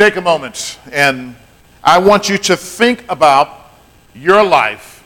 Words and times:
take 0.00 0.16
a 0.16 0.20
moment 0.22 0.78
and 0.92 1.36
I 1.84 1.98
want 1.98 2.30
you 2.30 2.38
to 2.38 2.56
think 2.56 3.04
about 3.10 3.70
your 4.14 4.42
life. 4.42 5.04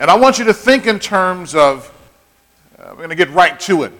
And 0.00 0.10
I 0.10 0.16
want 0.16 0.38
you 0.38 0.46
to 0.46 0.54
think 0.54 0.86
in 0.86 0.98
terms 0.98 1.54
of, 1.54 1.92
uh, 2.78 2.86
we're 2.92 2.96
going 2.96 3.10
to 3.10 3.14
get 3.14 3.28
right 3.32 3.60
to 3.60 3.82
it. 3.82 3.92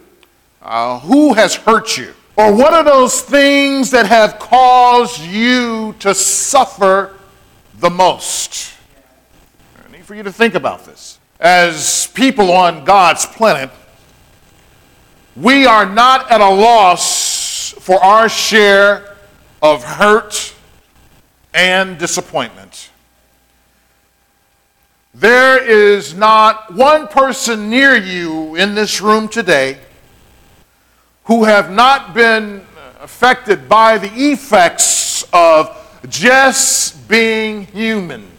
Uh, 0.62 1.00
who 1.00 1.34
has 1.34 1.54
hurt 1.54 1.98
you? 1.98 2.14
Or 2.36 2.50
what 2.56 2.72
are 2.72 2.82
those 2.82 3.20
things 3.20 3.90
that 3.90 4.06
have 4.06 4.38
caused 4.38 5.20
you 5.20 5.94
to 5.98 6.14
suffer 6.14 7.18
the 7.78 7.90
most? 7.90 8.72
I 9.86 9.92
need 9.92 10.06
for 10.06 10.14
you 10.14 10.22
to 10.22 10.32
think 10.32 10.54
about 10.54 10.86
this. 10.86 11.18
As 11.38 12.06
people 12.14 12.52
on 12.52 12.86
God's 12.86 13.26
planet, 13.26 13.68
we 15.36 15.66
are 15.66 15.84
not 15.84 16.30
at 16.30 16.40
a 16.40 16.48
loss 16.48 17.72
for 17.72 18.02
our 18.02 18.30
share 18.30 19.13
of 19.64 19.82
hurt 19.82 20.54
and 21.54 21.96
disappointment. 21.96 22.90
There 25.14 25.58
is 25.58 26.12
not 26.12 26.74
one 26.74 27.08
person 27.08 27.70
near 27.70 27.96
you 27.96 28.56
in 28.56 28.74
this 28.74 29.00
room 29.00 29.26
today 29.26 29.78
who 31.24 31.44
have 31.44 31.70
not 31.70 32.12
been 32.12 32.66
affected 33.00 33.66
by 33.66 33.96
the 33.96 34.12
effects 34.12 35.24
of 35.32 35.74
just 36.10 37.08
being 37.08 37.64
human. 37.68 38.30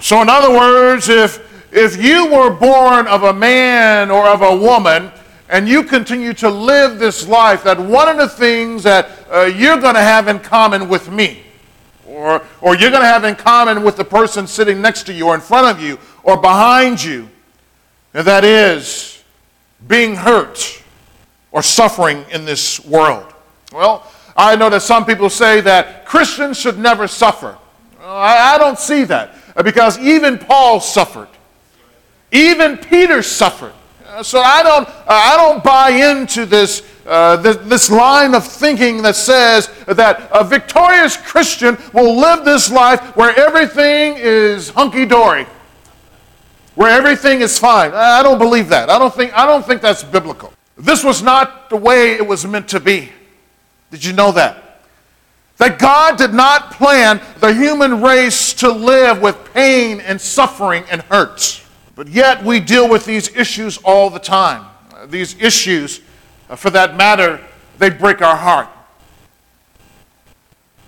So, 0.00 0.22
in 0.22 0.28
other 0.28 0.50
words, 0.56 1.08
if, 1.08 1.74
if 1.74 2.00
you 2.00 2.30
were 2.30 2.50
born 2.50 3.08
of 3.08 3.24
a 3.24 3.32
man 3.32 4.12
or 4.12 4.28
of 4.28 4.42
a 4.42 4.54
woman, 4.54 5.10
and 5.48 5.68
you 5.68 5.84
continue 5.84 6.32
to 6.34 6.50
live 6.50 6.98
this 6.98 7.26
life, 7.26 7.62
that 7.64 7.78
one 7.78 8.08
of 8.08 8.16
the 8.16 8.28
things 8.28 8.82
that 8.82 9.10
uh, 9.30 9.42
you're 9.42 9.78
going 9.78 9.94
to 9.94 10.00
have 10.00 10.28
in 10.28 10.40
common 10.40 10.88
with 10.88 11.10
me, 11.10 11.42
or, 12.06 12.42
or 12.60 12.76
you're 12.76 12.90
going 12.90 13.02
to 13.02 13.08
have 13.08 13.24
in 13.24 13.34
common 13.34 13.82
with 13.82 13.96
the 13.96 14.04
person 14.04 14.46
sitting 14.46 14.80
next 14.80 15.04
to 15.04 15.12
you, 15.12 15.28
or 15.28 15.34
in 15.34 15.40
front 15.40 15.66
of 15.66 15.82
you, 15.82 15.98
or 16.22 16.36
behind 16.36 17.02
you, 17.02 17.28
and 18.14 18.26
that 18.26 18.44
is 18.44 19.22
being 19.86 20.16
hurt 20.16 20.82
or 21.52 21.62
suffering 21.62 22.24
in 22.32 22.44
this 22.44 22.84
world. 22.84 23.32
Well, 23.72 24.10
I 24.36 24.56
know 24.56 24.68
that 24.70 24.82
some 24.82 25.04
people 25.04 25.30
say 25.30 25.60
that 25.62 26.04
Christians 26.04 26.58
should 26.58 26.78
never 26.78 27.06
suffer. 27.08 27.56
I, 28.00 28.54
I 28.54 28.58
don't 28.58 28.78
see 28.78 29.04
that 29.04 29.34
because 29.64 29.98
even 29.98 30.38
Paul 30.38 30.80
suffered, 30.80 31.28
even 32.32 32.76
Peter 32.76 33.22
suffered. 33.22 33.72
So 34.22 34.40
I 34.40 34.62
don't, 34.62 34.88
I 35.06 35.36
don't 35.36 35.62
buy 35.62 35.90
into 35.90 36.46
this, 36.46 36.82
uh, 37.04 37.36
this, 37.36 37.56
this, 37.56 37.90
line 37.90 38.34
of 38.34 38.46
thinking 38.46 39.02
that 39.02 39.14
says 39.14 39.68
that 39.86 40.28
a 40.32 40.42
victorious 40.42 41.16
Christian 41.18 41.76
will 41.92 42.18
live 42.18 42.44
this 42.44 42.70
life 42.70 43.14
where 43.14 43.38
everything 43.38 44.14
is 44.16 44.70
hunky 44.70 45.04
dory, 45.04 45.46
where 46.76 46.90
everything 46.90 47.42
is 47.42 47.58
fine. 47.58 47.92
I 47.92 48.22
don't 48.22 48.38
believe 48.38 48.68
that. 48.70 48.88
I 48.88 48.98
don't 48.98 49.14
think, 49.14 49.36
I 49.36 49.44
don't 49.44 49.66
think 49.66 49.82
that's 49.82 50.02
biblical. 50.02 50.52
This 50.78 51.04
was 51.04 51.22
not 51.22 51.68
the 51.68 51.76
way 51.76 52.14
it 52.14 52.26
was 52.26 52.46
meant 52.46 52.68
to 52.68 52.80
be. 52.80 53.10
Did 53.90 54.02
you 54.02 54.14
know 54.14 54.32
that? 54.32 54.82
That 55.58 55.78
God 55.78 56.16
did 56.16 56.32
not 56.32 56.70
plan 56.70 57.20
the 57.40 57.52
human 57.52 58.02
race 58.02 58.54
to 58.54 58.70
live 58.70 59.20
with 59.20 59.52
pain 59.52 60.00
and 60.00 60.18
suffering 60.18 60.84
and 60.90 61.02
hurt. 61.02 61.62
But 61.96 62.06
yet 62.08 62.44
we 62.44 62.60
deal 62.60 62.88
with 62.88 63.04
these 63.04 63.34
issues 63.34 63.78
all 63.78 64.08
the 64.10 64.20
time. 64.20 64.64
These 65.06 65.42
issues, 65.42 66.00
uh, 66.48 66.54
for 66.54 66.70
that 66.70 66.96
matter, 66.96 67.40
they 67.78 67.90
break 67.90 68.22
our 68.22 68.36
heart. 68.36 68.68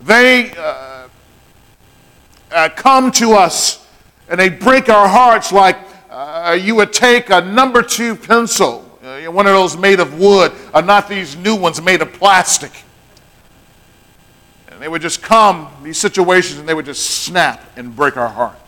They 0.02 0.52
uh, 0.52 1.08
uh, 2.52 2.68
come 2.76 3.10
to 3.12 3.32
us 3.32 3.84
and 4.28 4.38
they 4.38 4.48
break 4.48 4.88
our 4.88 5.08
hearts 5.08 5.50
like 5.50 5.76
uh, 6.08 6.56
you 6.60 6.76
would 6.76 6.92
take 6.92 7.30
a 7.30 7.40
number 7.40 7.82
two 7.82 8.14
pencil 8.14 8.84
uh, 9.08 9.30
one 9.30 9.46
of 9.46 9.54
those 9.54 9.76
made 9.76 10.00
of 10.00 10.18
wood, 10.18 10.52
or 10.74 10.82
not 10.82 11.08
these 11.08 11.36
new 11.36 11.56
ones 11.56 11.80
made 11.80 12.02
of 12.02 12.12
plastic. 12.12 12.72
And 14.68 14.82
they 14.82 14.88
would 14.88 15.02
just 15.02 15.22
come, 15.22 15.68
these 15.82 15.98
situations, 15.98 16.58
and 16.58 16.68
they 16.68 16.74
would 16.74 16.84
just 16.84 17.24
snap 17.24 17.64
and 17.76 17.94
break 17.94 18.16
our 18.16 18.28
hearts. 18.28 18.67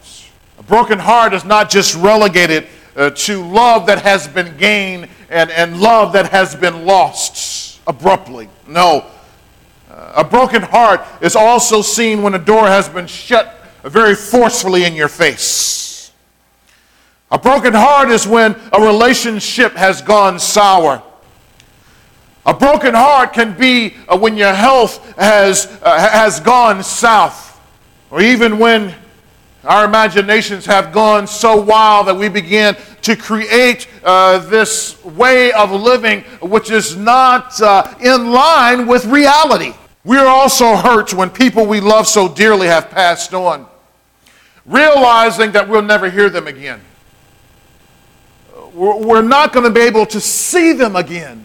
A 0.61 0.63
broken 0.63 0.99
heart 0.99 1.33
is 1.33 1.43
not 1.47 1.71
just 1.71 1.95
relegated 1.95 2.67
uh, 2.95 3.09
to 3.09 3.43
love 3.43 3.87
that 3.87 4.03
has 4.03 4.29
been 4.29 4.59
gained 4.59 5.09
and, 5.31 5.51
and 5.51 5.81
love 5.81 6.13
that 6.13 6.31
has 6.33 6.55
been 6.55 6.85
lost 6.85 7.81
abruptly. 7.87 8.47
No. 8.69 9.07
Uh, 9.91 10.13
a 10.17 10.25
broken 10.25 10.61
heart 10.61 11.01
is 11.23 11.35
also 11.35 11.81
seen 11.81 12.23
when 12.23 12.35
a 12.35 12.39
door 12.39 12.67
has 12.67 12.91
been 12.91 13.07
shut 13.07 13.67
very 13.85 14.15
forcefully 14.15 14.85
in 14.85 14.95
your 14.95 15.09
face. 15.09 16.13
A 17.31 17.39
broken 17.39 17.73
heart 17.73 18.11
is 18.11 18.27
when 18.27 18.55
a 18.75 18.83
relationship 18.83 19.73
has 19.73 20.03
gone 20.03 20.39
sour. 20.39 21.03
A 22.45 22.53
broken 22.53 22.93
heart 22.93 23.33
can 23.33 23.57
be 23.57 23.95
uh, 24.07 24.19
when 24.19 24.37
your 24.37 24.53
health 24.53 25.17
has, 25.17 25.81
uh, 25.83 25.99
has 26.11 26.39
gone 26.39 26.83
south, 26.83 27.59
or 28.11 28.21
even 28.21 28.59
when 28.59 28.95
our 29.65 29.85
imaginations 29.85 30.65
have 30.67 30.93
gone 30.93 31.27
so 31.27 31.61
wild 31.61 32.07
that 32.09 32.17
we 32.17 32.29
begin 32.29 32.77
to 33.03 33.17
create 33.17 33.89
uh, 34.05 34.39
this 34.39 35.03
way 35.05 35.53
of 35.53 35.71
living 35.71 36.23
which 36.41 36.71
is 36.71 36.97
not 36.97 37.61
uh, 37.61 37.95
in 38.01 38.31
line 38.33 38.87
with 38.87 39.05
reality. 39.07 39.75
We 40.05 40.17
are 40.17 40.27
also 40.27 40.77
hurt 40.77 41.13
when 41.13 41.31
people 41.31 41.67
we 41.67 41.81
love 41.81 42.07
so 42.07 42.29
dearly 42.29 42.69
have 42.69 42.91
passed 42.91 43.35
on, 43.35 43.67
realizing 44.65 45.53
that 45.53 45.69
we'll 45.69 45.83
never 45.83 46.09
hear 46.09 46.31
them 46.31 46.47
again 46.47 46.81
we're 48.75 49.23
not 49.23 49.53
going 49.53 49.65
to 49.65 49.71
be 49.71 49.81
able 49.81 50.07
to 50.07 50.21
see 50.21 50.73
them 50.73 50.97
again. 50.97 51.45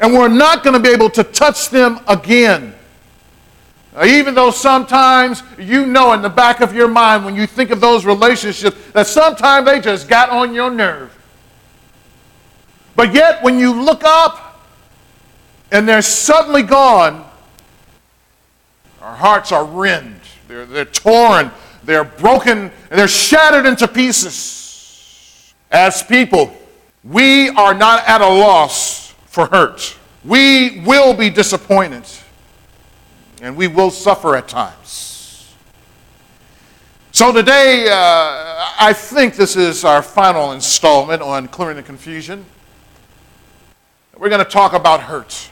And 0.00 0.12
we're 0.12 0.28
not 0.28 0.62
going 0.62 0.74
to 0.74 0.80
be 0.80 0.90
able 0.90 1.10
to 1.10 1.24
touch 1.24 1.70
them 1.70 2.00
again. 2.06 2.74
Even 4.02 4.34
though 4.34 4.50
sometimes 4.50 5.42
you 5.56 5.86
know 5.86 6.14
in 6.14 6.22
the 6.22 6.28
back 6.28 6.60
of 6.60 6.74
your 6.74 6.88
mind 6.88 7.24
when 7.24 7.36
you 7.36 7.46
think 7.46 7.70
of 7.70 7.80
those 7.80 8.04
relationships 8.04 8.76
that 8.92 9.06
sometimes 9.06 9.66
they 9.66 9.80
just 9.80 10.08
got 10.08 10.30
on 10.30 10.52
your 10.52 10.70
nerve. 10.70 11.16
But 12.96 13.14
yet, 13.14 13.42
when 13.42 13.58
you 13.58 13.72
look 13.72 14.02
up 14.04 14.64
and 15.70 15.88
they're 15.88 16.02
suddenly 16.02 16.62
gone, 16.62 17.24
our 19.00 19.14
hearts 19.14 19.52
are 19.52 19.64
rent, 19.64 20.22
they're, 20.48 20.66
they're 20.66 20.84
torn, 20.84 21.50
they're 21.84 22.04
broken, 22.04 22.58
and 22.58 22.98
they're 22.98 23.08
shattered 23.08 23.66
into 23.66 23.86
pieces. 23.86 25.54
As 25.70 26.02
people, 26.02 26.56
we 27.04 27.50
are 27.50 27.74
not 27.74 28.08
at 28.08 28.20
a 28.20 28.28
loss 28.28 29.12
for 29.26 29.46
hurt. 29.46 29.96
We 30.24 30.80
will 30.80 31.14
be 31.14 31.30
disappointed 31.30 32.04
and 33.44 33.56
we 33.56 33.68
will 33.68 33.90
suffer 33.90 34.34
at 34.36 34.48
times. 34.48 35.54
So, 37.12 37.30
today, 37.30 37.86
uh, 37.88 38.66
I 38.80 38.92
think 38.94 39.36
this 39.36 39.54
is 39.54 39.84
our 39.84 40.02
final 40.02 40.52
installment 40.52 41.20
on 41.20 41.48
Clearing 41.48 41.76
the 41.76 41.82
Confusion. 41.82 42.44
We're 44.16 44.30
going 44.30 44.44
to 44.44 44.50
talk 44.50 44.72
about 44.72 45.02
hurt. 45.02 45.50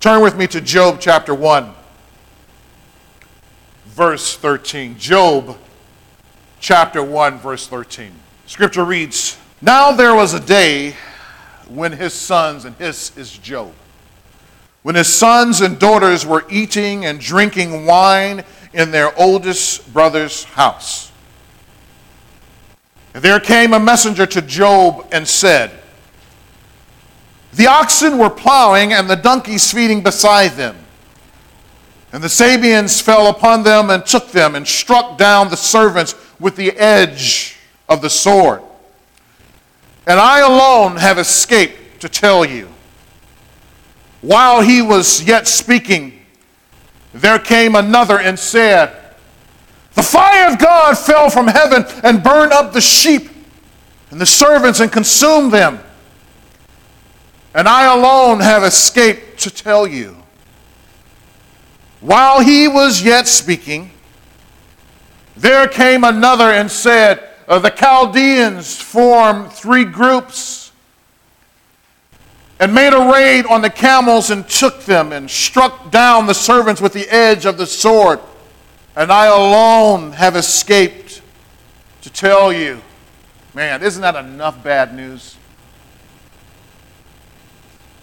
Turn 0.00 0.22
with 0.22 0.36
me 0.36 0.46
to 0.48 0.60
Job 0.62 0.98
chapter 0.98 1.34
1, 1.34 1.74
verse 3.86 4.36
13. 4.36 4.98
Job 4.98 5.58
chapter 6.58 7.02
1, 7.02 7.38
verse 7.38 7.68
13. 7.68 8.12
Scripture 8.46 8.84
reads 8.84 9.36
Now 9.60 9.92
there 9.92 10.14
was 10.14 10.32
a 10.32 10.40
day 10.40 10.96
when 11.68 11.92
his 11.92 12.14
sons, 12.14 12.64
and 12.64 12.74
his 12.76 13.14
is 13.16 13.36
Job, 13.36 13.72
when 14.88 14.94
his 14.94 15.14
sons 15.14 15.60
and 15.60 15.78
daughters 15.78 16.24
were 16.24 16.46
eating 16.48 17.04
and 17.04 17.20
drinking 17.20 17.84
wine 17.84 18.42
in 18.72 18.90
their 18.90 19.14
oldest 19.20 19.92
brother's 19.92 20.44
house. 20.44 21.12
There 23.12 23.38
came 23.38 23.74
a 23.74 23.78
messenger 23.78 24.24
to 24.24 24.40
Job 24.40 25.06
and 25.12 25.28
said, 25.28 25.72
The 27.52 27.66
oxen 27.66 28.16
were 28.16 28.30
plowing 28.30 28.94
and 28.94 29.10
the 29.10 29.16
donkeys 29.16 29.70
feeding 29.70 30.02
beside 30.02 30.52
them. 30.52 30.74
And 32.10 32.22
the 32.22 32.28
Sabeans 32.28 33.02
fell 33.02 33.26
upon 33.26 33.64
them 33.64 33.90
and 33.90 34.06
took 34.06 34.30
them 34.30 34.54
and 34.54 34.66
struck 34.66 35.18
down 35.18 35.50
the 35.50 35.56
servants 35.58 36.14
with 36.40 36.56
the 36.56 36.72
edge 36.78 37.58
of 37.90 38.00
the 38.00 38.08
sword. 38.08 38.62
And 40.06 40.18
I 40.18 40.38
alone 40.38 40.96
have 40.96 41.18
escaped 41.18 42.00
to 42.00 42.08
tell 42.08 42.42
you. 42.42 42.70
While 44.20 44.62
he 44.62 44.82
was 44.82 45.22
yet 45.22 45.46
speaking, 45.46 46.20
there 47.14 47.38
came 47.38 47.74
another 47.74 48.18
and 48.18 48.38
said, 48.38 48.94
The 49.94 50.02
fire 50.02 50.52
of 50.52 50.58
God 50.58 50.98
fell 50.98 51.30
from 51.30 51.46
heaven 51.46 51.84
and 52.02 52.22
burned 52.22 52.52
up 52.52 52.72
the 52.72 52.80
sheep 52.80 53.30
and 54.10 54.20
the 54.20 54.26
servants 54.26 54.80
and 54.80 54.90
consumed 54.90 55.52
them. 55.52 55.80
And 57.54 57.68
I 57.68 57.92
alone 57.92 58.40
have 58.40 58.62
escaped 58.62 59.40
to 59.40 59.50
tell 59.50 59.86
you. 59.86 60.16
While 62.00 62.40
he 62.40 62.68
was 62.68 63.02
yet 63.02 63.26
speaking, 63.26 63.90
there 65.36 65.66
came 65.66 66.04
another 66.04 66.50
and 66.50 66.70
said, 66.70 67.28
The 67.46 67.70
Chaldeans 67.70 68.80
form 68.80 69.48
three 69.48 69.84
groups 69.84 70.67
and 72.60 72.74
made 72.74 72.92
a 72.92 73.12
raid 73.12 73.46
on 73.46 73.62
the 73.62 73.70
camels 73.70 74.30
and 74.30 74.48
took 74.48 74.84
them 74.84 75.12
and 75.12 75.30
struck 75.30 75.90
down 75.90 76.26
the 76.26 76.34
servants 76.34 76.80
with 76.80 76.92
the 76.92 77.08
edge 77.08 77.46
of 77.46 77.56
the 77.56 77.66
sword. 77.66 78.20
And 78.96 79.12
I 79.12 79.26
alone 79.26 80.12
have 80.12 80.34
escaped 80.34 81.22
to 82.02 82.10
tell 82.10 82.52
you. 82.52 82.82
Man, 83.54 83.82
isn't 83.82 84.02
that 84.02 84.16
enough 84.16 84.62
bad 84.62 84.94
news? 84.94 85.36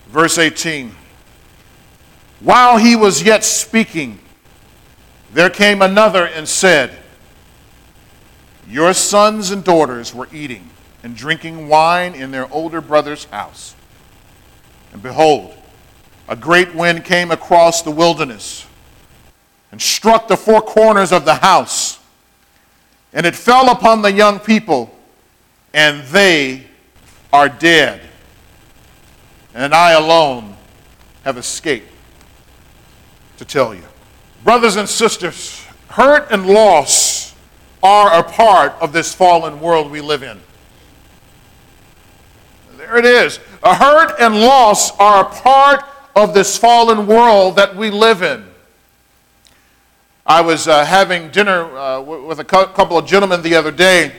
Verse 0.08 0.38
18 0.38 0.96
While 2.40 2.78
he 2.78 2.96
was 2.96 3.24
yet 3.24 3.44
speaking, 3.44 4.20
there 5.34 5.50
came 5.50 5.82
another 5.82 6.26
and 6.26 6.48
said, 6.48 6.98
Your 8.70 8.94
sons 8.94 9.52
and 9.52 9.66
daughters 9.66 10.16
were 10.16 10.30
eating 10.32 10.70
and 11.04 11.16
drinking 11.16 11.68
wine 11.68 12.16
in 12.16 12.32
their 12.32 12.52
older 12.54 12.80
brother's 12.80 13.26
house. 13.26 13.76
And 14.96 15.04
behold, 15.04 15.54
a 16.30 16.38
great 16.38 16.74
wind 16.74 17.04
came 17.04 17.30
across 17.30 17.82
the 17.82 17.92
wilderness 17.92 18.66
and 19.74 19.82
struck 19.82 20.30
the 20.30 20.38
four 20.38 20.62
corners 20.62 21.12
of 21.12 21.26
the 21.26 21.36
house. 21.36 22.00
And 23.12 23.26
it 23.26 23.36
fell 23.36 23.70
upon 23.70 24.04
the 24.04 24.14
young 24.14 24.40
people, 24.40 24.98
and 25.74 26.02
they 26.06 26.68
are 27.34 27.50
dead 27.50 28.00
and 29.54 29.74
I 29.74 29.92
alone 29.92 30.56
have 31.26 31.38
escaped 31.38 31.92
to 33.36 33.44
tell 33.44 33.76
you. 33.76 33.84
Brothers 34.46 34.78
and 34.78 34.88
sisters, 34.88 35.62
hurt 35.90 36.32
and 36.32 36.48
loss 36.48 37.36
are 37.84 38.18
a 38.18 38.24
part 38.24 38.72
of 38.80 38.94
this 38.94 39.14
fallen 39.14 39.60
world 39.60 39.92
we 39.92 40.00
live 40.00 40.24
in. 40.24 40.40
There 42.86 42.98
it 42.98 43.06
is. 43.06 43.40
A 43.64 43.74
hurt 43.74 44.16
and 44.20 44.42
loss 44.42 44.96
are 45.00 45.26
a 45.26 45.30
part 45.30 45.84
of 46.16 46.36
this 46.36 46.56
fallen 46.56 47.08
world 47.08 47.56
that 47.56 47.76
we 47.76 47.90
live 47.90 48.22
in. 48.22 48.46
I 50.24 50.42
was 50.42 50.68
uh, 50.68 50.86
having 50.86 51.32
dinner 51.32 51.64
uh, 51.76 52.02
with 52.02 52.40
a 52.40 52.44
couple 52.44 52.98
of 52.98 53.08
gentlemen 53.08 53.42
the 53.42 53.56
other 53.56 53.72
day, 53.72 54.12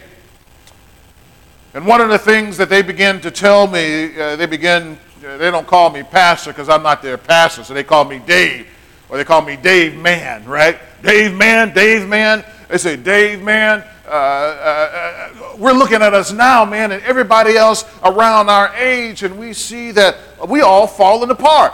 and 1.75 1.87
one 1.87 2.01
of 2.01 2.09
the 2.09 2.19
things 2.19 2.57
that 2.57 2.69
they 2.69 2.83
began 2.83 3.21
to 3.21 3.31
tell 3.31 3.69
me, 3.69 4.19
uh, 4.19 4.35
they 4.35 4.47
began 4.47 4.99
they 5.21 5.51
don't 5.51 5.67
call 5.67 5.91
me 5.91 6.03
pastor 6.03 6.51
because 6.51 6.69
I'm 6.69 6.83
not 6.83 7.03
their 7.03 7.19
pastor, 7.19 7.63
so 7.63 7.73
they 7.73 7.85
call 7.85 8.05
me 8.05 8.21
Dave, 8.27 8.67
or 9.09 9.17
they 9.17 9.25
call 9.25 9.43
me 9.43 9.57
Dave 9.57 9.97
Man, 9.97 10.45
right? 10.45 10.79
Dave 11.03 11.35
Man, 11.35 11.73
Dave 11.73 12.09
Man. 12.09 12.45
They 12.69 12.79
say, 12.79 12.97
Dave 12.97 13.43
Man, 13.43 13.85
uh, 14.07 14.11
uh, 14.11 14.13
uh, 14.13 15.57
we're 15.59 15.73
looking 15.73 16.01
at 16.01 16.15
us 16.15 16.33
now, 16.33 16.65
man, 16.65 16.93
and 16.93 17.03
everybody 17.03 17.57
else 17.57 17.85
around 18.05 18.49
our 18.49 18.75
age, 18.77 19.23
and 19.25 19.37
we 19.37 19.53
see 19.53 19.91
that 19.91 20.17
we 20.49 20.61
all 20.61 20.87
falling 20.87 21.31
apart. 21.31 21.73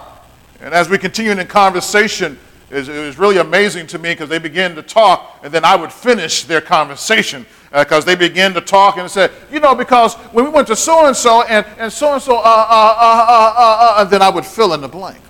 And 0.61 0.73
as 0.73 0.89
we 0.89 0.97
continue 0.97 1.33
in 1.33 1.47
conversation, 1.47 2.39
it 2.71 2.89
was 2.89 3.19
really 3.19 3.37
amazing 3.37 3.87
to 3.89 3.99
me 3.99 4.13
because 4.13 4.31
they 4.31 4.39
began 4.39 4.75
to 4.77 4.83
talk, 4.83 5.41
and 5.43 5.53
then 5.53 5.63
I 5.63 5.77
would 5.77 5.93
finish 5.93 6.45
their 6.45 6.63
conversation 6.63 7.45
because 7.71 8.05
uh, 8.05 8.07
they 8.07 8.15
began 8.15 8.55
to 8.55 8.63
talk 8.63 8.97
and 8.97 9.11
said, 9.11 9.31
you 9.51 9.61
know, 9.61 9.75
because 9.75 10.15
when 10.33 10.47
we 10.47 10.51
went 10.51 10.69
to 10.69 10.77
so 10.77 11.07
and 11.07 11.17
so 11.17 11.43
and 11.43 11.67
and 11.79 11.93
so 11.93 12.15
and 12.15 12.23
so, 12.23 12.37
and 12.37 14.11
then 14.11 14.23
I 14.23 14.31
would 14.31 14.47
fill 14.47 14.73
in 14.73 14.81
the 14.81 14.89
blank. 14.89 15.21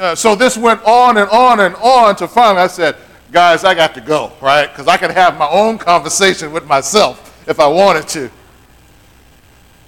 Uh, 0.00 0.14
so 0.14 0.34
this 0.34 0.56
went 0.56 0.82
on 0.84 1.18
and 1.18 1.28
on 1.30 1.60
and 1.60 1.74
on 1.76 2.16
to 2.16 2.26
finally 2.28 2.62
I 2.62 2.66
said, 2.66 2.96
guys, 3.34 3.64
I 3.64 3.74
got 3.74 3.94
to 3.94 4.00
go, 4.00 4.30
right? 4.40 4.68
Because 4.68 4.86
I 4.86 4.96
could 4.96 5.10
have 5.10 5.36
my 5.36 5.48
own 5.50 5.76
conversation 5.76 6.52
with 6.52 6.68
myself 6.68 7.44
if 7.48 7.58
I 7.58 7.66
wanted 7.66 8.06
to. 8.10 8.30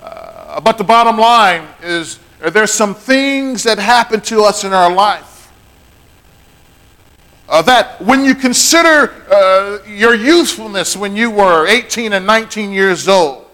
Uh, 0.03 0.61
but 0.61 0.77
the 0.79 0.83
bottom 0.83 1.17
line 1.17 1.69
is 1.81 2.19
there's 2.41 2.73
some 2.73 2.93
things 2.93 3.63
that 3.63 3.79
happen 3.79 4.21
to 4.23 4.43
us 4.43 4.65
in 4.65 4.73
our 4.73 4.93
life 4.93 5.53
uh, 7.49 7.63
that 7.63 8.03
when 8.03 8.25
you 8.25 8.35
consider 8.35 9.15
uh, 9.33 9.79
your 9.87 10.17
youthfulness 10.17 10.97
when 10.97 11.15
you 11.15 11.31
were 11.31 11.69
18 11.69 12.15
and 12.15 12.27
19 12.27 12.73
years 12.73 13.07
old, 13.07 13.47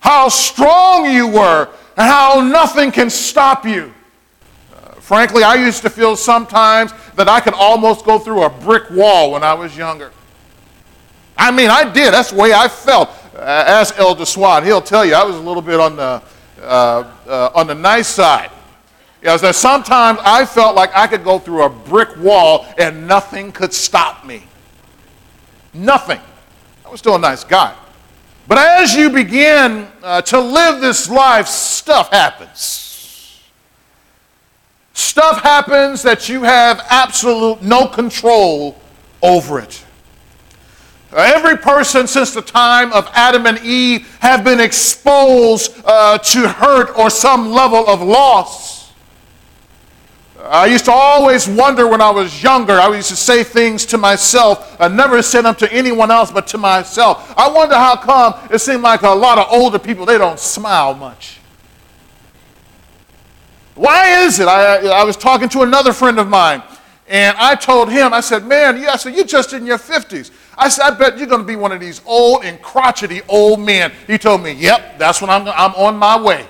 how 0.00 0.28
strong 0.28 1.10
you 1.10 1.26
were, 1.26 1.70
and 1.96 2.06
how 2.06 2.42
nothing 2.42 2.92
can 2.92 3.08
stop 3.08 3.64
you. 3.64 3.94
Frankly, 5.06 5.44
I 5.44 5.54
used 5.54 5.82
to 5.82 5.88
feel 5.88 6.16
sometimes 6.16 6.92
that 7.14 7.28
I 7.28 7.38
could 7.38 7.54
almost 7.54 8.04
go 8.04 8.18
through 8.18 8.42
a 8.42 8.50
brick 8.50 8.90
wall 8.90 9.30
when 9.30 9.44
I 9.44 9.54
was 9.54 9.76
younger. 9.76 10.10
I 11.38 11.52
mean, 11.52 11.70
I 11.70 11.84
did. 11.84 12.12
That's 12.12 12.32
the 12.32 12.36
way 12.36 12.52
I 12.52 12.66
felt. 12.66 13.10
Uh, 13.32 13.38
ask 13.38 13.96
Elder 14.00 14.26
Swan. 14.26 14.64
He'll 14.64 14.82
tell 14.82 15.06
you 15.06 15.14
I 15.14 15.22
was 15.22 15.36
a 15.36 15.40
little 15.40 15.62
bit 15.62 15.78
on 15.78 15.94
the, 15.94 16.20
uh, 16.60 17.08
uh, 17.24 17.50
on 17.54 17.68
the 17.68 17.74
nice 17.76 18.08
side. 18.08 18.50
Is 19.22 19.42
that 19.42 19.54
sometimes 19.54 20.18
I 20.24 20.44
felt 20.44 20.74
like 20.74 20.90
I 20.92 21.06
could 21.06 21.22
go 21.22 21.38
through 21.38 21.62
a 21.62 21.70
brick 21.70 22.16
wall 22.16 22.66
and 22.76 23.06
nothing 23.06 23.52
could 23.52 23.72
stop 23.72 24.26
me. 24.26 24.42
Nothing. 25.72 26.20
I 26.84 26.88
was 26.88 26.98
still 26.98 27.14
a 27.14 27.20
nice 27.20 27.44
guy. 27.44 27.76
But 28.48 28.58
as 28.58 28.92
you 28.92 29.10
begin 29.10 29.86
uh, 30.02 30.22
to 30.22 30.40
live 30.40 30.80
this 30.80 31.08
life, 31.08 31.46
stuff 31.46 32.10
happens. 32.10 32.85
Stuff 34.96 35.42
happens 35.42 36.02
that 36.04 36.26
you 36.26 36.42
have 36.42 36.80
absolute 36.88 37.60
no 37.60 37.86
control 37.86 38.80
over 39.22 39.60
it. 39.60 39.84
Uh, 41.12 41.16
every 41.36 41.58
person 41.58 42.06
since 42.06 42.32
the 42.32 42.40
time 42.40 42.90
of 42.94 43.06
Adam 43.12 43.44
and 43.44 43.58
Eve 43.58 44.08
have 44.20 44.42
been 44.42 44.58
exposed 44.58 45.70
uh, 45.84 46.16
to 46.16 46.48
hurt 46.48 46.96
or 46.96 47.10
some 47.10 47.50
level 47.50 47.86
of 47.86 48.00
loss. 48.00 48.90
I 50.42 50.64
used 50.64 50.86
to 50.86 50.92
always 50.92 51.46
wonder 51.46 51.86
when 51.86 52.00
I 52.00 52.08
was 52.08 52.42
younger. 52.42 52.72
I 52.72 52.88
used 52.96 53.10
to 53.10 53.16
say 53.16 53.44
things 53.44 53.84
to 53.86 53.98
myself. 53.98 54.80
I 54.80 54.88
never 54.88 55.20
said 55.20 55.42
them 55.42 55.56
to 55.56 55.70
anyone 55.70 56.10
else 56.10 56.30
but 56.30 56.46
to 56.48 56.58
myself. 56.58 57.34
I 57.36 57.50
wonder 57.50 57.74
how 57.74 57.96
come 57.96 58.48
it 58.50 58.60
seemed 58.60 58.82
like 58.82 59.02
a 59.02 59.10
lot 59.10 59.36
of 59.36 59.48
older 59.50 59.78
people, 59.78 60.06
they 60.06 60.16
don't 60.16 60.40
smile 60.40 60.94
much. 60.94 61.40
Why 63.76 64.24
is 64.24 64.40
it? 64.40 64.48
I, 64.48 64.88
I 64.88 65.04
was 65.04 65.16
talking 65.16 65.48
to 65.50 65.60
another 65.62 65.92
friend 65.92 66.18
of 66.18 66.28
mine, 66.28 66.62
and 67.08 67.36
I 67.36 67.54
told 67.54 67.90
him, 67.92 68.12
I 68.12 68.20
said, 68.20 68.44
man, 68.44 68.80
yeah, 68.80 68.92
I 68.92 68.96
said, 68.96 69.14
you're 69.14 69.26
just 69.26 69.52
in 69.52 69.66
your 69.66 69.78
50s. 69.78 70.32
I 70.56 70.70
said, 70.70 70.84
I 70.84 70.90
bet 70.92 71.18
you're 71.18 71.26
going 71.26 71.42
to 71.42 71.46
be 71.46 71.56
one 71.56 71.70
of 71.72 71.80
these 71.80 72.00
old 72.06 72.44
and 72.44 72.60
crotchety 72.62 73.20
old 73.28 73.60
men. 73.60 73.92
He 74.06 74.16
told 74.16 74.42
me, 74.42 74.52
yep, 74.52 74.98
that's 74.98 75.20
when 75.20 75.28
I'm, 75.28 75.42
I'm 75.42 75.74
on 75.74 75.96
my 75.96 76.20
way. 76.20 76.48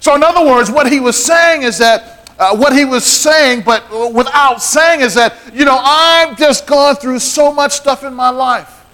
So, 0.00 0.14
in 0.14 0.22
other 0.22 0.44
words, 0.46 0.70
what 0.70 0.92
he 0.92 1.00
was 1.00 1.22
saying 1.22 1.62
is 1.62 1.78
that 1.78 2.30
uh, 2.38 2.54
what 2.54 2.74
he 2.74 2.84
was 2.84 3.04
saying, 3.04 3.62
but 3.62 3.90
without 4.12 4.60
saying, 4.60 5.00
is 5.00 5.14
that, 5.14 5.36
you 5.54 5.64
know, 5.64 5.78
I've 5.80 6.36
just 6.36 6.66
gone 6.66 6.96
through 6.96 7.18
so 7.20 7.50
much 7.50 7.72
stuff 7.72 8.04
in 8.04 8.12
my 8.12 8.28
life 8.28 8.84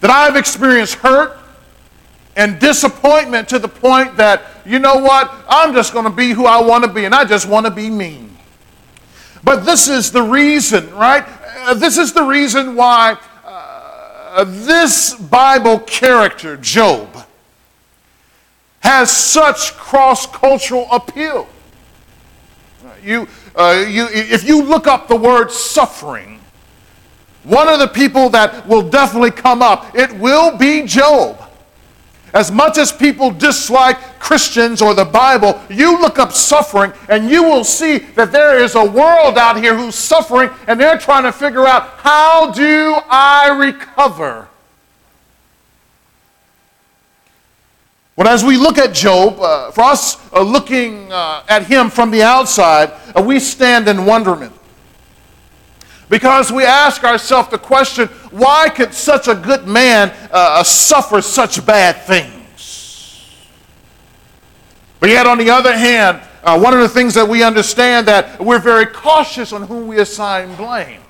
that 0.00 0.10
I've 0.10 0.36
experienced 0.36 0.96
hurt 0.96 1.38
and 2.36 2.60
disappointment 2.60 3.48
to 3.48 3.58
the 3.58 3.68
point 3.68 4.16
that, 4.18 4.42
you 4.66 4.78
know 4.78 4.96
what, 4.96 5.32
I'm 5.48 5.72
just 5.72 5.92
going 5.92 6.04
to 6.04 6.10
be 6.10 6.30
who 6.30 6.44
I 6.44 6.60
want 6.60 6.84
to 6.84 6.90
be, 6.90 7.06
and 7.06 7.14
I 7.14 7.24
just 7.24 7.48
want 7.48 7.64
to 7.66 7.72
be 7.72 7.88
mean. 7.88 8.36
But 9.42 9.64
this 9.64 9.88
is 9.88 10.12
the 10.12 10.22
reason, 10.22 10.94
right? 10.94 11.24
Uh, 11.60 11.74
this 11.74 11.96
is 11.96 12.12
the 12.12 12.22
reason 12.22 12.76
why 12.76 13.16
uh, 13.44 14.44
this 14.44 15.14
Bible 15.14 15.78
character, 15.80 16.58
Job, 16.58 17.08
has 18.80 19.10
such 19.10 19.74
cross 19.74 20.26
cultural 20.26 20.86
appeal. 20.92 21.48
You, 23.02 23.28
uh, 23.54 23.86
you, 23.88 24.08
if 24.10 24.46
you 24.46 24.62
look 24.62 24.86
up 24.86 25.08
the 25.08 25.16
word 25.16 25.50
suffering, 25.50 26.40
one 27.44 27.68
of 27.68 27.78
the 27.78 27.86
people 27.86 28.28
that 28.30 28.66
will 28.66 28.88
definitely 28.88 29.30
come 29.30 29.62
up, 29.62 29.94
it 29.94 30.12
will 30.18 30.56
be 30.58 30.82
Job. 30.82 31.45
As 32.36 32.52
much 32.52 32.76
as 32.76 32.92
people 32.92 33.30
dislike 33.30 33.96
Christians 34.18 34.82
or 34.82 34.92
the 34.92 35.06
Bible, 35.06 35.58
you 35.70 35.98
look 35.98 36.18
up 36.18 36.32
suffering 36.32 36.92
and 37.08 37.30
you 37.30 37.42
will 37.42 37.64
see 37.64 37.96
that 37.96 38.30
there 38.30 38.58
is 38.58 38.74
a 38.74 38.84
world 38.84 39.38
out 39.38 39.56
here 39.56 39.74
who's 39.74 39.94
suffering 39.94 40.50
and 40.68 40.78
they're 40.78 40.98
trying 40.98 41.22
to 41.22 41.32
figure 41.32 41.66
out 41.66 41.84
how 41.96 42.50
do 42.50 42.94
I 43.08 43.56
recover? 43.58 44.48
When 48.16 48.26
as 48.26 48.44
we 48.44 48.58
look 48.58 48.76
at 48.76 48.92
Job, 48.92 49.40
uh, 49.40 49.70
for 49.70 49.84
us 49.84 50.18
uh, 50.30 50.42
looking 50.42 51.10
uh, 51.10 51.42
at 51.48 51.66
him 51.66 51.88
from 51.88 52.10
the 52.10 52.22
outside, 52.22 52.92
uh, 53.16 53.22
we 53.22 53.40
stand 53.40 53.88
in 53.88 54.04
wonderment. 54.04 54.52
Because 56.16 56.50
we 56.50 56.64
ask 56.64 57.04
ourselves 57.04 57.50
the 57.50 57.58
question, 57.58 58.08
why 58.30 58.70
could 58.70 58.94
such 58.94 59.28
a 59.28 59.34
good 59.34 59.66
man 59.66 60.10
uh, 60.32 60.62
suffer 60.62 61.20
such 61.20 61.66
bad 61.66 62.04
things? 62.06 63.22
But 64.98 65.10
yet, 65.10 65.26
on 65.26 65.36
the 65.36 65.50
other 65.50 65.76
hand, 65.76 66.22
uh, 66.42 66.58
one 66.58 66.72
of 66.72 66.80
the 66.80 66.88
things 66.88 67.12
that 67.12 67.28
we 67.28 67.42
understand 67.42 68.08
that 68.08 68.40
we're 68.40 68.58
very 68.58 68.86
cautious 68.86 69.52
on 69.52 69.64
whom 69.64 69.88
we 69.88 69.98
assign 69.98 70.54
blame. 70.54 71.02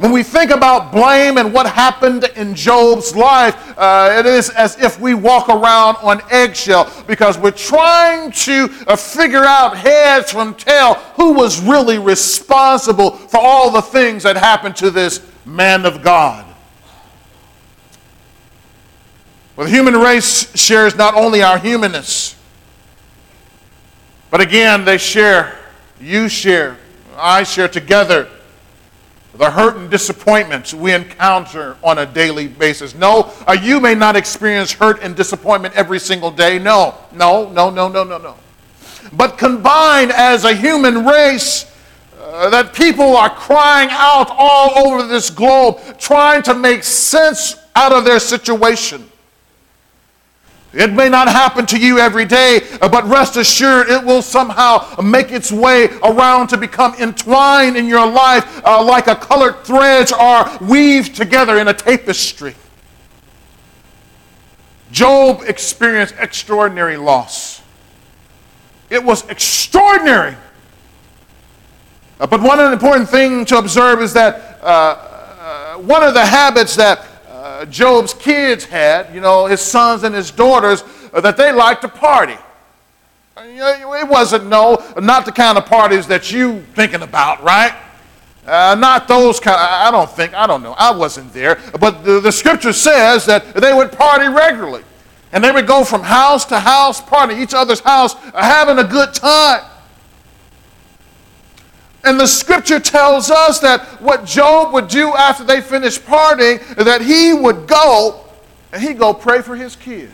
When 0.00 0.12
we 0.12 0.22
think 0.22 0.50
about 0.50 0.92
blame 0.92 1.36
and 1.36 1.52
what 1.52 1.66
happened 1.66 2.24
in 2.34 2.54
Job's 2.54 3.14
life, 3.14 3.74
uh, 3.76 4.16
it 4.18 4.24
is 4.24 4.48
as 4.48 4.78
if 4.80 4.98
we 4.98 5.12
walk 5.12 5.50
around 5.50 5.96
on 5.96 6.22
eggshell 6.30 6.90
because 7.06 7.36
we're 7.36 7.50
trying 7.50 8.32
to 8.32 8.70
uh, 8.86 8.96
figure 8.96 9.44
out 9.44 9.76
heads 9.76 10.32
from 10.32 10.54
tail 10.54 10.94
who 11.16 11.34
was 11.34 11.60
really 11.60 11.98
responsible 11.98 13.10
for 13.10 13.40
all 13.42 13.70
the 13.70 13.82
things 13.82 14.22
that 14.22 14.38
happened 14.38 14.74
to 14.76 14.90
this 14.90 15.20
man 15.44 15.84
of 15.84 16.02
God. 16.02 16.46
Well, 19.54 19.66
the 19.66 19.70
human 19.70 19.98
race 19.98 20.50
shares 20.58 20.96
not 20.96 21.12
only 21.12 21.42
our 21.42 21.58
humanness, 21.58 22.36
but 24.30 24.40
again, 24.40 24.86
they 24.86 24.96
share, 24.96 25.58
you 26.00 26.30
share, 26.30 26.78
I 27.18 27.42
share 27.42 27.68
together 27.68 28.30
the 29.34 29.50
hurt 29.50 29.76
and 29.76 29.90
disappointments 29.90 30.74
we 30.74 30.92
encounter 30.92 31.76
on 31.82 31.98
a 31.98 32.06
daily 32.06 32.48
basis. 32.48 32.94
No, 32.94 33.32
uh, 33.46 33.56
you 33.60 33.80
may 33.80 33.94
not 33.94 34.16
experience 34.16 34.72
hurt 34.72 35.02
and 35.02 35.14
disappointment 35.14 35.74
every 35.74 35.98
single 35.98 36.30
day. 36.30 36.58
No, 36.58 36.94
no, 37.12 37.50
no, 37.50 37.70
no, 37.70 37.88
no, 37.88 38.04
no, 38.04 38.18
no. 38.18 38.36
But 39.12 39.38
combined 39.38 40.12
as 40.12 40.44
a 40.44 40.54
human 40.54 41.04
race, 41.06 41.66
uh, 42.20 42.50
that 42.50 42.74
people 42.74 43.16
are 43.16 43.30
crying 43.30 43.88
out 43.90 44.30
all 44.30 44.86
over 44.86 45.06
this 45.06 45.30
globe, 45.30 45.80
trying 45.98 46.42
to 46.42 46.54
make 46.54 46.84
sense 46.84 47.56
out 47.74 47.92
of 47.92 48.04
their 48.04 48.20
situation. 48.20 49.09
It 50.72 50.92
may 50.92 51.08
not 51.08 51.26
happen 51.26 51.66
to 51.66 51.78
you 51.78 51.98
every 51.98 52.24
day, 52.24 52.60
uh, 52.80 52.88
but 52.88 53.04
rest 53.06 53.36
assured 53.36 53.88
it 53.88 54.04
will 54.04 54.22
somehow 54.22 55.00
make 55.02 55.32
its 55.32 55.50
way 55.50 55.88
around 56.04 56.48
to 56.48 56.56
become 56.56 56.94
entwined 56.94 57.76
in 57.76 57.86
your 57.86 58.06
life 58.06 58.64
uh, 58.64 58.82
like 58.82 59.08
a 59.08 59.16
colored 59.16 59.64
threads 59.64 60.12
are 60.12 60.58
weaved 60.60 61.16
together 61.16 61.58
in 61.58 61.66
a 61.66 61.74
tapestry. 61.74 62.54
Job 64.92 65.42
experienced 65.46 66.14
extraordinary 66.18 66.96
loss. 66.96 67.62
It 68.90 69.02
was 69.02 69.28
extraordinary. 69.28 70.36
Uh, 72.20 72.26
but 72.28 72.40
one 72.40 72.60
important 72.60 73.08
thing 73.08 73.44
to 73.46 73.58
observe 73.58 74.02
is 74.02 74.12
that 74.12 74.60
uh, 74.62 74.66
uh 74.66 75.74
one 75.78 76.02
of 76.02 76.12
the 76.12 76.24
habits 76.24 76.76
that 76.76 77.06
Job's 77.66 78.12
kids 78.14 78.64
had, 78.64 79.14
you 79.14 79.20
know, 79.20 79.46
his 79.46 79.60
sons 79.60 80.02
and 80.02 80.14
his 80.14 80.30
daughters, 80.30 80.84
uh, 81.12 81.20
that 81.20 81.36
they 81.36 81.52
liked 81.52 81.82
to 81.82 81.88
party. 81.88 82.36
It 83.36 84.08
wasn't, 84.08 84.46
no, 84.46 84.84
not 85.00 85.24
the 85.24 85.32
kind 85.32 85.56
of 85.56 85.64
parties 85.64 86.06
that 86.08 86.30
you 86.30 86.60
thinking 86.74 87.02
about, 87.02 87.42
right? 87.42 87.74
Uh, 88.46 88.74
not 88.78 89.06
those 89.06 89.38
kind. 89.38 89.54
Of, 89.54 89.68
I 89.70 89.90
don't 89.90 90.10
think. 90.10 90.34
I 90.34 90.46
don't 90.46 90.62
know. 90.62 90.74
I 90.76 90.90
wasn't 90.90 91.32
there. 91.32 91.60
But 91.78 92.04
the, 92.04 92.20
the 92.20 92.32
scripture 92.32 92.72
says 92.72 93.24
that 93.26 93.54
they 93.54 93.72
would 93.72 93.92
party 93.92 94.26
regularly, 94.28 94.82
and 95.32 95.44
they 95.44 95.52
would 95.52 95.66
go 95.66 95.84
from 95.84 96.02
house 96.02 96.44
to 96.46 96.58
house, 96.58 97.00
party 97.00 97.34
each 97.36 97.54
other's 97.54 97.80
house, 97.80 98.14
uh, 98.16 98.42
having 98.42 98.78
a 98.78 98.84
good 98.84 99.14
time. 99.14 99.62
And 102.04 102.18
the 102.18 102.26
scripture 102.26 102.80
tells 102.80 103.30
us 103.30 103.60
that 103.60 103.82
what 104.00 104.24
Job 104.24 104.72
would 104.72 104.88
do 104.88 105.14
after 105.14 105.44
they 105.44 105.60
finished 105.60 106.04
partying, 106.06 106.64
that 106.76 107.02
he 107.02 107.34
would 107.34 107.66
go 107.66 108.24
and 108.72 108.82
he'd 108.82 108.98
go 108.98 109.12
pray 109.12 109.42
for 109.42 109.54
his 109.54 109.76
kids. 109.76 110.12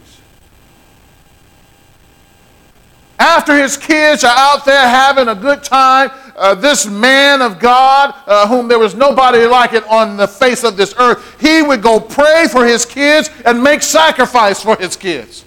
After 3.19 3.57
his 3.57 3.77
kids 3.77 4.25
are 4.25 4.37
out 4.37 4.65
there 4.65 4.89
having 4.89 5.29
a 5.29 5.35
good 5.35 5.63
time, 5.63 6.11
uh, 6.37 6.55
this 6.55 6.87
man 6.87 7.41
of 7.41 7.59
God, 7.59 8.15
uh, 8.27 8.47
whom 8.47 8.69
there 8.69 8.79
was 8.79 8.95
nobody 8.95 9.47
like 9.47 9.73
it 9.73 9.87
on 9.87 10.19
the 10.19 10.29
face 10.29 10.65
of 10.65 10.77
this 10.77 10.95
earth, 10.99 11.41
he 11.41 11.63
would 11.63 11.81
go 11.83 11.99
pray 11.99 12.47
for 12.51 12.67
his 12.67 12.85
kids 12.85 13.31
and 13.47 13.63
make 13.63 13.83
sacrifice 13.83 14.63
for 14.63 14.77
his 14.77 14.97
kids. 14.97 15.47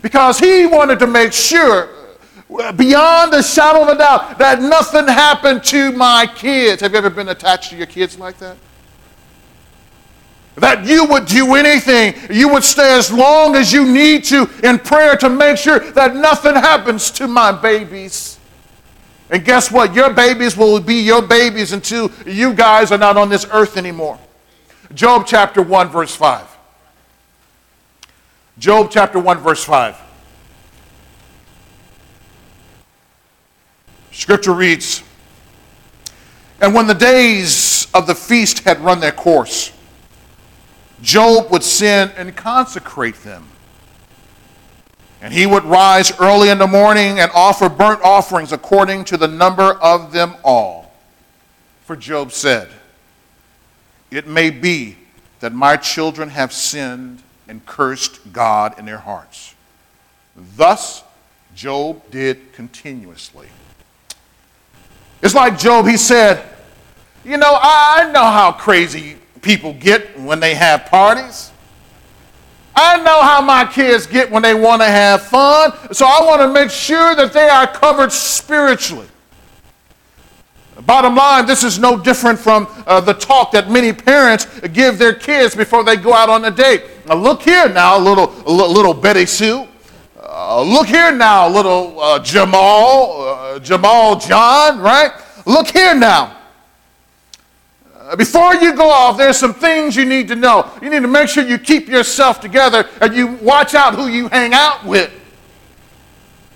Because 0.00 0.38
he 0.38 0.64
wanted 0.64 0.98
to 1.00 1.06
make 1.06 1.32
sure 1.32 1.90
beyond 2.48 3.34
a 3.34 3.42
shadow 3.42 3.82
of 3.82 3.88
a 3.88 3.98
doubt 3.98 4.38
that 4.38 4.60
nothing 4.60 5.06
happened 5.06 5.64
to 5.64 5.92
my 5.92 6.26
kids. 6.26 6.82
Have 6.82 6.92
you 6.92 6.98
ever 6.98 7.10
been 7.10 7.28
attached 7.28 7.70
to 7.70 7.76
your 7.76 7.86
kids 7.86 8.18
like 8.18 8.38
that? 8.38 8.56
That 10.56 10.86
you 10.86 11.04
would 11.06 11.26
do 11.26 11.54
anything, 11.54 12.14
you 12.30 12.48
would 12.48 12.64
stay 12.64 12.96
as 12.96 13.12
long 13.12 13.56
as 13.56 13.72
you 13.72 13.84
need 13.84 14.24
to 14.24 14.48
in 14.62 14.78
prayer 14.78 15.16
to 15.16 15.28
make 15.28 15.58
sure 15.58 15.80
that 15.80 16.16
nothing 16.16 16.54
happens 16.54 17.10
to 17.12 17.28
my 17.28 17.52
babies. 17.52 18.38
And 19.28 19.44
guess 19.44 19.70
what? 19.70 19.92
Your 19.94 20.14
babies 20.14 20.56
will 20.56 20.80
be 20.80 20.94
your 20.94 21.20
babies 21.20 21.72
until 21.72 22.10
you 22.24 22.54
guys 22.54 22.92
are 22.92 22.98
not 22.98 23.16
on 23.16 23.28
this 23.28 23.46
earth 23.50 23.76
anymore. 23.76 24.18
Job 24.94 25.24
chapter 25.26 25.60
1, 25.60 25.88
verse 25.88 26.14
5. 26.14 26.56
Job 28.58 28.88
chapter 28.90 29.18
1, 29.18 29.38
verse 29.38 29.64
5. 29.64 30.05
Scripture 34.16 34.54
reads 34.54 35.02
And 36.62 36.74
when 36.74 36.86
the 36.86 36.94
days 36.94 37.86
of 37.92 38.06
the 38.06 38.14
feast 38.14 38.60
had 38.60 38.80
run 38.80 38.98
their 38.98 39.12
course, 39.12 39.72
Job 41.02 41.50
would 41.50 41.62
sin 41.62 42.10
and 42.16 42.34
consecrate 42.34 43.16
them. 43.16 43.46
And 45.20 45.34
he 45.34 45.46
would 45.46 45.64
rise 45.64 46.18
early 46.18 46.48
in 46.48 46.56
the 46.56 46.66
morning 46.66 47.20
and 47.20 47.30
offer 47.34 47.68
burnt 47.68 48.00
offerings 48.02 48.52
according 48.52 49.04
to 49.04 49.18
the 49.18 49.28
number 49.28 49.74
of 49.74 50.12
them 50.12 50.34
all. 50.42 50.94
For 51.82 51.94
Job 51.94 52.32
said, 52.32 52.68
It 54.10 54.26
may 54.26 54.48
be 54.48 54.96
that 55.40 55.52
my 55.52 55.76
children 55.76 56.30
have 56.30 56.54
sinned 56.54 57.22
and 57.46 57.66
cursed 57.66 58.32
God 58.32 58.78
in 58.78 58.86
their 58.86 58.98
hearts. 58.98 59.54
Thus 60.34 61.04
Job 61.54 62.10
did 62.10 62.54
continuously. 62.54 63.48
It's 65.22 65.34
like 65.34 65.58
Job, 65.58 65.86
he 65.86 65.96
said, 65.96 66.44
You 67.24 67.36
know, 67.36 67.58
I 67.60 68.10
know 68.12 68.24
how 68.24 68.52
crazy 68.52 69.16
people 69.42 69.72
get 69.74 70.18
when 70.20 70.40
they 70.40 70.54
have 70.54 70.86
parties. 70.86 71.50
I 72.74 72.98
know 72.98 73.22
how 73.22 73.40
my 73.40 73.64
kids 73.64 74.06
get 74.06 74.30
when 74.30 74.42
they 74.42 74.52
want 74.52 74.82
to 74.82 74.86
have 74.86 75.22
fun, 75.22 75.72
so 75.92 76.04
I 76.04 76.20
want 76.26 76.42
to 76.42 76.52
make 76.52 76.70
sure 76.70 77.14
that 77.14 77.32
they 77.32 77.48
are 77.48 77.66
covered 77.66 78.12
spiritually. 78.12 79.08
Bottom 80.84 81.14
line, 81.14 81.46
this 81.46 81.64
is 81.64 81.78
no 81.78 81.98
different 81.98 82.38
from 82.38 82.66
uh, 82.86 83.00
the 83.00 83.14
talk 83.14 83.50
that 83.52 83.70
many 83.70 83.94
parents 83.94 84.44
give 84.74 84.98
their 84.98 85.14
kids 85.14 85.54
before 85.54 85.84
they 85.84 85.96
go 85.96 86.12
out 86.12 86.28
on 86.28 86.44
a 86.44 86.50
date. 86.50 86.84
Now, 87.06 87.14
look 87.14 87.42
here 87.42 87.66
now, 87.70 87.98
little, 87.98 88.26
little 88.44 88.92
Betty 88.92 89.24
Sue. 89.24 89.66
Uh, 90.38 90.60
look 90.60 90.86
here 90.86 91.10
now, 91.12 91.48
little 91.48 91.98
uh, 91.98 92.18
Jamal, 92.18 93.22
uh, 93.22 93.58
Jamal 93.58 94.18
John, 94.18 94.78
right? 94.80 95.10
Look 95.46 95.68
here 95.68 95.94
now. 95.94 96.36
Uh, 97.98 98.16
before 98.16 98.54
you 98.54 98.76
go 98.76 98.90
off, 98.90 99.16
there's 99.16 99.38
some 99.38 99.54
things 99.54 99.96
you 99.96 100.04
need 100.04 100.28
to 100.28 100.36
know. 100.36 100.70
You 100.82 100.90
need 100.90 101.00
to 101.00 101.08
make 101.08 101.30
sure 101.30 101.42
you 101.42 101.56
keep 101.56 101.88
yourself 101.88 102.38
together 102.38 102.86
and 103.00 103.14
you 103.14 103.28
watch 103.28 103.74
out 103.74 103.94
who 103.94 104.08
you 104.08 104.28
hang 104.28 104.52
out 104.52 104.84
with. 104.84 105.10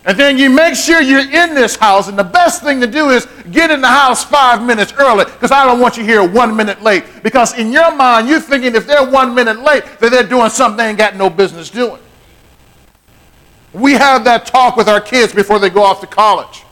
And 0.04 0.18
then 0.18 0.36
you 0.36 0.50
make 0.50 0.74
sure 0.74 1.00
you're 1.00 1.20
in 1.20 1.54
this 1.54 1.74
house. 1.74 2.06
And 2.08 2.18
the 2.18 2.24
best 2.24 2.62
thing 2.62 2.82
to 2.82 2.86
do 2.86 3.08
is 3.08 3.26
get 3.50 3.70
in 3.70 3.80
the 3.80 3.88
house 3.88 4.22
five 4.22 4.62
minutes 4.62 4.92
early 4.98 5.24
because 5.24 5.52
I 5.52 5.64
don't 5.64 5.80
want 5.80 5.96
you 5.96 6.04
here 6.04 6.22
one 6.22 6.54
minute 6.54 6.82
late. 6.82 7.04
Because 7.22 7.58
in 7.58 7.72
your 7.72 7.96
mind, 7.96 8.28
you're 8.28 8.40
thinking 8.40 8.74
if 8.74 8.86
they're 8.86 9.08
one 9.10 9.34
minute 9.34 9.60
late, 9.60 9.84
that 10.00 10.10
they're 10.10 10.22
doing 10.22 10.50
something 10.50 10.76
they 10.76 10.90
ain't 10.90 10.98
got 10.98 11.16
no 11.16 11.30
business 11.30 11.70
doing. 11.70 11.98
We 13.72 13.92
have 13.92 14.24
that 14.24 14.46
talk 14.46 14.76
with 14.76 14.88
our 14.88 15.00
kids 15.00 15.32
before 15.32 15.58
they 15.58 15.70
go 15.70 15.82
off 15.82 16.00
to 16.00 16.06
college. 16.06 16.64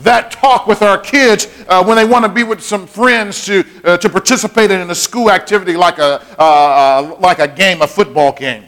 That 0.00 0.30
talk 0.30 0.66
with 0.66 0.82
our 0.82 0.98
kids 0.98 1.46
uh, 1.68 1.84
when 1.84 1.96
they 1.96 2.04
want 2.04 2.24
to 2.24 2.30
be 2.30 2.42
with 2.42 2.62
some 2.62 2.86
friends 2.86 3.44
to, 3.46 3.64
uh, 3.84 3.96
to 3.98 4.08
participate 4.08 4.70
in 4.70 4.90
a 4.90 4.94
school 4.94 5.30
activity 5.30 5.76
like 5.76 5.98
a, 5.98 6.24
uh, 6.38 6.42
uh, 6.42 7.16
like 7.20 7.38
a 7.38 7.48
game, 7.48 7.82
a 7.82 7.86
football 7.86 8.32
game. 8.32 8.64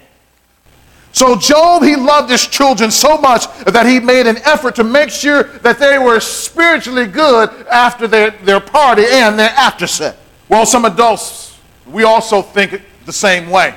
So 1.13 1.37
Job, 1.37 1.83
he 1.83 1.95
loved 1.95 2.31
his 2.31 2.47
children 2.47 2.91
so 2.91 3.19
much 3.19 3.47
that 3.65 3.87
he 3.87 4.01
made 4.01 4.27
an 4.27 4.39
effort 4.39 4.75
to 4.77 4.85
make 4.85 5.11
sure 5.11 5.43
that 5.43 5.79
they 5.79 5.99
were 5.99 6.21
spiritually 6.21 7.07
good 7.07 7.51
after 7.71 8.07
their, 8.07 8.31
their 8.31 8.61
party 8.61 9.05
and 9.07 9.39
their 9.39 9.51
after 9.51 9.87
set. 9.87 10.17
Well, 10.49 10.65
some 10.65 10.87
adults, 10.87 11.59
we 11.87 12.05
also 12.05 12.41
think 12.41 12.83
the 13.05 13.13
same 13.13 13.51
way. 13.51 13.75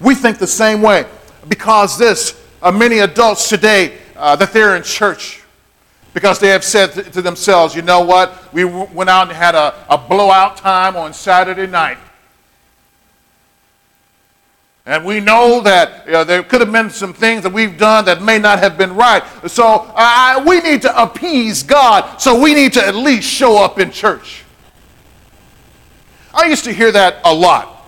We 0.00 0.14
think 0.14 0.38
the 0.38 0.46
same 0.46 0.80
way 0.80 1.06
because 1.48 1.98
this, 1.98 2.40
uh, 2.62 2.70
many 2.70 2.98
adults 2.98 3.48
today, 3.48 3.98
uh, 4.16 4.36
that 4.36 4.52
they're 4.52 4.76
in 4.76 4.82
church 4.82 5.42
because 6.14 6.38
they 6.38 6.48
have 6.48 6.64
said 6.64 6.88
to 7.12 7.22
themselves, 7.22 7.74
you 7.74 7.82
know 7.82 8.00
what, 8.00 8.52
we 8.52 8.64
went 8.64 9.08
out 9.08 9.28
and 9.28 9.36
had 9.36 9.54
a, 9.54 9.74
a 9.88 9.96
blowout 9.96 10.56
time 10.56 10.96
on 10.96 11.12
Saturday 11.12 11.66
night. 11.66 11.98
And 14.88 15.04
we 15.04 15.20
know 15.20 15.60
that 15.60 16.06
you 16.06 16.12
know, 16.12 16.24
there 16.24 16.42
could 16.42 16.62
have 16.62 16.72
been 16.72 16.88
some 16.88 17.12
things 17.12 17.42
that 17.42 17.52
we've 17.52 17.76
done 17.76 18.06
that 18.06 18.22
may 18.22 18.38
not 18.38 18.58
have 18.58 18.78
been 18.78 18.96
right. 18.96 19.22
So 19.46 19.86
uh, 19.94 20.42
we 20.46 20.60
need 20.60 20.80
to 20.82 21.02
appease 21.02 21.62
God. 21.62 22.18
So 22.18 22.40
we 22.40 22.54
need 22.54 22.72
to 22.72 22.84
at 22.84 22.94
least 22.94 23.30
show 23.30 23.62
up 23.62 23.78
in 23.78 23.90
church. 23.90 24.44
I 26.32 26.46
used 26.46 26.64
to 26.64 26.72
hear 26.72 26.90
that 26.90 27.16
a 27.24 27.34
lot, 27.34 27.84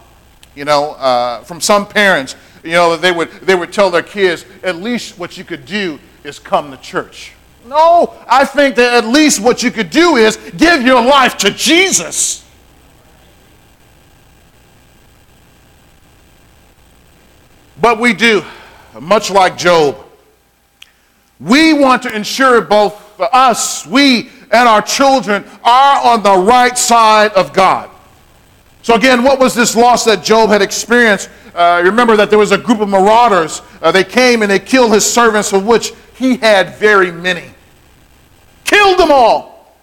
you 0.55 0.67
know, 0.67 0.93
uh, 0.93 1.43
from 1.45 1.61
some 1.63 1.87
parents. 1.87 2.37
You 2.63 2.73
know, 2.73 2.97
they 2.97 3.13
would, 3.13 3.31
they 3.43 3.55
would 3.55 3.73
tell 3.73 3.91
their 3.91 4.03
kids, 4.03 4.45
at 4.63 4.77
least 4.77 5.19
what 5.19 5.39
you 5.39 5.45
could 5.45 5.65
do 5.65 5.99
is 6.25 6.39
come 6.39 6.71
to 6.71 6.77
church. 6.77 7.33
No, 7.67 8.15
I 8.29 8.45
think 8.45 8.77
that 8.77 9.05
at 9.05 9.11
least 9.11 9.41
what 9.41 9.63
you 9.63 9.71
could 9.71 9.91
do 9.91 10.17
is 10.17 10.37
give 10.57 10.83
your 10.83 11.03
life 11.03 11.37
to 11.39 11.51
Jesus. 11.51 12.47
But 17.81 17.99
we 17.99 18.13
do, 18.13 18.45
much 19.01 19.31
like 19.31 19.57
Job. 19.57 19.97
We 21.39 21.73
want 21.73 22.03
to 22.03 22.15
ensure 22.15 22.61
both 22.61 23.19
us, 23.19 23.87
we, 23.87 24.29
and 24.53 24.69
our 24.69 24.83
children 24.83 25.45
are 25.65 26.13
on 26.13 26.23
the 26.23 26.37
right 26.37 26.77
side 26.77 27.33
of 27.33 27.53
God. 27.53 27.89
So, 28.83 28.95
again, 28.95 29.23
what 29.23 29.39
was 29.39 29.55
this 29.55 29.77
loss 29.77 30.05
that 30.05 30.25
Job 30.25 30.51
had 30.51 30.63
experienced? 30.63 31.29
Uh, 31.55 31.83
remember 31.85 32.17
that 32.17 32.31
there 32.31 32.39
was 32.39 32.53
a 32.53 32.59
group 32.59 32.81
of 32.81 32.89
marauders. 32.89 33.63
Uh, 33.83 33.93
they 33.93 34.05
came 34.05 34.43
and 34.43 34.51
they 34.51 34.59
killed 34.59 34.93
his 34.93 35.11
servants, 35.11 35.53
of 35.53 35.67
which 35.67 35.93
he 36.15 36.37
had 36.37 36.77
very 36.77 37.11
many. 37.11 37.51
Killed 38.65 38.99
them 38.99 39.11
all. 39.11 39.75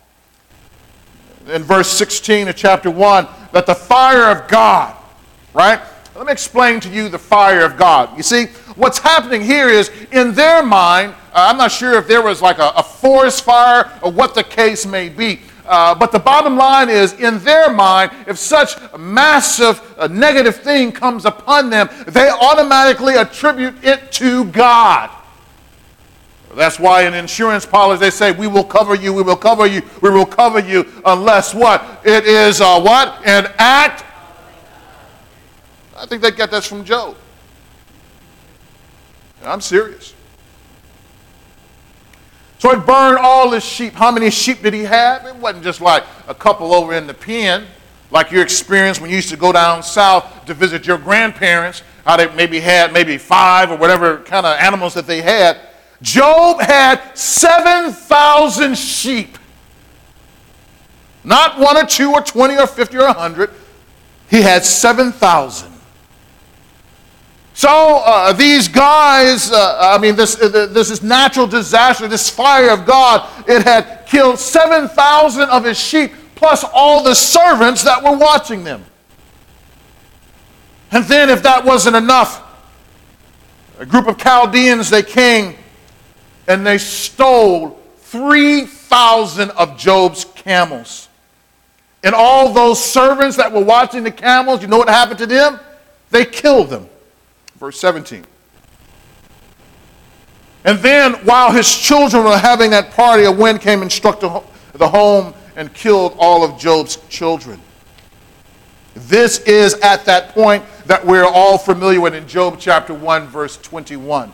In 1.47 1.63
verse 1.63 1.89
16 1.89 2.47
of 2.47 2.55
chapter 2.55 2.89
1, 2.89 3.27
that 3.53 3.65
the 3.65 3.75
fire 3.75 4.31
of 4.31 4.47
God, 4.47 4.95
right? 5.53 5.79
Let 6.15 6.25
me 6.25 6.31
explain 6.31 6.79
to 6.79 6.89
you 6.89 7.09
the 7.09 7.19
fire 7.19 7.63
of 7.63 7.77
God. 7.77 8.17
You 8.17 8.23
see, 8.23 8.45
what's 8.75 8.97
happening 8.97 9.41
here 9.41 9.69
is 9.69 9.91
in 10.11 10.33
their 10.33 10.63
mind, 10.63 11.13
uh, 11.31 11.47
I'm 11.49 11.57
not 11.57 11.71
sure 11.71 11.93
if 11.93 12.07
there 12.07 12.23
was 12.23 12.41
like 12.41 12.57
a, 12.57 12.69
a, 12.75 12.81
forest 12.81 13.43
fire 13.43 13.91
or 14.01 14.11
what 14.11 14.33
the 14.33 14.43
case 14.43 14.85
may 14.85 15.09
be, 15.09 15.41
uh, 15.67 15.93
but 15.95 16.11
the 16.11 16.19
bottom 16.19 16.57
line 16.57 16.89
is 16.89 17.13
in 17.13 17.39
their 17.39 17.71
mind, 17.71 18.11
if 18.27 18.37
such 18.37 18.75
a 18.93 18.97
massive 18.97 19.81
uh, 19.97 20.07
negative 20.07 20.57
thing 20.57 20.91
comes 20.91 21.25
upon 21.25 21.69
them, 21.69 21.89
they 22.07 22.29
automatically 22.29 23.15
attribute 23.15 23.75
it 23.83 24.11
to 24.13 24.45
God. 24.45 25.09
That's 26.55 26.79
why 26.79 27.05
in 27.05 27.13
insurance 27.13 27.65
policies 27.65 27.99
they 27.99 28.09
say, 28.09 28.31
we 28.31 28.47
will 28.47 28.63
cover 28.63 28.95
you, 28.95 29.13
we 29.13 29.21
will 29.21 29.35
cover 29.35 29.67
you, 29.67 29.83
we 30.01 30.09
will 30.09 30.25
cover 30.25 30.59
you, 30.59 30.87
unless 31.05 31.53
what? 31.53 32.01
It 32.03 32.25
is 32.25 32.61
a 32.61 32.79
what? 32.79 33.21
An 33.25 33.51
act 33.57 34.05
I 35.97 36.05
think 36.05 36.21
they 36.21 36.31
get 36.31 36.51
that 36.51 36.63
from 36.63 36.85
Job. 36.85 37.15
I'm 39.43 39.61
serious. 39.61 40.13
So 42.59 42.71
it 42.71 42.85
burned 42.85 43.19
all 43.19 43.51
his 43.51 43.63
sheep. 43.63 43.93
How 43.93 44.11
many 44.11 44.29
sheep 44.31 44.63
did 44.63 44.73
he 44.73 44.83
have? 44.83 45.25
It 45.25 45.35
wasn't 45.35 45.63
just 45.63 45.79
like 45.79 46.03
a 46.27 46.33
couple 46.33 46.73
over 46.73 46.93
in 46.93 47.05
the 47.05 47.13
pen, 47.13 47.65
like 48.09 48.31
your 48.31 48.41
experience 48.41 48.99
when 48.99 49.09
you 49.09 49.17
used 49.17 49.29
to 49.29 49.37
go 49.37 49.51
down 49.51 49.83
south 49.83 50.45
to 50.45 50.53
visit 50.53 50.87
your 50.87 50.97
grandparents, 50.97 51.83
how 52.03 52.17
they 52.17 52.33
maybe 52.33 52.59
had 52.59 52.91
maybe 52.93 53.17
five 53.17 53.69
or 53.69 53.77
whatever 53.77 54.17
kind 54.19 54.45
of 54.45 54.57
animals 54.59 54.95
that 54.95 55.05
they 55.05 55.21
had. 55.21 55.59
Job 56.01 56.61
had 56.61 57.15
7,000 57.17 58.75
sheep. 58.75 59.37
Not 61.23 61.59
one 61.59 61.77
or 61.77 61.85
two 61.85 62.11
or 62.11 62.21
20 62.21 62.57
or 62.57 62.67
50 62.67 62.97
or 62.97 63.07
100. 63.07 63.51
He 64.29 64.41
had 64.41 64.63
7,000. 64.65 65.76
So 67.57 68.03
uh, 68.05 68.33
these 68.33 68.67
guys, 68.67 69.51
uh, 69.51 69.79
I 69.81 69.97
mean, 69.97 70.15
this, 70.15 70.39
uh, 70.39 70.67
this 70.67 70.91
is 70.91 71.01
natural 71.01 71.47
disaster, 71.47 72.07
this 72.07 72.29
fire 72.29 72.69
of 72.69 72.85
God, 72.85 73.27
it 73.49 73.63
had 73.63 74.05
killed 74.05 74.37
7,000 74.37 75.49
of 75.49 75.65
his 75.65 75.75
sheep, 75.75 76.11
plus 76.35 76.63
all 76.71 77.01
the 77.01 77.15
servants 77.15 77.83
that 77.83 78.03
were 78.03 78.15
watching 78.15 78.63
them. 78.63 78.85
And 80.91 81.03
then, 81.05 81.31
if 81.31 81.41
that 81.41 81.65
wasn't 81.65 81.95
enough, 81.95 82.43
a 83.79 83.87
group 83.87 84.05
of 84.05 84.19
Chaldeans, 84.19 84.91
they 84.91 85.01
came 85.01 85.55
and 86.47 86.63
they 86.63 86.77
stole 86.77 87.81
3,000 88.01 89.49
of 89.49 89.79
Job's 89.79 90.25
camels. 90.25 91.09
And 92.03 92.13
all 92.13 92.53
those 92.53 92.79
servants 92.79 93.35
that 93.37 93.51
were 93.51 93.63
watching 93.63 94.03
the 94.03 94.11
camels, 94.11 94.61
you 94.61 94.67
know 94.67 94.77
what 94.77 94.89
happened 94.89 95.17
to 95.17 95.25
them? 95.25 95.59
They 96.11 96.23
killed 96.23 96.69
them. 96.69 96.87
Verse 97.57 97.79
17. 97.79 98.25
And 100.63 100.79
then, 100.79 101.13
while 101.25 101.51
his 101.51 101.73
children 101.73 102.23
were 102.23 102.37
having 102.37 102.71
that 102.71 102.91
party, 102.91 103.23
a 103.23 103.31
wind 103.31 103.61
came 103.61 103.81
and 103.81 103.91
struck 103.91 104.19
the 104.19 104.87
home 104.87 105.33
and 105.55 105.73
killed 105.73 106.15
all 106.19 106.43
of 106.43 106.59
Job's 106.59 106.97
children. 107.09 107.59
This 108.93 109.39
is 109.39 109.75
at 109.75 110.05
that 110.05 110.29
point 110.29 110.63
that 110.85 111.05
we're 111.05 111.25
all 111.25 111.57
familiar 111.57 112.01
with 112.01 112.15
in 112.15 112.27
Job 112.27 112.57
chapter 112.59 112.93
1, 112.93 113.27
verse 113.27 113.57
21. 113.57 114.31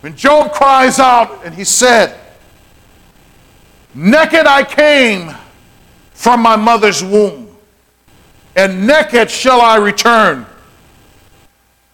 When 0.00 0.16
Job 0.16 0.52
cries 0.52 0.98
out 0.98 1.44
and 1.44 1.54
he 1.54 1.64
said, 1.64 2.18
Naked 3.94 4.46
I 4.46 4.64
came 4.64 5.34
from 6.12 6.40
my 6.40 6.56
mother's 6.56 7.02
womb, 7.02 7.56
and 8.54 8.86
naked 8.86 9.30
shall 9.30 9.60
I 9.60 9.76
return. 9.76 10.46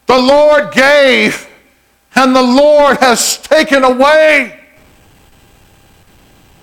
The 0.09 0.19
Lord 0.19 0.73
gave, 0.73 1.47
and 2.15 2.35
the 2.35 2.43
Lord 2.43 2.97
has 2.97 3.37
taken 3.37 3.85
away. 3.85 4.59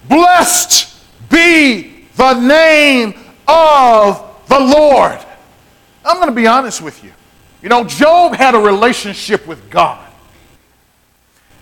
Blessed 0.10 0.98
be 1.30 2.08
the 2.16 2.34
name 2.34 3.14
of 3.48 4.44
the 4.48 4.60
Lord. 4.60 5.20
I'm 6.04 6.18
going 6.18 6.30
to 6.30 6.36
be 6.36 6.48
honest 6.48 6.82
with 6.82 7.04
you. 7.04 7.12
You 7.62 7.70
know, 7.70 7.84
Job 7.84 8.34
had 8.34 8.56
a 8.56 8.60
relationship 8.60 9.46
with 9.46 9.70
God. 9.70 10.12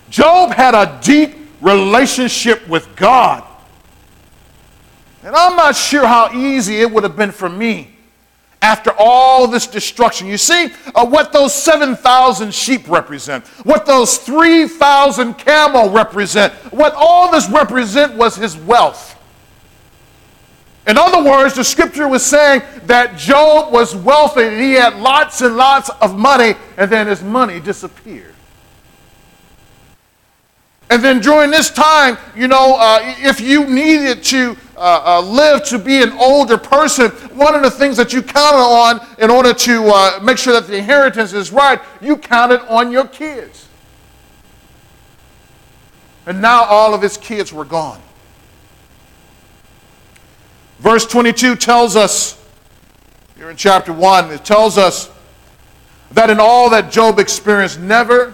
Job 0.10 0.52
had 0.52 0.76
a 0.76 1.00
deep 1.04 1.36
relationship 1.60 2.66
with 2.70 2.96
God. 2.96 3.44
And 5.22 5.36
I'm 5.36 5.58
not 5.58 5.76
sure 5.76 6.08
how 6.08 6.34
easy 6.34 6.80
it 6.80 6.90
would 6.90 7.04
have 7.04 7.18
been 7.18 7.32
for 7.32 7.50
me 7.50 7.93
after 8.64 8.92
all 8.98 9.46
this 9.46 9.68
destruction. 9.68 10.26
You 10.26 10.38
see 10.38 10.72
uh, 10.96 11.06
what 11.06 11.34
those 11.34 11.54
7,000 11.54 12.54
sheep 12.54 12.88
represent, 12.88 13.46
what 13.66 13.86
those 13.86 14.18
3,000 14.18 15.34
camel 15.34 15.90
represent, 15.90 16.54
what 16.72 16.94
all 16.96 17.30
this 17.30 17.50
represent 17.50 18.16
was 18.16 18.38
his 18.38 18.56
wealth. 18.56 19.20
In 20.88 20.98
other 20.98 21.30
words, 21.30 21.56
the 21.56 21.64
scripture 21.64 22.08
was 22.08 22.26
saying 22.26 22.62
that 22.86 23.18
Job 23.18 23.72
was 23.72 23.96
wealthy, 23.96 24.50
he 24.56 24.74
had 24.74 24.96
lots 24.96 25.42
and 25.42 25.58
lots 25.58 25.90
of 26.02 26.18
money, 26.18 26.56
and 26.78 26.90
then 26.90 27.08
his 27.08 27.22
money 27.22 27.60
disappeared. 27.60 28.34
And 30.90 31.04
then 31.04 31.20
during 31.20 31.52
this 31.52 31.70
time, 31.70 32.18
you 32.36 32.48
know, 32.48 32.76
uh, 32.78 33.00
if 33.18 33.42
you 33.42 33.66
needed 33.66 34.24
to 34.26 34.56
uh, 34.76 35.02
uh, 35.06 35.22
live 35.22 35.64
to 35.66 35.78
be 35.78 36.02
an 36.02 36.12
older 36.14 36.58
person, 36.58 37.12
one 37.36 37.54
of 37.54 37.62
the 37.62 37.70
things 37.70 37.96
that 37.98 38.12
you 38.12 38.22
counted 38.22 38.58
on 38.58 39.06
in 39.20 39.30
order 39.30 39.54
to 39.54 39.84
uh, 39.86 40.20
make 40.24 40.38
sure 40.38 40.54
that 40.54 40.68
the 40.68 40.78
inheritance 40.78 41.34
is 41.34 41.52
right, 41.52 41.80
you 42.02 42.18
counted 42.18 42.62
on 42.68 42.92
your 42.92 43.08
kids. 43.08 43.68
And 46.26 46.42
now 46.42 46.64
all 46.64 46.94
of 46.94 47.02
his 47.02 47.18
kids 47.18 47.54
were 47.54 47.66
gone. 47.66 48.02
Verse 50.80 51.06
22 51.06 51.56
tells 51.56 51.96
us, 51.96 52.42
here 53.36 53.50
in 53.50 53.56
chapter 53.56 53.94
1, 53.94 54.32
it 54.32 54.44
tells 54.44 54.78
us 54.78 55.10
that 56.12 56.30
in 56.30 56.40
all 56.40 56.70
that 56.72 56.92
Job 56.92 57.20
experienced, 57.20 57.80
never 57.80 58.34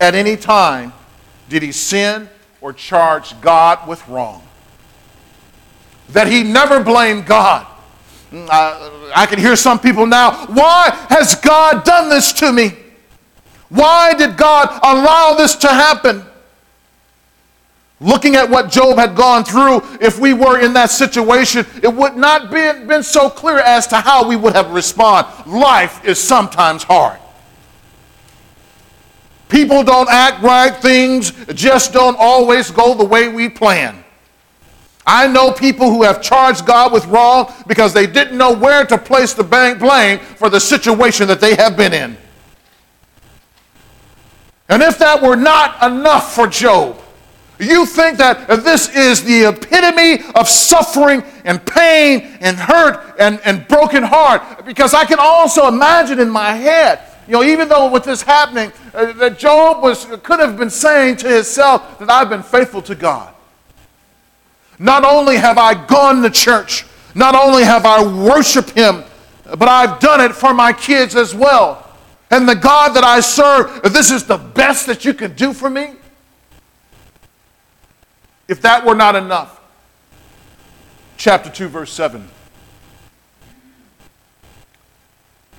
at 0.00 0.14
any 0.14 0.36
time 0.36 0.92
did 1.48 1.62
he 1.62 1.72
sin 1.72 2.28
or 2.60 2.72
charge 2.72 3.38
God 3.40 3.86
with 3.86 4.06
wrong 4.08 4.45
that 6.10 6.26
he 6.26 6.42
never 6.42 6.82
blamed 6.82 7.26
God. 7.26 7.66
Mm, 8.30 8.48
I, 8.50 9.12
I 9.14 9.26
can 9.26 9.38
hear 9.38 9.56
some 9.56 9.78
people 9.78 10.06
now, 10.06 10.46
why 10.46 10.90
has 11.08 11.34
God 11.36 11.84
done 11.84 12.08
this 12.08 12.32
to 12.34 12.52
me? 12.52 12.72
Why 13.68 14.14
did 14.14 14.36
God 14.36 14.68
allow 14.82 15.34
this 15.34 15.56
to 15.56 15.68
happen? 15.68 16.24
Looking 18.00 18.36
at 18.36 18.48
what 18.50 18.70
Job 18.70 18.98
had 18.98 19.16
gone 19.16 19.42
through, 19.42 19.80
if 20.00 20.18
we 20.18 20.34
were 20.34 20.60
in 20.60 20.74
that 20.74 20.90
situation, 20.90 21.64
it 21.82 21.92
would 21.92 22.16
not 22.16 22.50
be 22.50 22.86
been 22.86 23.02
so 23.02 23.30
clear 23.30 23.58
as 23.58 23.86
to 23.88 23.96
how 23.96 24.28
we 24.28 24.36
would 24.36 24.54
have 24.54 24.70
responded. 24.72 25.30
Life 25.46 26.04
is 26.04 26.18
sometimes 26.18 26.82
hard. 26.82 27.18
People 29.48 29.82
don't 29.82 30.10
act 30.10 30.42
right, 30.42 30.74
things 30.76 31.32
just 31.54 31.92
don't 31.92 32.16
always 32.18 32.70
go 32.70 32.94
the 32.94 33.04
way 33.04 33.28
we 33.28 33.48
plan. 33.48 34.04
I 35.06 35.28
know 35.28 35.52
people 35.52 35.90
who 35.90 36.02
have 36.02 36.20
charged 36.20 36.66
God 36.66 36.92
with 36.92 37.06
wrong 37.06 37.52
because 37.66 37.92
they 37.92 38.06
didn't 38.06 38.36
know 38.36 38.52
where 38.52 38.84
to 38.86 38.98
place 38.98 39.34
the 39.34 39.44
blame 39.44 40.18
for 40.18 40.50
the 40.50 40.58
situation 40.58 41.28
that 41.28 41.40
they 41.40 41.54
have 41.54 41.76
been 41.76 41.92
in. 41.92 42.16
And 44.68 44.82
if 44.82 44.98
that 44.98 45.22
were 45.22 45.36
not 45.36 45.80
enough 45.82 46.34
for 46.34 46.48
Job, 46.48 47.00
you 47.60 47.86
think 47.86 48.18
that 48.18 48.48
this 48.64 48.94
is 48.94 49.22
the 49.22 49.48
epitome 49.48 50.28
of 50.34 50.48
suffering 50.48 51.22
and 51.44 51.64
pain 51.64 52.36
and 52.40 52.56
hurt 52.56 53.14
and, 53.18 53.40
and 53.44 53.66
broken 53.68 54.02
heart. 54.02 54.66
Because 54.66 54.92
I 54.92 55.04
can 55.04 55.18
also 55.20 55.68
imagine 55.68 56.18
in 56.18 56.28
my 56.28 56.52
head, 56.52 57.00
you 57.26 57.32
know, 57.32 57.44
even 57.44 57.68
though 57.68 57.90
with 57.90 58.04
this 58.04 58.22
happening, 58.22 58.72
uh, 58.92 59.12
that 59.14 59.38
Job 59.38 59.82
was, 59.82 60.04
could 60.22 60.40
have 60.40 60.58
been 60.58 60.70
saying 60.70 61.16
to 61.18 61.28
himself 61.28 61.98
that 61.98 62.10
I've 62.10 62.28
been 62.28 62.42
faithful 62.42 62.82
to 62.82 62.94
God. 62.94 63.32
Not 64.78 65.04
only 65.04 65.36
have 65.36 65.58
I 65.58 65.86
gone 65.86 66.22
to 66.22 66.30
church, 66.30 66.84
not 67.14 67.34
only 67.34 67.64
have 67.64 67.86
I 67.86 68.04
worshiped 68.04 68.70
Him, 68.70 69.04
but 69.44 69.68
I've 69.68 70.00
done 70.00 70.20
it 70.20 70.34
for 70.34 70.52
my 70.52 70.72
kids 70.72 71.14
as 71.14 71.34
well. 71.34 71.82
And 72.30 72.48
the 72.48 72.56
God 72.56 72.90
that 72.94 73.04
I 73.04 73.20
serve, 73.20 73.82
this 73.92 74.10
is 74.10 74.24
the 74.24 74.36
best 74.36 74.86
that 74.86 75.04
you 75.04 75.14
can 75.14 75.34
do 75.34 75.52
for 75.52 75.70
me. 75.70 75.92
If 78.48 78.60
that 78.62 78.84
were 78.84 78.94
not 78.94 79.16
enough, 79.16 79.60
chapter 81.16 81.50
2, 81.50 81.68
verse 81.68 81.92
7. 81.92 82.28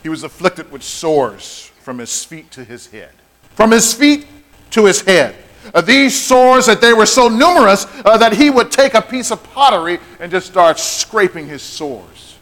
He 0.03 0.09
was 0.09 0.23
afflicted 0.23 0.71
with 0.71 0.83
sores 0.83 1.71
from 1.81 1.97
his 1.97 2.23
feet 2.23 2.51
to 2.51 2.63
his 2.63 2.87
head. 2.87 3.11
From 3.55 3.71
his 3.71 3.93
feet 3.93 4.27
to 4.71 4.85
his 4.85 5.01
head. 5.01 5.35
Uh, 5.73 5.81
these 5.81 6.17
sores 6.17 6.65
that 6.67 6.79
they 6.79 6.93
were 6.93 7.05
so 7.05 7.27
numerous 7.27 7.86
uh, 8.05 8.17
that 8.17 8.33
he 8.33 8.49
would 8.49 8.71
take 8.71 8.93
a 8.93 9.01
piece 9.01 9.31
of 9.31 9.43
pottery 9.53 9.99
and 10.19 10.31
just 10.31 10.47
start 10.47 10.79
scraping 10.79 11.47
his 11.47 11.61
sores. 11.61 12.37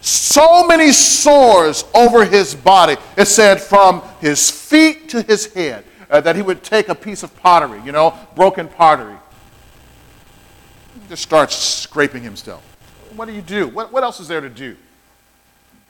So 0.00 0.66
many 0.66 0.92
sores 0.92 1.84
over 1.94 2.24
his 2.24 2.54
body. 2.54 2.96
It 3.16 3.26
said 3.26 3.60
from 3.60 4.02
his 4.20 4.50
feet 4.50 5.08
to 5.10 5.22
his 5.22 5.52
head 5.54 5.84
uh, 6.10 6.20
that 6.20 6.36
he 6.36 6.42
would 6.42 6.62
take 6.62 6.88
a 6.88 6.94
piece 6.94 7.22
of 7.22 7.34
pottery, 7.36 7.80
you 7.84 7.92
know, 7.92 8.18
broken 8.36 8.68
pottery, 8.68 9.16
just 11.08 11.22
start 11.22 11.50
scraping 11.50 12.22
himself. 12.22 12.62
What 13.16 13.28
do 13.28 13.32
you 13.32 13.42
do? 13.42 13.68
What, 13.68 13.92
what 13.92 14.02
else 14.02 14.20
is 14.20 14.28
there 14.28 14.40
to 14.40 14.50
do? 14.50 14.76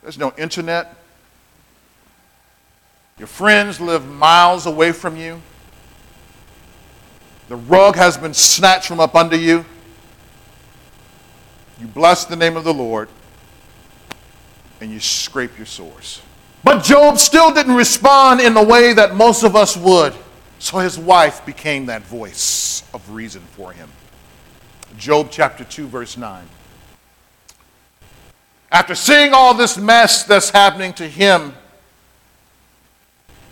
There's 0.03 0.19
no 0.19 0.33
internet. 0.37 0.95
Your 3.19 3.29
friends 3.29 3.81
live 3.81 4.07
miles 4.07 4.67
away 4.67 4.93
from 4.93 5.17
you. 5.17 5.41
The 7.49 7.57
rug 7.57 7.97
has 7.97 8.17
been 8.17 8.35
snatched 8.35 8.87
from 8.87 9.01
up 9.01 9.15
under 9.15 9.37
you. 9.37 9.65
You 11.81 11.87
bless 11.87 12.25
the 12.25 12.37
name 12.37 12.57
of 12.57 12.65
the 12.65 12.73
Lord 12.73 13.09
and 14.81 14.91
you 14.91 15.01
scrape 15.01 15.57
your 15.57 15.67
sores. 15.67 16.23
But 16.63 16.83
Job 16.83 17.19
still 17.19 17.53
didn't 17.53 17.75
respond 17.75 18.41
in 18.41 18.55
the 18.55 18.63
way 18.63 18.95
that 18.95 19.15
most 19.15 19.43
of 19.43 19.55
us 19.55 19.77
would. 19.77 20.15
So 20.59 20.79
his 20.79 20.99
wife 20.99 21.45
became 21.45 21.87
that 21.87 22.03
voice 22.03 22.83
of 22.95 23.11
reason 23.11 23.43
for 23.53 23.73
him. 23.73 23.91
Job 24.97 25.29
chapter 25.31 25.65
2, 25.65 25.87
verse 25.89 26.17
9. 26.17 26.47
After 28.71 28.95
seeing 28.95 29.35
all 29.35 29.55
this 29.55 29.77
mess 29.77 30.25
that's 30.25 30.51
happening 30.51 30.95
to 30.95 31.07
him, 31.07 31.53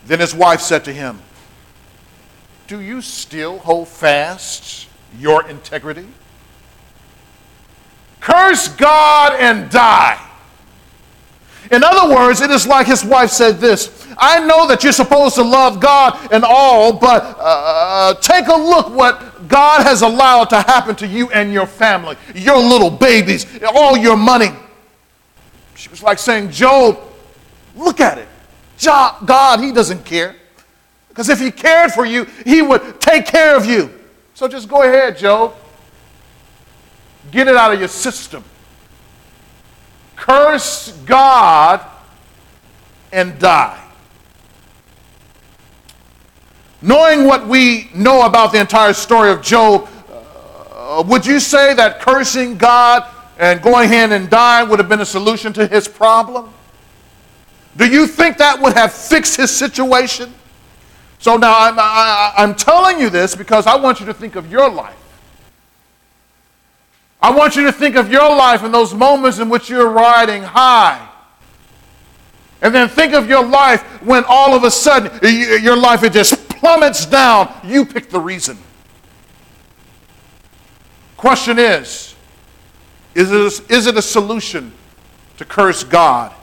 then 0.06 0.20
his 0.20 0.34
wife 0.34 0.60
said 0.60 0.84
to 0.86 0.92
him, 0.92 1.20
Do 2.72 2.80
you 2.80 3.02
still 3.02 3.58
hold 3.58 3.86
fast 3.86 4.88
your 5.18 5.46
integrity? 5.46 6.06
Curse 8.18 8.68
God 8.68 9.34
and 9.38 9.70
die. 9.70 10.18
In 11.70 11.84
other 11.84 12.14
words, 12.14 12.40
it 12.40 12.50
is 12.50 12.66
like 12.66 12.86
his 12.86 13.04
wife 13.04 13.28
said 13.28 13.58
this 13.58 14.08
I 14.16 14.40
know 14.46 14.66
that 14.68 14.82
you're 14.84 14.94
supposed 14.94 15.34
to 15.34 15.42
love 15.42 15.80
God 15.80 16.32
and 16.32 16.44
all, 16.44 16.94
but 16.94 17.36
uh, 17.38 18.14
take 18.22 18.46
a 18.46 18.56
look 18.56 18.88
what 18.88 19.48
God 19.48 19.82
has 19.82 20.00
allowed 20.00 20.46
to 20.46 20.62
happen 20.62 20.96
to 20.96 21.06
you 21.06 21.28
and 21.28 21.52
your 21.52 21.66
family, 21.66 22.16
your 22.34 22.56
little 22.56 22.90
babies, 22.90 23.44
all 23.74 23.98
your 23.98 24.16
money. 24.16 24.48
She 25.74 25.90
was 25.90 26.02
like 26.02 26.18
saying, 26.18 26.52
Job, 26.52 26.98
look 27.76 28.00
at 28.00 28.16
it. 28.16 28.28
God, 28.82 29.60
He 29.60 29.72
doesn't 29.72 30.06
care. 30.06 30.36
Because 31.12 31.28
if 31.28 31.38
He 31.38 31.50
cared 31.50 31.92
for 31.92 32.06
you, 32.06 32.24
He 32.46 32.62
would 32.62 32.98
take 32.98 33.26
care 33.26 33.54
of 33.54 33.66
you. 33.66 33.92
So 34.32 34.48
just 34.48 34.66
go 34.66 34.82
ahead, 34.82 35.18
Job. 35.18 35.54
Get 37.30 37.48
it 37.48 37.54
out 37.54 37.70
of 37.70 37.78
your 37.78 37.88
system. 37.88 38.42
Curse 40.16 40.92
God 41.04 41.84
and 43.12 43.38
die. 43.38 43.78
Knowing 46.80 47.26
what 47.26 47.46
we 47.46 47.90
know 47.94 48.22
about 48.22 48.52
the 48.52 48.58
entire 48.58 48.94
story 48.94 49.30
of 49.30 49.42
Job, 49.42 49.88
uh, 50.72 51.04
would 51.06 51.26
you 51.26 51.38
say 51.38 51.74
that 51.74 52.00
cursing 52.00 52.56
God 52.56 53.06
and 53.38 53.60
going 53.60 53.84
ahead 53.84 54.12
and 54.12 54.30
dying 54.30 54.70
would 54.70 54.78
have 54.78 54.88
been 54.88 55.00
a 55.00 55.06
solution 55.06 55.52
to 55.52 55.66
his 55.66 55.86
problem? 55.86 56.52
Do 57.76 57.86
you 57.86 58.06
think 58.06 58.38
that 58.38 58.60
would 58.60 58.72
have 58.72 58.92
fixed 58.92 59.36
his 59.36 59.54
situation? 59.54 60.32
So 61.22 61.36
now 61.36 61.56
I'm, 61.56 61.76
I, 61.78 62.32
am 62.38 62.56
telling 62.56 62.98
you 62.98 63.08
this 63.08 63.36
because 63.36 63.68
I 63.68 63.76
want 63.76 64.00
you 64.00 64.06
to 64.06 64.12
think 64.12 64.34
of 64.34 64.50
your 64.50 64.68
life. 64.68 64.96
I 67.22 67.30
want 67.30 67.54
you 67.54 67.62
to 67.62 67.70
think 67.70 67.94
of 67.94 68.10
your 68.10 68.28
life 68.28 68.64
in 68.64 68.72
those 68.72 68.92
moments 68.92 69.38
in 69.38 69.48
which 69.48 69.70
you're 69.70 69.88
riding 69.88 70.42
high. 70.42 71.08
And 72.60 72.74
then 72.74 72.88
think 72.88 73.14
of 73.14 73.28
your 73.28 73.46
life 73.46 73.82
when 74.02 74.24
all 74.26 74.56
of 74.56 74.64
a 74.64 74.70
sudden 74.72 75.12
your 75.62 75.76
life 75.76 76.02
it 76.02 76.12
just 76.12 76.48
plummets 76.48 77.06
down. 77.06 77.54
You 77.62 77.86
pick 77.86 78.10
the 78.10 78.18
reason. 78.18 78.58
Question 81.16 81.60
is, 81.60 82.16
is 83.14 83.30
it, 83.30 83.70
a, 83.70 83.72
is 83.72 83.86
it 83.86 83.96
a 83.96 84.02
solution 84.02 84.72
to 85.36 85.44
curse 85.44 85.84
God 85.84 86.34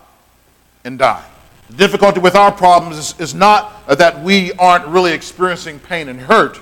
and 0.85 0.97
die. 0.97 1.25
The 1.69 1.75
difficulty 1.75 2.19
with 2.19 2.35
our 2.35 2.51
problems 2.51 2.97
is, 2.97 3.19
is 3.19 3.33
not 3.33 3.87
that 3.87 4.21
we 4.21 4.53
aren't 4.53 4.85
really 4.87 5.13
experiencing 5.13 5.79
pain 5.79 6.09
and 6.09 6.19
hurt. 6.19 6.59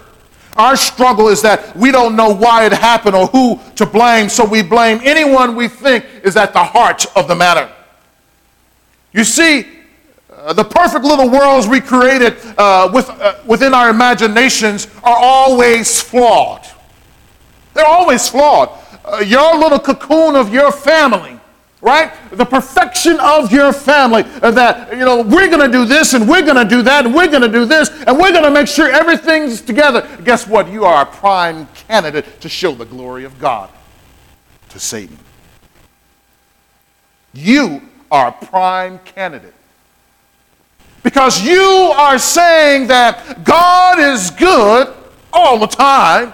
Our 0.58 0.76
struggle 0.76 1.28
is 1.28 1.42
that 1.44 1.76
we 1.76 1.92
don't 1.92 2.16
know 2.16 2.34
why 2.34 2.66
it 2.66 2.74
happened 2.74 3.16
or 3.16 3.28
who 3.28 3.60
to 3.76 3.86
blame, 3.86 4.28
so 4.28 4.44
we 4.44 4.64
blame 4.64 5.00
anyone 5.04 5.56
we 5.56 5.68
think 5.68 6.04
is 6.24 6.36
at 6.36 6.52
the 6.52 6.64
heart 6.64 7.06
of 7.16 7.28
the 7.28 7.36
matter. 7.36 7.72
You 9.14 9.24
see, 9.24 9.68
uh, 10.32 10.54
the 10.54 10.64
perfect 10.64 11.06
little 11.06 11.30
worlds 11.30 11.68
we 11.68 11.80
created 11.80 12.38
uh, 12.58 12.90
with, 12.92 13.10
uh, 13.10 13.36
within 13.46 13.74
our 13.74 13.90
imaginations 13.90 14.88
are 15.04 15.18
always 15.18 16.02
flawed. 16.02 16.66
They're 17.74 17.86
always 17.86 18.28
flawed. 18.28 18.70
Uh, 19.06 19.20
your 19.20 19.58
little 19.58 19.80
cocoon 19.80 20.36
of 20.36 20.52
your 20.52 20.72
family 20.72 21.37
right? 21.82 22.12
The 22.32 22.46
perfection 22.46 23.20
of 23.20 23.52
your 23.52 23.72
family. 23.72 24.24
That, 24.24 24.92
you 24.92 25.06
know, 25.06 25.22
we're 25.22 25.50
going 25.50 25.70
to 25.70 25.72
do 25.72 25.86
this 25.86 26.14
and 26.14 26.28
we're 26.28 26.44
going 26.44 26.56
to 26.56 26.66
do 26.66 26.82
that 26.84 27.06
and 27.06 27.14
we're 27.14 27.28
going 27.28 27.44
to 27.44 27.48
do 27.48 27.66
this 27.66 27.90
and 27.90 28.18
we're 28.18 28.32
going 28.32 28.44
to 28.44 28.52
make 28.52 28.68
sure 28.68 28.90
everything's 28.90 29.62
together. 29.62 30.08
Guess 30.24 30.48
what? 30.48 30.70
You 30.70 30.86
are 30.86 31.04
a 31.04 31.06
prime 31.06 31.68
candidate 31.88 32.42
to 32.42 32.50
show 32.50 32.74
the 32.74 32.86
glory 32.86 33.24
of 33.24 33.40
God 33.40 33.70
to 34.70 34.80
Satan. 34.80 35.18
You 37.34 37.82
are 38.12 38.30
a 38.30 38.46
prime 38.46 39.00
candidate. 39.00 39.54
Because 41.04 41.42
you 41.42 41.62
are 41.96 42.18
saying 42.18 42.88
that 42.88 43.44
God 43.44 44.00
is 44.00 44.32
good 44.32 44.94
all 45.32 45.60
the 45.60 45.68
time, 45.68 46.34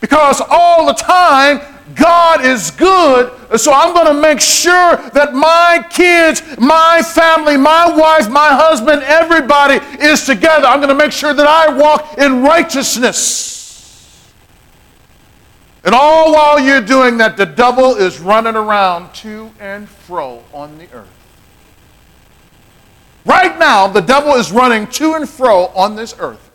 because 0.00 0.40
all 0.48 0.86
the 0.86 0.94
time 0.94 1.60
God 1.98 2.44
is 2.44 2.70
good, 2.70 3.32
so 3.58 3.72
I'm 3.72 3.92
going 3.92 4.06
to 4.06 4.20
make 4.20 4.40
sure 4.40 4.96
that 5.14 5.34
my 5.34 5.84
kids, 5.90 6.42
my 6.58 7.02
family, 7.02 7.56
my 7.56 7.90
wife, 7.90 8.30
my 8.30 8.48
husband, 8.48 9.02
everybody 9.02 9.84
is 10.00 10.24
together. 10.24 10.66
I'm 10.66 10.78
going 10.78 10.90
to 10.90 10.94
make 10.94 11.12
sure 11.12 11.34
that 11.34 11.46
I 11.46 11.74
walk 11.74 12.18
in 12.18 12.42
righteousness. 12.42 13.48
And 15.84 15.94
all 15.94 16.32
while 16.32 16.60
you're 16.60 16.80
doing 16.80 17.18
that, 17.18 17.36
the 17.36 17.46
devil 17.46 17.96
is 17.96 18.20
running 18.20 18.54
around 18.54 19.12
to 19.16 19.50
and 19.58 19.88
fro 19.88 20.44
on 20.52 20.78
the 20.78 20.88
earth. 20.92 21.08
Right 23.24 23.58
now, 23.58 23.88
the 23.88 24.00
devil 24.00 24.34
is 24.34 24.52
running 24.52 24.86
to 24.88 25.14
and 25.14 25.28
fro 25.28 25.66
on 25.68 25.96
this 25.96 26.14
earth, 26.18 26.50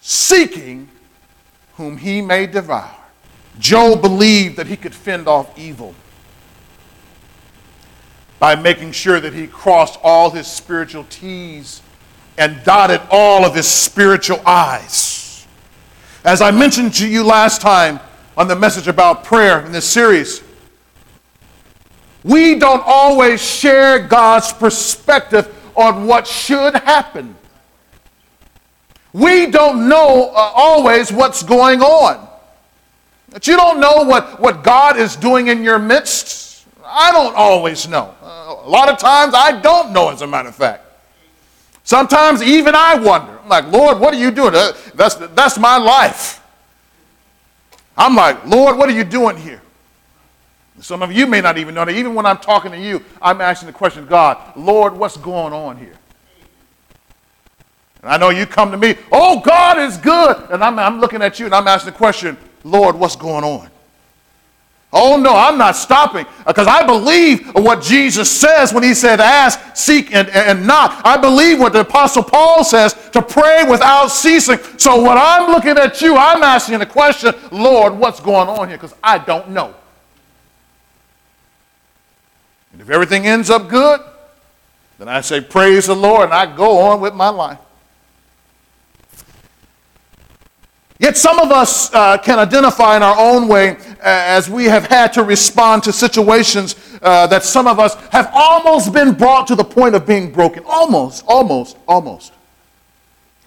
seeking 0.00 0.88
whom 1.76 1.96
he 1.96 2.20
may 2.20 2.46
devour. 2.46 2.99
Job 3.60 4.00
believed 4.00 4.56
that 4.56 4.66
he 4.66 4.76
could 4.76 4.94
fend 4.94 5.28
off 5.28 5.56
evil 5.56 5.94
by 8.40 8.56
making 8.56 8.90
sure 8.90 9.20
that 9.20 9.34
he 9.34 9.46
crossed 9.46 10.00
all 10.02 10.30
his 10.30 10.46
spiritual 10.46 11.04
T's 11.10 11.82
and 12.38 12.64
dotted 12.64 13.02
all 13.10 13.44
of 13.44 13.54
his 13.54 13.68
spiritual 13.68 14.40
I's. 14.46 15.46
As 16.24 16.40
I 16.40 16.50
mentioned 16.50 16.94
to 16.94 17.06
you 17.08 17.22
last 17.22 17.60
time 17.60 18.00
on 18.36 18.48
the 18.48 18.56
message 18.56 18.88
about 18.88 19.24
prayer 19.24 19.64
in 19.64 19.72
this 19.72 19.84
series, 19.84 20.42
we 22.24 22.58
don't 22.58 22.82
always 22.84 23.42
share 23.42 23.98
God's 23.98 24.52
perspective 24.54 25.54
on 25.76 26.06
what 26.06 26.26
should 26.26 26.74
happen. 26.74 27.36
We 29.12 29.50
don't 29.50 29.88
know 29.88 30.30
uh, 30.30 30.52
always 30.54 31.12
what's 31.12 31.42
going 31.42 31.82
on. 31.82 32.29
That 33.30 33.46
you 33.46 33.56
don't 33.56 33.80
know 33.80 34.04
what, 34.04 34.40
what 34.40 34.62
God 34.62 34.96
is 34.96 35.16
doing 35.16 35.48
in 35.48 35.62
your 35.62 35.78
midst. 35.78 36.66
I 36.84 37.12
don't 37.12 37.34
always 37.36 37.88
know. 37.88 38.14
Uh, 38.22 38.56
a 38.64 38.68
lot 38.68 38.88
of 38.88 38.98
times 38.98 39.34
I 39.34 39.60
don't 39.60 39.92
know, 39.92 40.10
as 40.10 40.22
a 40.22 40.26
matter 40.26 40.48
of 40.48 40.56
fact. 40.56 40.84
Sometimes 41.84 42.42
even 42.42 42.74
I 42.74 42.96
wonder. 42.96 43.38
I'm 43.38 43.48
like, 43.48 43.70
Lord, 43.70 44.00
what 44.00 44.12
are 44.12 44.18
you 44.18 44.30
doing? 44.30 44.54
Uh, 44.54 44.72
that's, 44.94 45.14
that's 45.14 45.58
my 45.58 45.76
life. 45.76 46.42
I'm 47.96 48.16
like, 48.16 48.44
Lord, 48.46 48.76
what 48.76 48.88
are 48.88 48.92
you 48.92 49.04
doing 49.04 49.36
here? 49.36 49.60
Some 50.80 51.02
of 51.02 51.12
you 51.12 51.26
may 51.26 51.40
not 51.40 51.58
even 51.58 51.74
know 51.74 51.84
that. 51.84 51.94
Even 51.94 52.14
when 52.14 52.26
I'm 52.26 52.38
talking 52.38 52.72
to 52.72 52.78
you, 52.78 53.04
I'm 53.20 53.40
asking 53.40 53.66
the 53.66 53.72
question, 53.72 54.06
God, 54.06 54.56
Lord, 54.56 54.94
what's 54.94 55.16
going 55.16 55.52
on 55.52 55.76
here? 55.76 55.96
And 58.02 58.10
I 58.10 58.16
know 58.16 58.30
you 58.30 58.46
come 58.46 58.70
to 58.70 58.78
me, 58.78 58.96
oh, 59.12 59.40
God 59.40 59.78
is 59.78 59.98
good. 59.98 60.36
And 60.50 60.64
I'm, 60.64 60.78
I'm 60.78 61.00
looking 61.00 61.20
at 61.22 61.38
you 61.38 61.46
and 61.46 61.54
I'm 61.54 61.68
asking 61.68 61.92
the 61.92 61.98
question, 61.98 62.38
Lord, 62.64 62.96
what's 62.96 63.16
going 63.16 63.44
on? 63.44 63.70
Oh, 64.92 65.16
no, 65.16 65.36
I'm 65.36 65.56
not 65.56 65.76
stopping 65.76 66.26
uh, 66.26 66.44
because 66.48 66.66
I 66.66 66.84
believe 66.84 67.46
what 67.54 67.80
Jesus 67.80 68.28
says 68.28 68.72
when 68.72 68.82
he 68.82 68.92
said, 68.92 69.20
ask, 69.20 69.76
seek, 69.76 70.12
and, 70.12 70.28
and 70.30 70.66
knock. 70.66 71.00
I 71.04 71.16
believe 71.16 71.60
what 71.60 71.72
the 71.72 71.80
Apostle 71.80 72.24
Paul 72.24 72.64
says 72.64 72.94
to 73.12 73.22
pray 73.22 73.64
without 73.68 74.08
ceasing. 74.08 74.58
So 74.78 75.00
when 75.00 75.16
I'm 75.16 75.52
looking 75.52 75.78
at 75.78 76.00
you, 76.02 76.16
I'm 76.16 76.42
asking 76.42 76.80
the 76.80 76.86
question, 76.86 77.32
Lord, 77.52 77.96
what's 77.96 78.18
going 78.18 78.48
on 78.48 78.66
here? 78.66 78.76
Because 78.76 78.94
I 79.02 79.18
don't 79.18 79.50
know. 79.50 79.74
And 82.72 82.80
if 82.80 82.90
everything 82.90 83.26
ends 83.26 83.48
up 83.48 83.68
good, 83.68 84.00
then 84.98 85.08
I 85.08 85.20
say, 85.20 85.40
Praise 85.40 85.86
the 85.86 85.94
Lord, 85.94 86.24
and 86.24 86.34
I 86.34 86.54
go 86.54 86.80
on 86.80 87.00
with 87.00 87.14
my 87.14 87.28
life. 87.28 87.58
Yet 91.00 91.16
some 91.16 91.38
of 91.38 91.50
us 91.50 91.92
uh, 91.94 92.18
can 92.18 92.38
identify 92.38 92.94
in 92.94 93.02
our 93.02 93.18
own 93.18 93.48
way 93.48 93.70
uh, 93.70 93.76
as 94.02 94.50
we 94.50 94.66
have 94.66 94.84
had 94.84 95.14
to 95.14 95.24
respond 95.24 95.82
to 95.84 95.94
situations 95.94 96.76
uh, 97.00 97.26
that 97.28 97.42
some 97.42 97.66
of 97.66 97.80
us 97.80 97.94
have 98.10 98.30
almost 98.34 98.92
been 98.92 99.14
brought 99.14 99.46
to 99.46 99.54
the 99.54 99.64
point 99.64 99.94
of 99.94 100.06
being 100.06 100.30
broken. 100.30 100.62
Almost, 100.66 101.24
almost, 101.26 101.78
almost. 101.88 102.34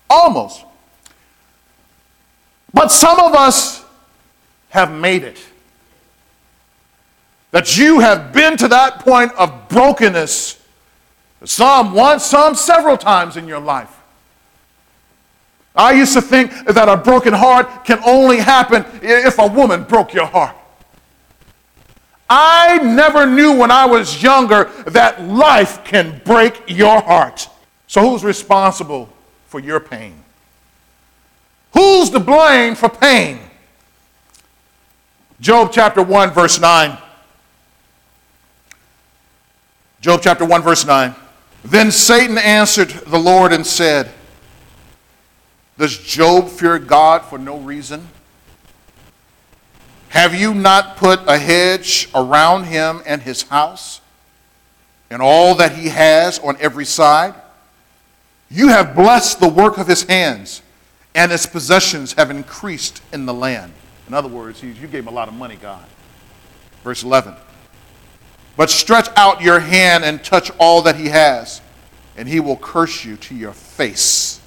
Almost. 0.10 0.66
But 2.74 2.88
some 2.88 3.20
of 3.20 3.36
us 3.36 3.86
have 4.70 4.92
made 4.92 5.22
it. 5.22 5.38
That 7.52 7.78
you 7.78 8.00
have 8.00 8.34
been 8.34 8.58
to 8.58 8.68
that 8.70 9.02
point 9.02 9.32
of 9.34 9.70
brokenness, 9.70 10.60
some 11.46 11.94
once, 11.94 12.26
some 12.26 12.56
several 12.56 12.98
times 12.98 13.38
in 13.38 13.48
your 13.48 13.60
life. 13.60 13.96
I 15.76 15.94
used 15.94 16.14
to 16.14 16.22
think 16.22 16.52
that 16.68 16.88
a 16.88 16.98
broken 16.98 17.34
heart 17.34 17.86
can 17.86 18.00
only 18.06 18.38
happen 18.38 18.86
if 19.02 19.40
a 19.40 19.48
woman 19.48 19.84
broke 19.84 20.14
your 20.14 20.28
heart. 20.28 20.56
I 22.30 22.78
never 22.78 23.26
knew 23.26 23.58
when 23.58 23.72
I 23.72 23.86
was 23.86 24.22
younger 24.22 24.66
that 24.88 25.22
life 25.24 25.84
can 25.84 26.22
break 26.26 26.64
your 26.68 27.02
heart. 27.02 27.48
So, 27.88 28.02
who's 28.02 28.24
responsible 28.24 29.10
for 29.48 29.60
your 29.60 29.80
pain? 29.80 30.16
Who's 31.74 32.10
to 32.12 32.20
blame 32.20 32.76
for 32.76 32.90
pain? 32.90 33.40
Job 35.40 35.72
chapter 35.72 36.02
1, 36.02 36.32
verse 36.32 36.60
9. 36.60 36.98
Job 40.02 40.22
chapter 40.24 40.46
1, 40.46 40.62
verse 40.62 40.86
9. 40.86 41.14
Then 41.66 41.92
Satan 41.92 42.38
answered 42.38 42.90
the 42.90 43.18
Lord 43.18 43.54
and 43.54 43.66
said, 43.66 44.12
does 45.78 45.98
Job 45.98 46.50
fear 46.50 46.80
God 46.80 47.24
for 47.24 47.38
no 47.38 47.58
reason? 47.60 48.08
Have 50.10 50.36
you 50.36 50.54
not 50.54 50.98
put 50.98 51.22
a 51.28 51.38
hedge 51.38 52.08
around 52.14 52.66
him 52.66 53.02
and 53.06 53.22
his 53.22 53.42
house 53.44 54.00
and 55.10 55.22
all 55.22 55.56
that 55.56 55.72
he 55.72 55.90
has 55.90 56.38
on 56.40 56.56
every 56.60 56.86
side? 56.86 57.34
You 58.52 58.68
have 58.68 58.96
blessed 58.96 59.40
the 59.40 59.50
work 59.50 59.80
of 59.80 59.88
his 59.88 60.04
hands, 60.04 60.62
and 61.16 61.32
his 61.32 61.48
possessions 61.48 62.14
have 62.14 62.30
increased 62.30 63.02
in 63.12 63.26
the 63.26 63.34
land. 63.34 63.74
In 64.08 64.14
other 64.14 64.28
words, 64.28 64.62
you 64.62 64.74
gave 64.74 64.94
him 64.94 65.08
a 65.08 65.12
lot 65.12 65.28
of 65.28 65.34
money, 65.34 65.56
God. 65.56 65.84
Verse 66.84 67.02
11. 67.02 67.34
But 68.56 68.70
stretch 68.70 69.10
out 69.16 69.42
your 69.42 69.60
hand 69.60 70.06
and 70.06 70.24
touch 70.24 70.52
all 70.60 70.84
that 70.84 70.96
he 70.96 71.08
has, 71.08 71.62
and 72.16 72.28
he 72.28 72.40
will 72.40 72.58
curse 72.58 73.04
you 73.04 73.18
to 73.18 73.36
your 73.36 73.54
face. 73.54 74.40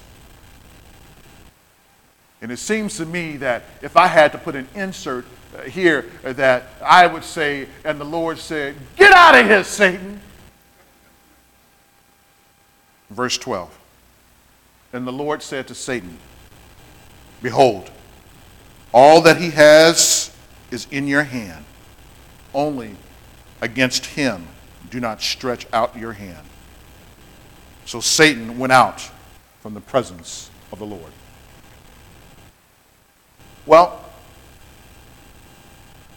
And 2.41 2.51
it 2.51 2.57
seems 2.57 2.97
to 2.97 3.05
me 3.05 3.37
that 3.37 3.63
if 3.81 3.97
I 3.97 4.07
had 4.07 4.31
to 4.33 4.37
put 4.37 4.55
an 4.55 4.67
insert 4.75 5.25
uh, 5.55 5.63
here, 5.63 6.05
uh, 6.23 6.33
that 6.33 6.69
I 6.83 7.07
would 7.07 7.23
say, 7.23 7.67
and 7.83 7.99
the 7.99 8.05
Lord 8.05 8.37
said, 8.37 8.75
Get 8.95 9.11
out 9.11 9.39
of 9.39 9.45
here, 9.45 9.63
Satan. 9.63 10.21
Verse 13.09 13.37
12. 13.37 13.77
And 14.93 15.07
the 15.07 15.11
Lord 15.11 15.41
said 15.41 15.67
to 15.67 15.75
Satan, 15.75 16.17
Behold, 17.41 17.89
all 18.93 19.21
that 19.21 19.37
he 19.37 19.51
has 19.51 20.35
is 20.71 20.87
in 20.91 21.07
your 21.07 21.23
hand. 21.23 21.65
Only 22.53 22.95
against 23.61 24.05
him 24.05 24.47
do 24.89 24.99
not 24.99 25.21
stretch 25.21 25.67
out 25.73 25.97
your 25.97 26.13
hand. 26.13 26.45
So 27.85 27.99
Satan 27.99 28.57
went 28.57 28.73
out 28.73 29.09
from 29.61 29.73
the 29.73 29.81
presence 29.81 30.49
of 30.71 30.79
the 30.79 30.85
Lord. 30.85 31.11
Well, 33.67 34.03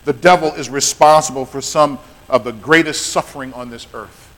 the 0.04 0.12
devil 0.12 0.54
is 0.54 0.70
responsible 0.70 1.44
for 1.44 1.60
some 1.60 1.98
of 2.28 2.44
the 2.44 2.52
greatest 2.52 3.08
suffering 3.08 3.52
on 3.52 3.70
this 3.70 3.86
earth. 3.92 4.32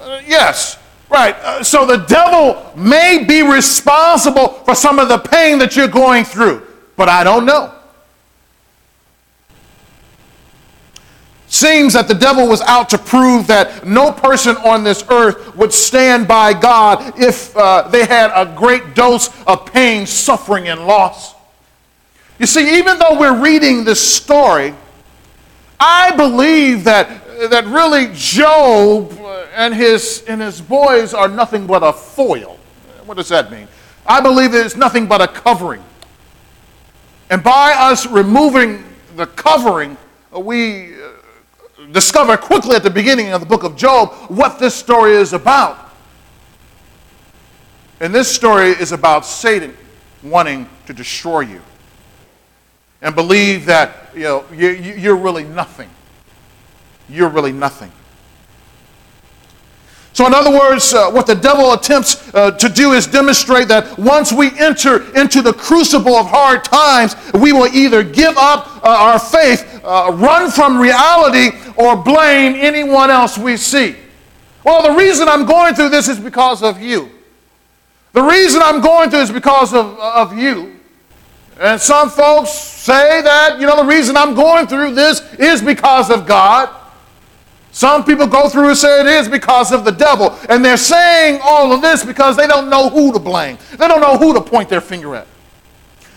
Uh, 0.00 0.20
yes, 0.26 0.78
right. 1.10 1.34
Uh, 1.36 1.62
so 1.62 1.84
the 1.84 1.98
devil 2.06 2.72
may 2.76 3.24
be 3.24 3.42
responsible 3.42 4.48
for 4.64 4.74
some 4.74 4.98
of 4.98 5.08
the 5.08 5.18
pain 5.18 5.58
that 5.58 5.76
you're 5.76 5.88
going 5.88 6.24
through, 6.24 6.66
but 6.96 7.08
I 7.08 7.24
don't 7.24 7.44
know. 7.44 7.74
Seems 11.52 11.92
that 11.92 12.08
the 12.08 12.14
devil 12.14 12.48
was 12.48 12.62
out 12.62 12.88
to 12.88 12.98
prove 12.98 13.46
that 13.48 13.86
no 13.86 14.10
person 14.10 14.56
on 14.56 14.84
this 14.84 15.04
earth 15.10 15.54
would 15.54 15.70
stand 15.70 16.26
by 16.26 16.54
God 16.54 17.20
if 17.20 17.54
uh, 17.54 17.88
they 17.88 18.06
had 18.06 18.32
a 18.34 18.56
great 18.56 18.94
dose 18.94 19.28
of 19.46 19.66
pain, 19.66 20.06
suffering, 20.06 20.68
and 20.68 20.86
loss. 20.86 21.34
You 22.38 22.46
see, 22.46 22.78
even 22.78 22.98
though 22.98 23.20
we're 23.20 23.38
reading 23.38 23.84
this 23.84 24.00
story, 24.00 24.72
I 25.78 26.16
believe 26.16 26.84
that, 26.84 27.50
that 27.50 27.66
really 27.66 28.10
Job 28.14 29.12
and 29.54 29.74
his, 29.74 30.24
and 30.26 30.40
his 30.40 30.58
boys 30.58 31.12
are 31.12 31.28
nothing 31.28 31.66
but 31.66 31.82
a 31.82 31.92
foil. 31.92 32.58
What 33.04 33.18
does 33.18 33.28
that 33.28 33.52
mean? 33.52 33.68
I 34.06 34.22
believe 34.22 34.54
it's 34.54 34.74
nothing 34.74 35.06
but 35.06 35.20
a 35.20 35.28
covering. 35.28 35.84
And 37.28 37.44
by 37.44 37.74
us 37.76 38.06
removing 38.06 38.84
the 39.16 39.26
covering, 39.26 39.98
we 40.30 40.94
discover 41.92 42.36
quickly 42.36 42.76
at 42.76 42.82
the 42.82 42.90
beginning 42.90 43.32
of 43.32 43.40
the 43.40 43.46
book 43.46 43.64
of 43.64 43.76
Job 43.76 44.12
what 44.30 44.58
this 44.58 44.74
story 44.74 45.12
is 45.12 45.32
about. 45.32 45.78
And 48.00 48.14
this 48.14 48.32
story 48.32 48.70
is 48.70 48.92
about 48.92 49.24
Satan 49.24 49.76
wanting 50.22 50.68
to 50.86 50.92
destroy 50.92 51.40
you 51.40 51.60
and 53.00 53.14
believe 53.14 53.66
that 53.66 54.10
you 54.14 54.22
know, 54.22 54.44
you, 54.52 55.12
are 55.12 55.16
really 55.16 55.44
nothing. 55.44 55.90
You're 57.08 57.28
really 57.28 57.52
nothing. 57.52 57.92
So, 60.14 60.26
in 60.26 60.34
other 60.34 60.50
words, 60.50 60.92
uh, 60.92 61.10
what 61.10 61.26
the 61.26 61.34
devil 61.34 61.72
attempts 61.72 62.34
uh, 62.34 62.50
to 62.50 62.68
do 62.68 62.92
is 62.92 63.06
demonstrate 63.06 63.68
that 63.68 63.98
once 63.98 64.30
we 64.30 64.50
enter 64.58 65.10
into 65.18 65.40
the 65.40 65.54
crucible 65.54 66.14
of 66.16 66.26
hard 66.26 66.64
times, 66.64 67.16
we 67.32 67.52
will 67.52 67.68
either 67.68 68.02
give 68.02 68.36
up 68.36 68.84
uh, 68.84 68.88
our 68.88 69.18
faith, 69.18 69.80
uh, 69.82 70.10
run 70.14 70.50
from 70.50 70.78
reality, 70.78 71.56
or 71.76 71.96
blame 71.96 72.54
anyone 72.56 73.10
else 73.10 73.38
we 73.38 73.56
see. 73.56 73.96
Well, 74.64 74.82
the 74.82 74.98
reason 74.98 75.28
I'm 75.28 75.46
going 75.46 75.74
through 75.74 75.88
this 75.88 76.08
is 76.08 76.18
because 76.18 76.62
of 76.62 76.80
you. 76.80 77.10
The 78.12 78.22
reason 78.22 78.60
I'm 78.62 78.82
going 78.82 79.08
through 79.08 79.20
this 79.20 79.30
is 79.30 79.34
because 79.34 79.72
of, 79.72 79.98
of 79.98 80.36
you. 80.36 80.78
And 81.58 81.80
some 81.80 82.10
folks 82.10 82.50
say 82.50 83.22
that, 83.22 83.58
you 83.58 83.66
know, 83.66 83.76
the 83.76 83.88
reason 83.88 84.16
I'm 84.16 84.34
going 84.34 84.66
through 84.66 84.94
this 84.94 85.22
is 85.34 85.62
because 85.62 86.10
of 86.10 86.26
God. 86.26 86.68
Some 87.72 88.04
people 88.04 88.26
go 88.26 88.50
through 88.50 88.68
and 88.68 88.76
say 88.76 89.00
it 89.00 89.06
is 89.06 89.28
because 89.28 89.72
of 89.72 89.84
the 89.84 89.90
devil. 89.90 90.38
And 90.50 90.62
they're 90.62 90.76
saying 90.76 91.40
all 91.42 91.72
of 91.72 91.80
this 91.80 92.04
because 92.04 92.36
they 92.36 92.46
don't 92.46 92.68
know 92.68 92.90
who 92.90 93.12
to 93.14 93.18
blame. 93.18 93.56
They 93.72 93.88
don't 93.88 94.02
know 94.02 94.18
who 94.18 94.34
to 94.34 94.42
point 94.42 94.68
their 94.68 94.82
finger 94.82 95.16
at. 95.16 95.26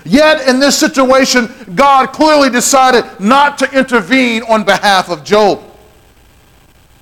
Yet, 0.03 0.47
in 0.47 0.59
this 0.59 0.77
situation, 0.77 1.49
God 1.73 2.11
clearly 2.11 2.49
decided 2.49 3.05
not 3.19 3.57
to 3.59 3.71
intervene 3.77 4.43
on 4.43 4.65
behalf 4.65 5.09
of 5.09 5.23
Job. 5.23 5.63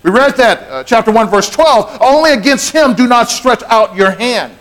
We 0.03 0.11
read 0.11 0.37
that, 0.37 0.69
uh, 0.69 0.83
chapter 0.83 1.11
1, 1.11 1.29
verse 1.29 1.49
12. 1.49 1.97
Only 1.99 2.31
against 2.31 2.71
him 2.71 2.93
do 2.93 3.07
not 3.07 3.29
stretch 3.29 3.63
out 3.63 3.95
your 3.95 4.11
hand. 4.11 4.53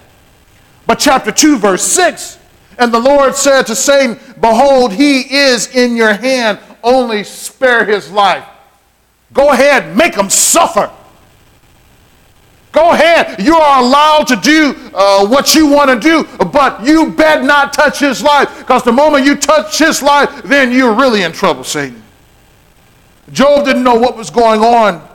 But 0.87 0.99
chapter 0.99 1.31
2, 1.31 1.59
verse 1.59 1.83
6. 1.83 2.39
And 2.79 2.93
the 2.93 2.99
Lord 2.99 3.37
said 3.37 3.67
to 3.67 3.77
Satan, 3.77 4.19
Behold, 4.41 4.93
he 4.93 5.21
is 5.21 5.75
in 5.75 5.97
your 5.97 6.15
hand, 6.15 6.59
only 6.83 7.23
spare 7.25 7.85
his 7.85 8.11
life. 8.11 8.45
Go 9.33 9.53
ahead, 9.53 9.97
make 9.97 10.15
him 10.15 10.29
suffer. 10.29 10.91
Go 12.73 12.93
ahead. 12.93 13.41
You 13.41 13.55
are 13.57 13.83
allowed 13.83 14.27
to 14.29 14.37
do 14.37 14.75
uh, 14.95 15.27
what 15.27 15.55
you 15.55 15.67
want 15.67 15.91
to 15.91 16.01
do, 16.01 16.25
but 16.47 16.85
you 16.85 17.11
bet 17.13 17.45
not 17.45 17.75
touch 17.75 18.01
his 18.01 18.23
life 18.23 18.59
because 18.59 18.83
the 18.83 18.93
moment 18.93 19.27
you 19.27 19.37
touch 19.37 19.79
his 19.79 20.03
life, 20.03 20.43
then 20.43 20.73
you're 20.73 20.95
really 20.95 21.23
in 21.23 21.33
trouble, 21.33 21.65
Satan. 21.65 22.03
Job 23.31 23.67
didn't 23.67 23.85
know 23.85 23.95
what 23.95 24.17
was 24.17 24.31
going 24.31 24.63
on, 24.63 25.07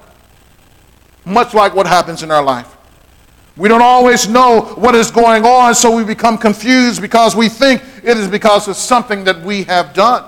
much 1.25 1.53
like 1.56 1.73
what 1.73 1.88
happens 1.88 2.21
in 2.21 2.32
our 2.32 2.43
life. 2.43 2.75
We 3.56 3.67
don't 3.69 3.82
always 3.82 4.30
know 4.30 4.62
what 4.75 4.93
is 4.93 5.10
going 5.10 5.43
on, 5.43 5.73
so 5.73 5.95
we 5.95 6.03
become 6.03 6.38
confused 6.38 7.01
because 7.01 7.36
we 7.36 7.49
think 7.49 7.84
it 8.03 8.17
is 8.17 8.27
because 8.27 8.67
of 8.67 8.75
something 8.75 9.23
that 9.23 9.41
we 9.41 9.63
have 9.63 9.93
done. 9.93 10.25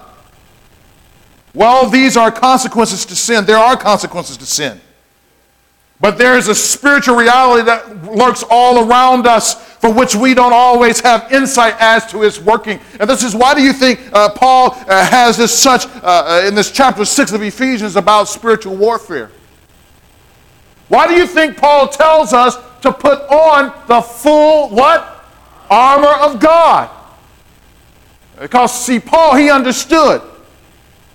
Well, 1.53 1.89
these 1.89 2.15
are 2.15 2.31
consequences 2.31 3.05
to 3.05 3.15
sin. 3.15 3.45
There 3.45 3.57
are 3.57 3.75
consequences 3.75 4.37
to 4.37 4.45
sin. 4.45 4.79
But 6.01 6.17
there 6.17 6.37
is 6.37 6.47
a 6.47 6.55
spiritual 6.55 7.17
reality 7.17 7.65
that 7.65 8.05
lurks 8.05 8.43
all 8.49 8.89
around 8.89 9.27
us 9.27 9.55
for 9.79 9.91
which 9.93 10.15
we 10.15 10.33
don't 10.33 10.53
always 10.53 11.01
have 11.01 11.31
insight 11.31 11.75
as 11.79 12.05
to 12.11 12.23
its 12.23 12.39
working. 12.39 12.79
And 12.99 13.09
this 13.09 13.23
is 13.23 13.35
why 13.35 13.53
do 13.53 13.61
you 13.61 13.73
think 13.73 13.99
uh, 14.13 14.29
Paul 14.29 14.71
uh, 14.87 15.05
has 15.05 15.35
this 15.35 15.57
such 15.57 15.87
uh, 15.87 15.99
uh 16.03 16.43
in 16.47 16.55
this 16.55 16.71
chapter 16.71 17.03
6 17.03 17.33
of 17.33 17.41
Ephesians 17.41 17.97
about 17.97 18.29
spiritual 18.29 18.77
warfare? 18.77 19.29
Why 20.87 21.07
do 21.07 21.15
you 21.15 21.27
think 21.27 21.57
Paul 21.57 21.87
tells 21.87 22.31
us 22.31 22.57
to 22.81 22.91
put 22.93 23.19
on 23.29 23.73
the 23.87 24.01
full 24.01 24.69
what? 24.69 25.15
Armor 25.69 26.07
of 26.07 26.39
God. 26.39 26.89
Because 28.39 28.73
see 28.73 28.99
Paul 28.99 29.35
he 29.35 29.49
understood 29.49 30.21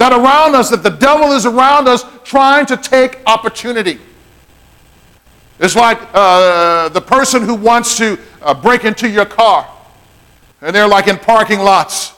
that 0.04 0.12
around 0.12 0.54
us 0.54 0.68
that 0.68 0.82
the 0.82 0.90
devil 0.90 1.32
is 1.32 1.46
around 1.46 1.88
us 1.88 2.04
trying 2.24 2.66
to 2.66 2.76
take 2.76 3.20
opportunity. 3.26 3.98
It's 5.58 5.74
like 5.74 5.98
uh, 6.12 6.90
the 6.90 7.00
person 7.00 7.42
who 7.42 7.54
wants 7.54 7.96
to 7.96 8.18
uh, 8.42 8.52
break 8.52 8.84
into 8.84 9.08
your 9.08 9.24
car, 9.24 9.66
and 10.60 10.76
they're 10.76 10.88
like 10.88 11.08
in 11.08 11.16
parking 11.16 11.60
lots. 11.60 12.12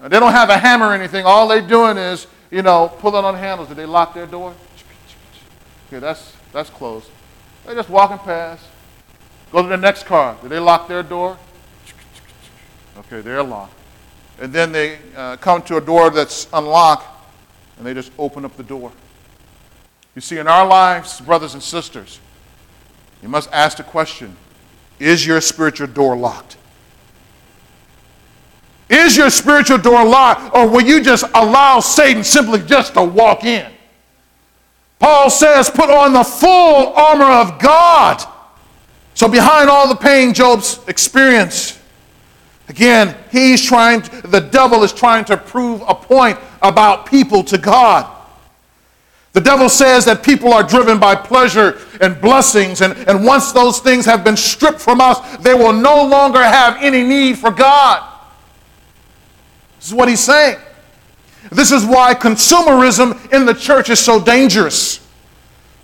They 0.00 0.18
don't 0.18 0.32
have 0.32 0.48
a 0.48 0.56
hammer 0.56 0.86
or 0.86 0.94
anything. 0.94 1.26
All 1.26 1.46
they're 1.46 1.60
doing 1.60 1.98
is, 1.98 2.26
you 2.50 2.62
know, 2.62 2.88
pulling 3.00 3.24
on 3.24 3.34
handles. 3.34 3.68
Did 3.68 3.76
they 3.76 3.86
lock 3.86 4.14
their 4.14 4.26
door? 4.26 4.54
Okay, 5.88 5.98
that's, 5.98 6.34
that's 6.54 6.70
closed. 6.70 7.10
They're 7.66 7.74
just 7.74 7.90
walking 7.90 8.18
past. 8.18 8.64
Go 9.52 9.60
to 9.60 9.68
the 9.68 9.76
next 9.76 10.06
car. 10.06 10.38
Did 10.40 10.50
they 10.50 10.58
lock 10.58 10.88
their 10.88 11.02
door? 11.02 11.36
Okay, 12.98 13.20
they're 13.20 13.42
locked. 13.42 13.78
And 14.40 14.52
then 14.52 14.72
they 14.72 14.98
uh, 15.16 15.36
come 15.36 15.62
to 15.62 15.76
a 15.76 15.80
door 15.80 16.10
that's 16.10 16.48
unlocked, 16.52 17.06
and 17.78 17.86
they 17.86 17.94
just 17.94 18.12
open 18.18 18.44
up 18.44 18.56
the 18.56 18.62
door. 18.62 18.92
You 20.14 20.20
see, 20.20 20.38
in 20.38 20.46
our 20.46 20.66
lives, 20.66 21.20
brothers 21.20 21.54
and 21.54 21.62
sisters, 21.62 22.20
you 23.22 23.28
must 23.28 23.50
ask 23.52 23.76
the 23.76 23.82
question 23.84 24.36
Is 24.98 25.26
your 25.26 25.40
spiritual 25.40 25.86
door 25.86 26.16
locked? 26.16 26.56
Is 28.88 29.16
your 29.16 29.30
spiritual 29.30 29.78
door 29.78 30.04
locked, 30.04 30.54
or 30.54 30.68
will 30.68 30.82
you 30.82 31.02
just 31.02 31.24
allow 31.34 31.80
Satan 31.80 32.22
simply 32.22 32.60
just 32.60 32.94
to 32.94 33.02
walk 33.02 33.44
in? 33.44 33.70
Paul 34.98 35.30
says, 35.30 35.70
put 35.70 35.90
on 35.90 36.12
the 36.12 36.22
full 36.22 36.92
armor 36.94 37.24
of 37.24 37.58
God. 37.58 38.24
So, 39.14 39.28
behind 39.28 39.68
all 39.68 39.88
the 39.88 39.96
pain 39.96 40.34
Job's 40.34 40.80
experienced, 40.88 41.78
again, 42.68 43.16
he's 43.30 43.62
trying, 43.64 44.02
to, 44.02 44.26
the 44.28 44.40
devil 44.40 44.82
is 44.82 44.92
trying 44.92 45.24
to 45.26 45.36
prove 45.36 45.82
a 45.86 45.94
point 45.94 46.38
about 46.62 47.06
people 47.06 47.42
to 47.44 47.58
God. 47.58 48.10
The 49.34 49.40
devil 49.40 49.68
says 49.68 50.04
that 50.04 50.22
people 50.22 50.52
are 50.52 50.62
driven 50.62 51.00
by 51.00 51.16
pleasure 51.16 51.80
and 52.00 52.20
blessings, 52.20 52.82
and, 52.82 52.96
and 53.08 53.24
once 53.24 53.50
those 53.50 53.80
things 53.80 54.06
have 54.06 54.22
been 54.22 54.36
stripped 54.36 54.80
from 54.80 55.00
us, 55.00 55.36
they 55.38 55.54
will 55.54 55.72
no 55.72 56.04
longer 56.04 56.42
have 56.42 56.76
any 56.80 57.02
need 57.02 57.38
for 57.38 57.50
God. 57.50 58.08
This 59.78 59.88
is 59.88 59.94
what 59.94 60.08
he's 60.08 60.20
saying. 60.20 60.58
This 61.50 61.72
is 61.72 61.84
why 61.84 62.14
consumerism 62.14 63.32
in 63.32 63.44
the 63.44 63.54
church 63.54 63.90
is 63.90 63.98
so 63.98 64.22
dangerous. 64.22 65.06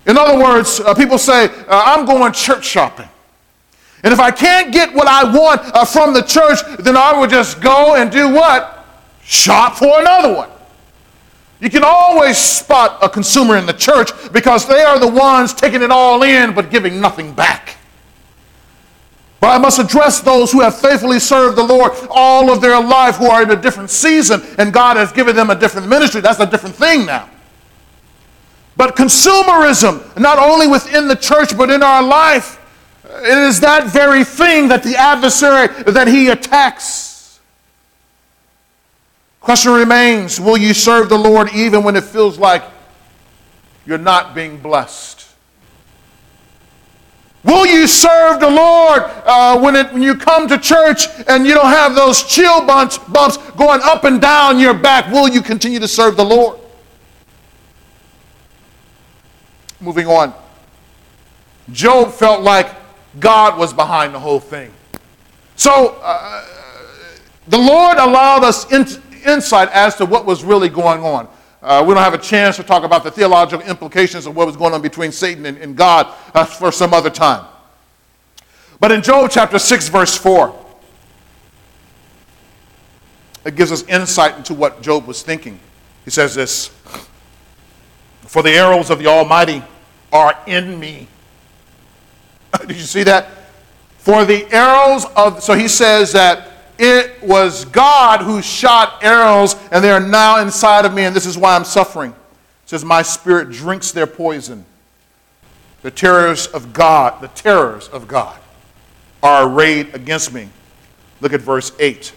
In 0.06 0.16
other 0.16 0.42
words, 0.42 0.80
uh, 0.80 0.94
people 0.94 1.18
say, 1.18 1.46
uh, 1.46 1.60
I'm 1.68 2.06
going 2.06 2.32
church 2.32 2.64
shopping. 2.64 3.08
And 4.02 4.12
if 4.12 4.20
I 4.20 4.30
can't 4.30 4.72
get 4.72 4.94
what 4.94 5.06
I 5.06 5.24
want 5.24 5.60
uh, 5.74 5.84
from 5.84 6.14
the 6.14 6.22
church, 6.22 6.60
then 6.78 6.96
I 6.96 7.18
will 7.18 7.26
just 7.26 7.60
go 7.60 7.96
and 7.96 8.10
do 8.10 8.32
what? 8.32 8.86
Shop 9.22 9.76
for 9.76 10.00
another 10.00 10.34
one. 10.34 10.50
You 11.60 11.68
can 11.68 11.82
always 11.84 12.38
spot 12.38 12.98
a 13.02 13.08
consumer 13.08 13.56
in 13.58 13.66
the 13.66 13.74
church 13.74 14.10
because 14.32 14.66
they 14.66 14.82
are 14.82 14.98
the 14.98 15.08
ones 15.08 15.52
taking 15.52 15.82
it 15.82 15.90
all 15.90 16.22
in 16.22 16.54
but 16.54 16.70
giving 16.70 17.00
nothing 17.00 17.34
back. 17.34 17.76
But 19.40 19.48
I 19.48 19.58
must 19.58 19.78
address 19.78 20.20
those 20.20 20.52
who 20.52 20.60
have 20.60 20.78
faithfully 20.78 21.18
served 21.18 21.56
the 21.56 21.62
Lord 21.62 21.92
all 22.10 22.50
of 22.50 22.62
their 22.62 22.80
life 22.80 23.16
who 23.16 23.26
are 23.26 23.42
in 23.42 23.50
a 23.50 23.56
different 23.56 23.90
season 23.90 24.42
and 24.56 24.72
God 24.72 24.96
has 24.96 25.12
given 25.12 25.36
them 25.36 25.50
a 25.50 25.54
different 25.54 25.88
ministry. 25.88 26.22
That's 26.22 26.40
a 26.40 26.46
different 26.46 26.76
thing 26.76 27.04
now. 27.04 27.28
But 28.76 28.96
consumerism, 28.96 30.18
not 30.18 30.38
only 30.38 30.66
within 30.66 31.08
the 31.08 31.16
church 31.16 31.56
but 31.56 31.68
in 31.68 31.82
our 31.82 32.02
life, 32.02 32.59
it 33.20 33.38
is 33.38 33.60
that 33.60 33.86
very 33.86 34.24
thing 34.24 34.68
that 34.68 34.82
the 34.82 34.96
adversary 34.96 35.68
that 35.84 36.08
he 36.08 36.28
attacks. 36.28 37.40
Question 39.40 39.72
remains 39.72 40.40
Will 40.40 40.56
you 40.56 40.74
serve 40.74 41.08
the 41.08 41.18
Lord 41.18 41.52
even 41.54 41.82
when 41.82 41.96
it 41.96 42.04
feels 42.04 42.38
like 42.38 42.62
you're 43.86 43.98
not 43.98 44.34
being 44.34 44.58
blessed? 44.58 45.26
Will 47.42 47.64
you 47.66 47.86
serve 47.86 48.38
the 48.38 48.50
Lord 48.50 49.02
uh, 49.24 49.58
when, 49.58 49.74
it, 49.74 49.90
when 49.92 50.02
you 50.02 50.14
come 50.14 50.46
to 50.48 50.58
church 50.58 51.06
and 51.26 51.46
you 51.46 51.54
don't 51.54 51.70
have 51.70 51.94
those 51.94 52.22
chill 52.22 52.66
bumps, 52.66 52.98
bumps 52.98 53.38
going 53.52 53.80
up 53.82 54.04
and 54.04 54.20
down 54.20 54.58
your 54.58 54.74
back? 54.74 55.10
Will 55.10 55.26
you 55.26 55.40
continue 55.40 55.78
to 55.78 55.88
serve 55.88 56.16
the 56.16 56.24
Lord? 56.24 56.60
Moving 59.80 60.06
on. 60.06 60.34
Job 61.72 62.12
felt 62.12 62.42
like 62.42 62.79
God 63.18 63.58
was 63.58 63.72
behind 63.72 64.14
the 64.14 64.20
whole 64.20 64.40
thing. 64.40 64.72
So 65.56 65.98
uh, 66.02 66.46
the 67.48 67.58
Lord 67.58 67.98
allowed 67.98 68.44
us 68.44 68.70
into 68.70 69.00
insight 69.26 69.68
as 69.70 69.96
to 69.96 70.06
what 70.06 70.24
was 70.24 70.44
really 70.44 70.68
going 70.68 71.02
on. 71.02 71.28
Uh, 71.62 71.84
we 71.86 71.92
don't 71.92 72.02
have 72.02 72.14
a 72.14 72.18
chance 72.18 72.56
to 72.56 72.62
talk 72.62 72.84
about 72.84 73.04
the 73.04 73.10
theological 73.10 73.66
implications 73.66 74.26
of 74.26 74.34
what 74.34 74.46
was 74.46 74.56
going 74.56 74.72
on 74.72 74.80
between 74.80 75.12
Satan 75.12 75.44
and, 75.44 75.58
and 75.58 75.76
God 75.76 76.14
uh, 76.34 76.44
for 76.44 76.72
some 76.72 76.94
other 76.94 77.10
time. 77.10 77.44
But 78.78 78.92
in 78.92 79.02
Job 79.02 79.30
chapter 79.30 79.58
6, 79.58 79.88
verse 79.88 80.16
4, 80.16 80.56
it 83.44 83.56
gives 83.56 83.72
us 83.72 83.82
insight 83.84 84.36
into 84.38 84.54
what 84.54 84.80
Job 84.80 85.06
was 85.06 85.22
thinking. 85.22 85.60
He 86.04 86.10
says 86.10 86.34
this 86.34 86.68
For 88.20 88.42
the 88.42 88.52
arrows 88.52 88.88
of 88.88 88.98
the 88.98 89.06
Almighty 89.06 89.62
are 90.12 90.38
in 90.46 90.80
me. 90.80 91.08
Did 92.66 92.76
you 92.76 92.82
see 92.82 93.02
that? 93.04 93.28
For 93.98 94.24
the 94.24 94.46
arrows 94.52 95.04
of, 95.16 95.42
so 95.42 95.54
he 95.54 95.68
says 95.68 96.12
that 96.12 96.48
it 96.78 97.22
was 97.22 97.66
God 97.66 98.22
who 98.22 98.40
shot 98.40 99.04
arrows, 99.04 99.54
and 99.70 99.84
they 99.84 99.90
are 99.90 100.00
now 100.00 100.40
inside 100.40 100.86
of 100.86 100.94
me, 100.94 101.04
and 101.04 101.14
this 101.14 101.26
is 101.26 101.36
why 101.36 101.54
I'm 101.54 101.64
suffering. 101.64 102.12
It 102.12 102.68
says, 102.70 102.84
My 102.84 103.02
spirit 103.02 103.50
drinks 103.50 103.92
their 103.92 104.06
poison. 104.06 104.64
The 105.82 105.90
terrors 105.90 106.46
of 106.46 106.72
God, 106.72 107.20
the 107.20 107.28
terrors 107.28 107.88
of 107.88 108.08
God, 108.08 108.38
are 109.22 109.48
arrayed 109.48 109.94
against 109.94 110.32
me. 110.32 110.48
Look 111.20 111.34
at 111.34 111.42
verse 111.42 111.72
8. 111.78 112.14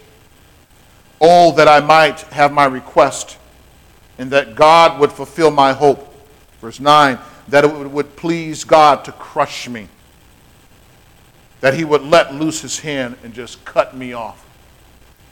Oh, 1.20 1.52
that 1.52 1.68
I 1.68 1.80
might 1.80 2.20
have 2.32 2.52
my 2.52 2.64
request, 2.64 3.38
and 4.18 4.30
that 4.30 4.54
God 4.54 4.98
would 4.98 5.12
fulfill 5.12 5.50
my 5.50 5.72
hope. 5.72 6.10
Verse 6.60 6.80
9, 6.80 7.18
that 7.48 7.64
it 7.64 7.90
would 7.90 8.16
please 8.16 8.64
God 8.64 9.04
to 9.04 9.12
crush 9.12 9.68
me, 9.68 9.88
that 11.64 11.72
he 11.72 11.82
would 11.82 12.02
let 12.02 12.34
loose 12.34 12.60
his 12.60 12.78
hand 12.78 13.16
and 13.24 13.32
just 13.32 13.64
cut 13.64 13.96
me 13.96 14.12
off. 14.12 14.46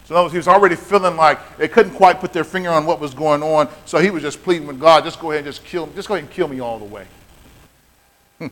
So 0.07 0.31
he 0.31 0.39
was 0.39 0.49
already 0.49 0.77
feeling 0.77 1.15
like 1.15 1.59
they 1.59 1.69
couldn't 1.69 1.93
quite 1.93 2.21
put 2.21 2.33
their 2.33 2.43
finger 2.43 2.71
on 2.71 2.87
what 2.87 3.01
was 3.01 3.13
going 3.13 3.43
on. 3.43 3.69
So 3.85 3.99
he 3.99 4.09
was 4.09 4.23
just 4.23 4.43
pleading 4.43 4.67
with 4.67 4.81
God, 4.81 5.05
just 5.05 5.21
go 5.21 5.31
ahead 5.33 5.45
and 5.45 5.53
just 5.53 5.63
kill 5.63 5.85
me. 5.85 5.93
Just 5.95 6.09
go 6.09 6.15
ahead 6.15 6.25
and 6.25 6.33
kill 6.33 6.49
me 6.49 6.59
all 6.61 6.79
the 6.79 6.87
way. 6.87 7.07
Hmm. 8.39 8.47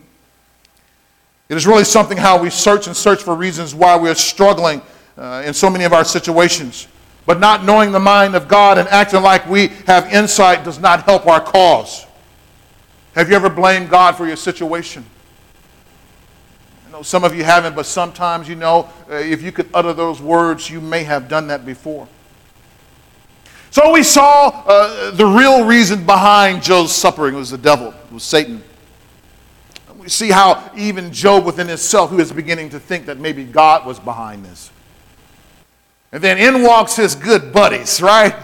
It 1.49 1.57
is 1.57 1.65
really 1.65 1.83
something 1.83 2.19
how 2.19 2.39
we 2.39 2.51
search 2.51 2.85
and 2.85 2.95
search 2.95 3.23
for 3.23 3.33
reasons 3.33 3.73
why 3.73 3.97
we 3.97 4.11
are 4.11 4.15
struggling 4.15 4.83
uh, 5.17 5.41
in 5.43 5.51
so 5.51 5.67
many 5.67 5.83
of 5.83 5.91
our 5.91 6.05
situations. 6.05 6.87
But 7.25 7.39
not 7.39 7.65
knowing 7.65 7.91
the 7.91 7.99
mind 7.99 8.35
of 8.35 8.47
God 8.47 8.77
and 8.77 8.87
acting 8.89 9.23
like 9.23 9.49
we 9.49 9.69
have 9.87 10.13
insight 10.13 10.63
does 10.63 10.77
not 10.77 11.01
help 11.05 11.25
our 11.25 11.41
cause. 11.41 12.05
Have 13.15 13.27
you 13.27 13.35
ever 13.35 13.49
blamed 13.49 13.89
God 13.89 14.15
for 14.15 14.27
your 14.27 14.37
situation? 14.37 15.03
Some 17.03 17.23
of 17.23 17.35
you 17.35 17.43
haven't, 17.43 17.75
but 17.75 17.85
sometimes 17.85 18.47
you 18.47 18.55
know 18.55 18.89
uh, 19.09 19.15
if 19.15 19.41
you 19.41 19.51
could 19.51 19.69
utter 19.73 19.93
those 19.93 20.21
words, 20.21 20.69
you 20.69 20.81
may 20.81 21.03
have 21.03 21.27
done 21.27 21.47
that 21.47 21.65
before. 21.65 22.07
So 23.71 23.91
we 23.93 24.03
saw 24.03 24.49
uh, 24.49 25.11
the 25.11 25.25
real 25.25 25.65
reason 25.65 26.05
behind 26.05 26.61
Job's 26.61 26.91
suffering 26.91 27.35
was 27.35 27.51
the 27.51 27.57
devil, 27.57 27.93
was 28.11 28.23
Satan. 28.23 28.61
We 29.97 30.09
see 30.09 30.29
how 30.29 30.71
even 30.75 31.13
Job 31.13 31.45
within 31.45 31.67
himself, 31.67 32.09
who 32.09 32.19
is 32.19 32.31
beginning 32.31 32.69
to 32.71 32.79
think 32.79 33.05
that 33.05 33.19
maybe 33.19 33.45
God 33.45 33.85
was 33.85 33.99
behind 33.99 34.43
this. 34.43 34.71
And 36.11 36.21
then 36.21 36.37
in 36.37 36.63
walks 36.63 36.95
his 36.95 37.15
good 37.15 37.53
buddies, 37.53 38.01
right? 38.01 38.35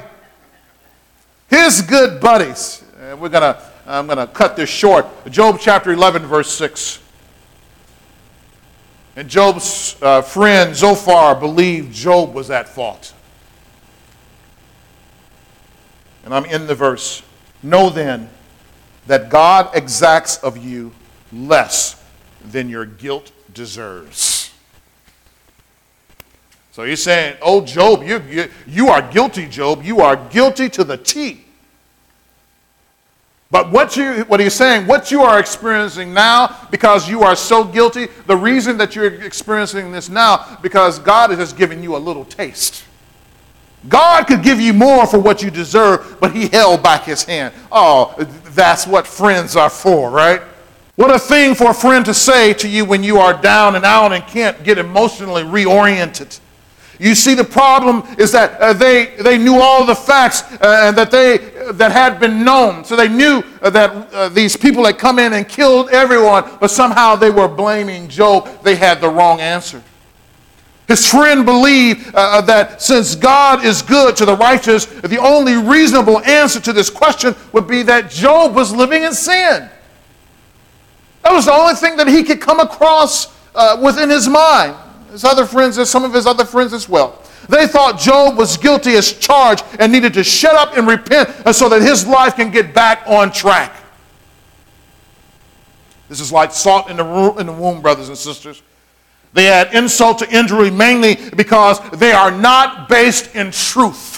His 1.49 1.81
good 1.81 2.21
buddies. 2.21 2.83
And 2.99 3.19
we're 3.19 3.29
gonna, 3.29 3.61
I'm 3.85 4.05
going 4.05 4.19
to 4.19 4.27
cut 4.27 4.55
this 4.55 4.69
short. 4.69 5.07
Job 5.29 5.57
chapter 5.59 5.91
11, 5.91 6.23
verse 6.23 6.51
6. 6.53 6.99
And 9.17 9.27
Job's 9.27 9.97
uh, 9.99 10.21
friend 10.21 10.75
Zophar 10.75 11.33
believed 11.33 11.91
Job 11.91 12.35
was 12.35 12.51
at 12.51 12.69
fault. 12.69 13.15
And 16.23 16.35
I'm 16.35 16.45
in 16.45 16.67
the 16.67 16.75
verse. 16.75 17.23
Know 17.63 17.89
then 17.89 18.29
that 19.07 19.31
God 19.31 19.71
exacts 19.73 20.37
of 20.43 20.55
you 20.55 20.91
less 21.33 21.99
than 22.45 22.69
your 22.69 22.85
guilt 22.85 23.31
deserves. 23.55 24.53
So 26.71 26.83
he's 26.83 27.01
saying, 27.01 27.37
Oh, 27.41 27.65
Job, 27.65 28.03
you, 28.03 28.21
you, 28.29 28.51
you 28.67 28.89
are 28.89 29.01
guilty, 29.01 29.47
Job. 29.47 29.83
You 29.83 30.01
are 30.01 30.15
guilty 30.15 30.69
to 30.69 30.83
the 30.83 30.97
T. 30.97 31.43
But 33.49 33.71
what, 33.71 33.95
you, 33.95 34.23
what 34.25 34.41
he's 34.41 34.53
saying, 34.53 34.87
what 34.87 35.09
you 35.09 35.21
are 35.21 35.39
experiencing 35.39 36.13
now, 36.13 36.67
because 36.69 37.09
you 37.09 37.23
are 37.23 37.35
so 37.35 37.63
guilty, 37.63 38.07
the 38.25 38.35
reason 38.35 38.77
that 38.77 38.93
you're 38.93 39.21
experiencing 39.21 39.91
this 39.91 40.09
now, 40.09 40.57
because 40.61 40.99
God 40.99 41.31
has 41.31 41.53
given 41.53 41.81
you 41.81 41.95
a 41.95 41.97
little 41.99 42.25
taste. 42.25 42.83
God 43.87 44.27
could 44.27 44.43
give 44.43 44.59
you 44.59 44.73
more 44.73 45.07
for 45.07 45.17
what 45.17 45.41
you 45.41 45.49
deserve, 45.49 46.17
but 46.19 46.35
he 46.35 46.47
held 46.47 46.83
back 46.83 47.03
his 47.03 47.23
hand. 47.23 47.53
Oh, 47.71 48.15
that's 48.49 48.85
what 48.85 49.07
friends 49.07 49.55
are 49.55 49.69
for, 49.69 50.09
right? 50.09 50.41
What 50.95 51.13
a 51.13 51.19
thing 51.19 51.55
for 51.55 51.69
a 51.69 51.73
friend 51.73 52.03
to 52.05 52.13
say 52.13 52.53
to 52.55 52.67
you 52.67 52.83
when 52.83 53.03
you 53.03 53.17
are 53.19 53.39
down 53.39 53.75
and 53.75 53.85
out 53.85 54.11
and 54.11 54.25
can't 54.25 54.61
get 54.63 54.77
emotionally 54.77 55.43
reoriented. 55.43 56.39
You 56.99 57.13
see, 57.13 57.35
the 57.35 57.43
problem 57.43 58.03
is 58.17 58.31
that 58.31 58.59
uh, 58.59 58.73
they, 58.73 59.15
they 59.17 59.37
knew 59.37 59.59
all 59.59 59.85
the 59.85 59.95
facts 59.95 60.43
uh, 60.61 60.91
that, 60.91 61.11
they, 61.11 61.37
that 61.73 61.91
had 61.91 62.19
been 62.19 62.43
known. 62.43 62.83
So 62.83 62.95
they 62.95 63.07
knew 63.07 63.43
uh, 63.61 63.69
that 63.69 64.13
uh, 64.13 64.29
these 64.29 64.57
people 64.57 64.83
had 64.85 64.97
come 64.97 65.19
in 65.19 65.33
and 65.33 65.47
killed 65.47 65.89
everyone, 65.89 66.57
but 66.59 66.71
somehow 66.71 67.15
they 67.15 67.29
were 67.29 67.47
blaming 67.47 68.07
Job. 68.07 68.47
They 68.63 68.75
had 68.75 68.99
the 68.99 69.09
wrong 69.09 69.41
answer. 69.41 69.83
His 70.87 71.05
friend 71.05 71.45
believed 71.45 72.15
uh, 72.15 72.41
that 72.41 72.81
since 72.81 73.13
God 73.13 73.63
is 73.63 73.81
good 73.81 74.15
to 74.17 74.25
the 74.25 74.37
righteous, 74.37 74.85
the 74.85 75.17
only 75.17 75.55
reasonable 75.55 76.19
answer 76.21 76.61
to 76.61 76.73
this 76.73 76.89
question 76.89 77.35
would 77.51 77.67
be 77.67 77.83
that 77.83 78.09
Job 78.09 78.55
was 78.55 78.73
living 78.73 79.03
in 79.03 79.13
sin. 79.13 79.69
That 81.23 81.33
was 81.33 81.45
the 81.45 81.51
only 81.51 81.75
thing 81.75 81.97
that 81.97 82.07
he 82.07 82.23
could 82.23 82.39
come 82.39 82.61
across 82.61 83.35
uh, 83.53 83.79
within 83.83 84.09
his 84.09 84.29
mind. 84.29 84.75
His 85.11 85.23
other 85.23 85.45
friends, 85.45 85.89
some 85.89 86.03
of 86.03 86.13
his 86.13 86.25
other 86.25 86.45
friends 86.45 86.73
as 86.73 86.87
well. 86.87 87.21
They 87.49 87.67
thought 87.67 87.99
Job 87.99 88.37
was 88.37 88.57
guilty 88.57 88.91
as 88.93 89.13
charged 89.13 89.63
and 89.79 89.91
needed 89.91 90.13
to 90.15 90.23
shut 90.23 90.55
up 90.55 90.77
and 90.77 90.87
repent 90.87 91.29
so 91.55 91.69
that 91.69 91.81
his 91.81 92.05
life 92.05 92.35
can 92.35 92.51
get 92.51 92.73
back 92.73 93.03
on 93.07 93.31
track. 93.31 93.75
This 96.09 96.19
is 96.19 96.31
like 96.31 96.51
salt 96.51 96.89
in 96.89 96.97
the, 96.97 97.35
in 97.39 97.47
the 97.47 97.53
womb, 97.53 97.81
brothers 97.81 98.09
and 98.09 98.17
sisters. 98.17 98.61
They 99.33 99.49
add 99.49 99.73
insult 99.73 100.19
to 100.19 100.35
injury 100.35 100.71
mainly 100.71 101.15
because 101.35 101.79
they 101.91 102.11
are 102.11 102.31
not 102.31 102.89
based 102.89 103.35
in 103.35 103.51
truth. 103.51 104.17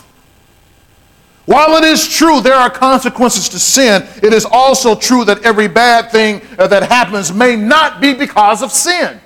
While 1.46 1.78
it 1.78 1.84
is 1.84 2.08
true 2.08 2.42
there 2.42 2.54
are 2.54 2.70
consequences 2.70 3.50
to 3.50 3.60
sin, 3.60 4.08
it 4.22 4.34
is 4.34 4.46
also 4.46 4.96
true 4.96 5.26
that 5.26 5.44
every 5.44 5.68
bad 5.68 6.12
thing 6.12 6.42
uh, 6.60 6.68
that 6.68 6.84
happens 6.84 7.34
may 7.34 7.56
not 7.56 8.00
be 8.00 8.14
because 8.14 8.62
of 8.62 8.72
sin. 8.72 9.20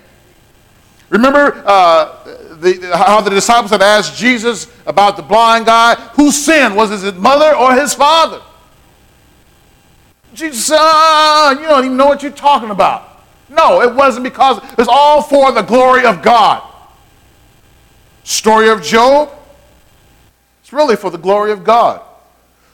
Remember 1.13 1.61
uh, 1.63 2.23
the, 2.55 2.91
how 2.91 3.21
the 3.21 3.29
disciples 3.29 3.69
had 3.69 3.83
asked 3.83 4.17
Jesus 4.17 4.67
about 4.87 5.15
the 5.15 5.21
blind 5.21 5.67
guy? 5.67 5.93
Whose 6.15 6.43
sin? 6.43 6.73
Was 6.73 6.89
it 6.91 7.01
his 7.01 7.21
mother 7.21 7.55
or 7.55 7.75
his 7.75 7.93
father? 7.93 8.41
Jesus 10.33 10.65
said, 10.65 10.79
uh, 10.79 11.55
You 11.61 11.67
don't 11.67 11.85
even 11.85 11.97
know 11.97 12.07
what 12.07 12.23
you're 12.23 12.31
talking 12.31 12.71
about. 12.71 13.07
No, 13.47 13.83
it 13.83 13.93
wasn't 13.93 14.23
because 14.23 14.57
it 14.57 14.77
was 14.77 14.87
all 14.89 15.21
for 15.21 15.51
the 15.51 15.61
glory 15.61 16.03
of 16.03 16.23
God. 16.23 16.67
Story 18.23 18.69
of 18.69 18.81
Job, 18.81 19.29
it's 20.63 20.73
really 20.73 20.95
for 20.95 21.11
the 21.11 21.17
glory 21.19 21.51
of 21.51 21.63
God. 21.63 22.01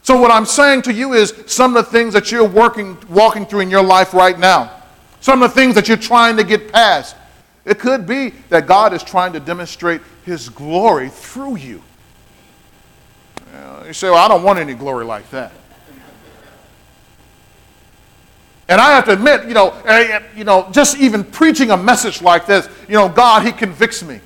So 0.01 0.17
what 0.17 0.31
I'm 0.31 0.45
saying 0.45 0.83
to 0.83 0.93
you 0.93 1.11
is 1.11 1.33
some 1.45 1.75
of 1.75 1.83
the 1.83 1.91
things 1.91 2.13
that 2.13 2.31
you're 2.31 2.47
working, 2.47 2.97
walking 3.09 3.45
through 3.45 3.59
in 3.61 3.69
your 3.69 3.83
life 3.83 4.13
right 4.13 4.39
now, 4.39 4.71
some 5.19 5.43
of 5.43 5.49
the 5.49 5.55
things 5.55 5.75
that 5.75 5.89
you're 5.89 5.97
trying 5.97 6.37
to 6.37 6.45
get 6.45 6.71
past, 6.71 7.17
it 7.69 7.77
could 7.77 8.07
be 8.07 8.31
that 8.49 8.65
God 8.65 8.93
is 8.93 9.03
trying 9.03 9.33
to 9.33 9.39
demonstrate 9.39 10.01
his 10.25 10.49
glory 10.49 11.09
through 11.09 11.57
you. 11.57 11.83
You 13.85 13.93
say, 13.93 14.09
well, 14.09 14.23
I 14.23 14.27
don't 14.27 14.43
want 14.43 14.59
any 14.59 14.73
glory 14.73 15.05
like 15.05 15.29
that. 15.31 15.51
And 18.67 18.79
I 18.79 18.91
have 18.91 19.05
to 19.05 19.13
admit, 19.13 19.47
you 19.47 19.53
know, 19.53 19.71
eh, 19.85 20.17
eh, 20.17 20.23
you 20.35 20.43
know, 20.43 20.69
just 20.71 20.97
even 20.97 21.23
preaching 21.23 21.71
a 21.71 21.77
message 21.77 22.21
like 22.21 22.45
this, 22.45 22.69
you 22.87 22.93
know, 22.93 23.09
God, 23.09 23.43
He 23.43 23.51
convicts 23.51 24.03
me. 24.03 24.19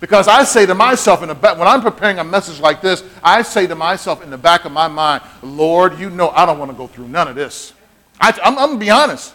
Because 0.00 0.26
I 0.26 0.44
say 0.44 0.64
to 0.66 0.74
myself, 0.74 1.22
in 1.22 1.28
the 1.28 1.34
when 1.34 1.68
I'm 1.68 1.82
preparing 1.82 2.18
a 2.18 2.24
message 2.24 2.60
like 2.60 2.80
this, 2.80 3.02
I 3.22 3.42
say 3.42 3.66
to 3.66 3.74
myself 3.74 4.22
in 4.22 4.30
the 4.30 4.38
back 4.38 4.64
of 4.64 4.72
my 4.72 4.88
mind, 4.88 5.22
Lord, 5.42 5.98
you 5.98 6.08
know 6.10 6.30
I 6.30 6.46
don't 6.46 6.58
want 6.58 6.70
to 6.70 6.76
go 6.76 6.86
through 6.86 7.08
none 7.08 7.28
of 7.28 7.34
this. 7.34 7.72
I, 8.20 8.38
am 8.42 8.54
going 8.54 8.72
to 8.72 8.78
be 8.78 8.90
honest. 8.90 9.34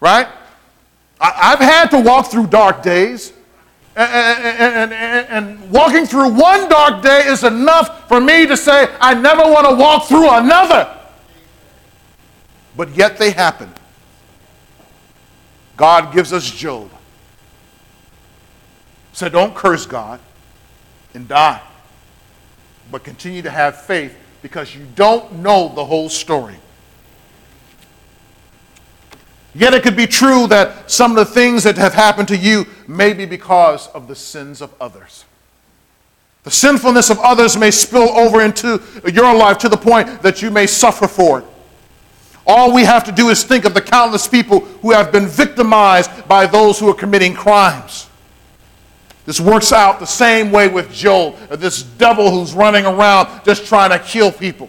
Right? 0.00 0.28
I, 1.22 1.50
have 1.50 1.60
had 1.60 1.90
to 1.92 2.00
walk 2.00 2.30
through 2.30 2.48
dark 2.48 2.82
days. 2.82 3.32
And, 3.94 4.10
and, 4.10 4.92
and, 4.92 5.26
and, 5.28 5.70
walking 5.70 6.06
through 6.06 6.32
one 6.32 6.68
dark 6.68 7.02
day 7.02 7.26
is 7.26 7.44
enough 7.44 8.08
for 8.08 8.20
me 8.20 8.46
to 8.46 8.56
say, 8.56 8.88
I 9.00 9.12
never 9.12 9.42
want 9.42 9.68
to 9.68 9.76
walk 9.76 10.08
through 10.08 10.30
another 10.30 10.98
but 12.76 12.94
yet 12.96 13.18
they 13.18 13.30
happen. 13.30 13.72
God 15.76 16.12
gives 16.12 16.32
us 16.32 16.50
Job. 16.50 16.90
So 19.12 19.28
don't 19.28 19.54
curse 19.54 19.84
God 19.84 20.20
and 21.14 21.28
die, 21.28 21.60
but 22.90 23.04
continue 23.04 23.42
to 23.42 23.50
have 23.50 23.82
faith 23.82 24.16
because 24.40 24.74
you 24.74 24.86
don't 24.94 25.32
know 25.34 25.70
the 25.74 25.84
whole 25.84 26.08
story. 26.08 26.56
Yet 29.54 29.74
it 29.74 29.82
could 29.82 29.96
be 29.96 30.06
true 30.06 30.46
that 30.46 30.90
some 30.90 31.10
of 31.10 31.16
the 31.16 31.32
things 31.32 31.62
that 31.64 31.76
have 31.76 31.92
happened 31.92 32.28
to 32.28 32.36
you 32.36 32.66
may 32.88 33.12
be 33.12 33.26
because 33.26 33.88
of 33.88 34.08
the 34.08 34.14
sins 34.14 34.62
of 34.62 34.72
others. 34.80 35.24
The 36.44 36.50
sinfulness 36.50 37.10
of 37.10 37.18
others 37.20 37.56
may 37.56 37.70
spill 37.70 38.08
over 38.10 38.40
into 38.40 38.82
your 39.12 39.34
life 39.34 39.58
to 39.58 39.68
the 39.68 39.76
point 39.76 40.22
that 40.22 40.42
you 40.42 40.50
may 40.50 40.66
suffer 40.66 41.06
for 41.06 41.40
it. 41.40 41.44
All 42.46 42.74
we 42.74 42.82
have 42.82 43.04
to 43.04 43.12
do 43.12 43.28
is 43.28 43.44
think 43.44 43.64
of 43.64 43.74
the 43.74 43.80
countless 43.80 44.26
people 44.26 44.60
who 44.60 44.90
have 44.90 45.12
been 45.12 45.28
victimized 45.28 46.26
by 46.26 46.46
those 46.46 46.80
who 46.80 46.88
are 46.88 46.94
committing 46.94 47.34
crimes. 47.34 48.08
This 49.24 49.38
works 49.38 49.72
out 49.72 50.00
the 50.00 50.06
same 50.06 50.50
way 50.50 50.66
with 50.66 50.92
Job, 50.92 51.36
this 51.50 51.82
devil 51.84 52.30
who's 52.30 52.54
running 52.54 52.84
around 52.84 53.44
just 53.44 53.66
trying 53.66 53.90
to 53.90 53.98
kill 54.00 54.32
people. 54.32 54.68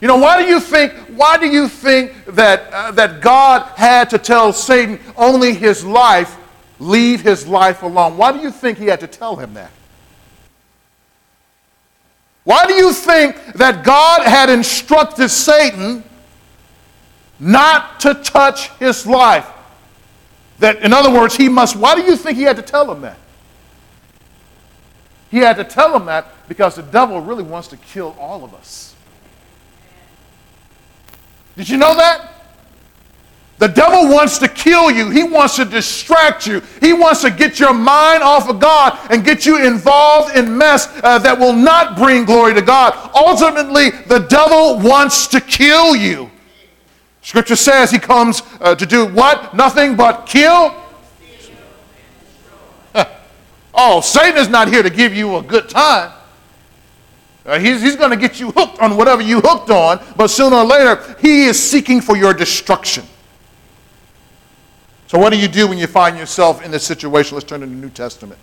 You 0.00 0.08
know, 0.08 0.16
why 0.16 0.42
do 0.42 0.48
you 0.48 0.60
think, 0.60 0.92
why 1.14 1.36
do 1.36 1.46
you 1.46 1.68
think 1.68 2.24
that, 2.26 2.72
uh, 2.72 2.90
that 2.92 3.20
God 3.20 3.62
had 3.76 4.08
to 4.10 4.18
tell 4.18 4.52
Satan 4.52 4.98
only 5.16 5.52
his 5.52 5.84
life, 5.84 6.38
leave 6.78 7.20
his 7.20 7.46
life 7.46 7.82
alone? 7.82 8.16
Why 8.16 8.32
do 8.32 8.38
you 8.38 8.50
think 8.50 8.78
he 8.78 8.86
had 8.86 9.00
to 9.00 9.06
tell 9.06 9.36
him 9.36 9.54
that? 9.54 9.70
Why 12.44 12.66
do 12.66 12.72
you 12.72 12.92
think 12.94 13.36
that 13.54 13.84
God 13.84 14.22
had 14.22 14.48
instructed 14.48 15.28
Satan 15.28 16.02
not 17.38 18.00
to 18.00 18.14
touch 18.14 18.70
his 18.78 19.06
life? 19.06 19.46
That, 20.60 20.82
in 20.82 20.94
other 20.94 21.10
words, 21.10 21.36
he 21.36 21.50
must, 21.50 21.76
why 21.76 21.94
do 21.94 22.02
you 22.02 22.16
think 22.16 22.38
he 22.38 22.44
had 22.44 22.56
to 22.56 22.62
tell 22.62 22.90
him 22.90 23.02
that? 23.02 23.18
He 25.30 25.38
had 25.38 25.56
to 25.56 25.64
tell 25.64 25.94
him 25.94 26.06
that 26.06 26.26
because 26.48 26.74
the 26.74 26.82
devil 26.82 27.20
really 27.20 27.42
wants 27.42 27.68
to 27.68 27.76
kill 27.76 28.16
all 28.18 28.42
of 28.42 28.54
us. 28.54 28.89
Did 31.56 31.68
you 31.68 31.76
know 31.76 31.94
that? 31.94 32.30
The 33.60 33.68
devil 33.68 34.08
wants 34.08 34.38
to 34.38 34.48
kill 34.48 34.90
you. 34.90 35.10
He 35.10 35.22
wants 35.22 35.56
to 35.56 35.66
distract 35.66 36.46
you. 36.46 36.62
He 36.80 36.94
wants 36.94 37.20
to 37.20 37.30
get 37.30 37.60
your 37.60 37.74
mind 37.74 38.22
off 38.22 38.48
of 38.48 38.58
God 38.58 38.98
and 39.10 39.22
get 39.22 39.44
you 39.44 39.62
involved 39.66 40.34
in 40.34 40.56
mess 40.56 40.88
uh, 41.02 41.18
that 41.18 41.38
will 41.38 41.52
not 41.52 41.94
bring 41.94 42.24
glory 42.24 42.54
to 42.54 42.62
God. 42.62 43.10
Ultimately, 43.14 43.90
the 43.90 44.20
devil 44.20 44.78
wants 44.78 45.26
to 45.26 45.42
kill 45.42 45.94
you. 45.94 46.30
Scripture 47.20 47.54
says 47.54 47.90
he 47.90 47.98
comes 47.98 48.42
uh, 48.62 48.74
to 48.74 48.86
do 48.86 49.06
what? 49.08 49.54
Nothing 49.54 49.94
but 49.94 50.24
kill. 50.24 50.74
oh, 53.74 54.00
Satan 54.00 54.38
is 54.38 54.48
not 54.48 54.68
here 54.68 54.82
to 54.82 54.88
give 54.88 55.14
you 55.14 55.36
a 55.36 55.42
good 55.42 55.68
time. 55.68 56.12
Uh, 57.50 57.58
he's 57.58 57.82
he's 57.82 57.96
going 57.96 58.10
to 58.10 58.16
get 58.16 58.38
you 58.38 58.52
hooked 58.52 58.78
on 58.78 58.96
whatever 58.96 59.20
you 59.20 59.40
hooked 59.40 59.70
on, 59.70 60.00
but 60.16 60.28
sooner 60.28 60.54
or 60.54 60.64
later, 60.64 61.16
he 61.18 61.46
is 61.46 61.60
seeking 61.60 62.00
for 62.00 62.16
your 62.16 62.32
destruction. 62.32 63.04
So, 65.08 65.18
what 65.18 65.32
do 65.32 65.38
you 65.40 65.48
do 65.48 65.66
when 65.66 65.76
you 65.76 65.88
find 65.88 66.16
yourself 66.16 66.64
in 66.64 66.70
this 66.70 66.84
situation? 66.84 67.34
Let's 67.34 67.48
turn 67.48 67.58
to 67.62 67.66
the 67.66 67.74
New 67.74 67.90
Testament. 67.90 68.38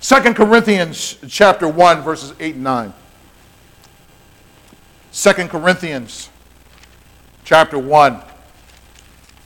2 0.00 0.34
Corinthians 0.34 1.18
chapter 1.28 1.68
1, 1.68 2.02
verses 2.02 2.34
8 2.40 2.56
and 2.56 2.64
9. 2.64 2.92
2 5.12 5.32
Corinthians 5.46 6.30
chapter 7.44 7.78
1, 7.78 8.20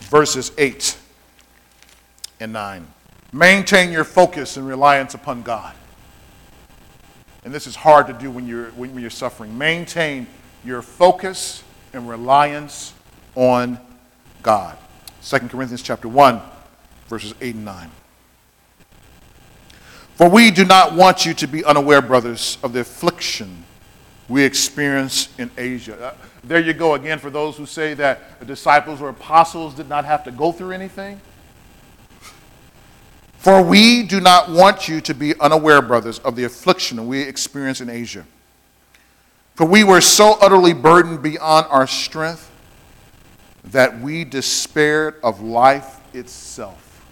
verses 0.01 0.53
8 0.57 0.99
and 2.41 2.55
9. 2.55 2.87
Maintain 3.35 3.93
your 3.93 4.05
focus 4.05 4.57
and 4.57 4.67
reliance 4.67 5.13
upon 5.13 5.43
God. 5.43 5.75
And 7.45 7.53
this 7.53 7.67
is 7.67 7.75
hard 7.75 8.07
to 8.07 8.13
do 8.13 8.31
when 8.31 8.47
you're, 8.47 8.71
when 8.71 8.99
you're 8.99 9.11
suffering. 9.11 9.57
Maintain 9.59 10.27
your 10.65 10.83
focus 10.83 11.65
and 11.93 12.09
reliance 12.09 12.95
on 13.35 13.79
God. 14.43 14.79
2 15.25 15.39
Corinthians 15.41 15.83
chapter 15.83 16.09
1, 16.09 16.41
verses 17.09 17.35
8 17.41 17.55
and 17.55 17.65
9. 17.65 17.91
For 20.15 20.29
we 20.29 20.51
do 20.51 20.65
not 20.65 20.95
want 20.95 21.27
you 21.27 21.35
to 21.35 21.47
be 21.47 21.65
unaware, 21.65 22.03
brothers, 22.03 22.59
of 22.63 22.73
the 22.73 22.81
affliction 22.81 23.65
we 24.29 24.45
experience 24.45 25.29
in 25.39 25.51
Asia. 25.59 26.01
Uh, 26.01 26.15
there 26.45 26.61
you 26.61 26.73
go 26.73 26.95
again 26.95 27.19
for 27.19 27.31
those 27.31 27.57
who 27.57 27.67
say 27.67 27.95
that 27.95 28.39
the 28.41 28.47
disciples 28.47 29.01
or 29.01 29.09
apostles 29.09 29.75
did 29.75 29.89
not 29.89 30.05
have 30.05 30.25
to 30.25 30.31
go 30.31 30.53
through 30.53 30.73
anything. 30.73 31.21
For 33.43 33.61
we 33.61 34.05
do 34.05 34.21
not 34.21 34.51
want 34.51 34.87
you 34.87 35.01
to 35.01 35.15
be 35.15 35.35
unaware, 35.41 35.83
brothers, 35.83 36.21
of 36.21 36.37
the 36.37 36.45
affliction 36.45 37.09
we 37.09 37.23
experience 37.23 37.81
in 37.81 37.91
Asia. 37.91 38.25
For 39.57 39.67
we 39.67 39.83
were 39.83 40.01
so 40.01 40.39
utterly 40.41 40.73
burdened 40.73 41.25
beyond 41.25 41.67
our 41.69 41.89
strength 41.89 42.49
that 43.65 44.01
we 44.01 44.25
despaired 44.25 45.17
of 45.25 45.41
life 45.41 46.01
itself. 46.15 47.05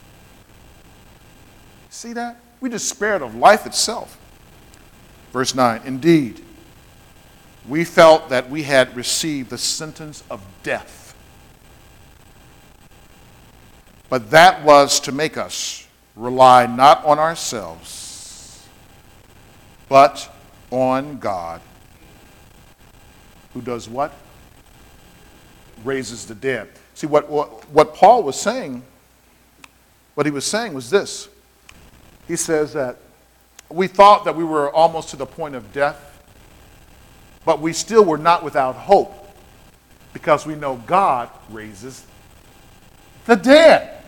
See 1.89 2.13
that? 2.13 2.37
We 2.61 2.69
despaired 2.69 3.23
of 3.23 3.35
life 3.35 3.67
itself. 3.67 4.17
Verse 5.33 5.53
9 5.53 5.81
Indeed, 5.85 6.45
we 7.69 7.85
felt 7.85 8.29
that 8.29 8.49
we 8.49 8.63
had 8.63 8.95
received 8.95 9.51
the 9.51 9.59
sentence 9.59 10.23
of 10.31 10.41
death. 10.63 11.13
But 14.09 14.31
that 14.31 14.63
was 14.63 15.01
to 15.01 15.11
make 15.11 15.37
us 15.37 15.89
rely 16.21 16.67
not 16.67 17.05
on 17.05 17.19
ourselves, 17.19 18.67
but 19.89 20.31
on 20.71 21.19
God, 21.19 21.61
who 23.55 23.61
does 23.61 23.89
what? 23.89 24.13
raises 25.85 26.27
the 26.27 26.35
dead. 26.35 26.69
See, 26.95 27.07
what, 27.07 27.29
what, 27.31 27.69
what 27.71 27.95
Paul 27.95 28.23
was 28.23 28.41
saying, 28.41 28.83
what 30.15 30.27
he 30.27 30.33
was 30.33 30.45
saying 30.45 30.75
was 30.75 30.91
this. 30.91 31.29
He 32.29 32.37
says 32.37 32.73
that 32.75 32.99
we 33.69 33.87
thought 33.87 34.25
that 34.25 34.37
we 34.37 34.45
were 34.45 34.71
almost 34.71 35.11
to 35.11 35.17
the 35.17 35.27
point 35.27 35.55
of 35.55 35.73
death, 35.73 36.23
but 37.45 37.61
we 37.61 37.73
still 37.73 38.05
were 38.05 38.19
not 38.19 38.45
without 38.45 38.75
hope 38.75 39.17
because 40.13 40.47
we 40.47 40.55
know 40.55 40.77
God 40.87 41.31
raises 41.51 42.05
the 43.27 43.37
dead. 43.37 44.00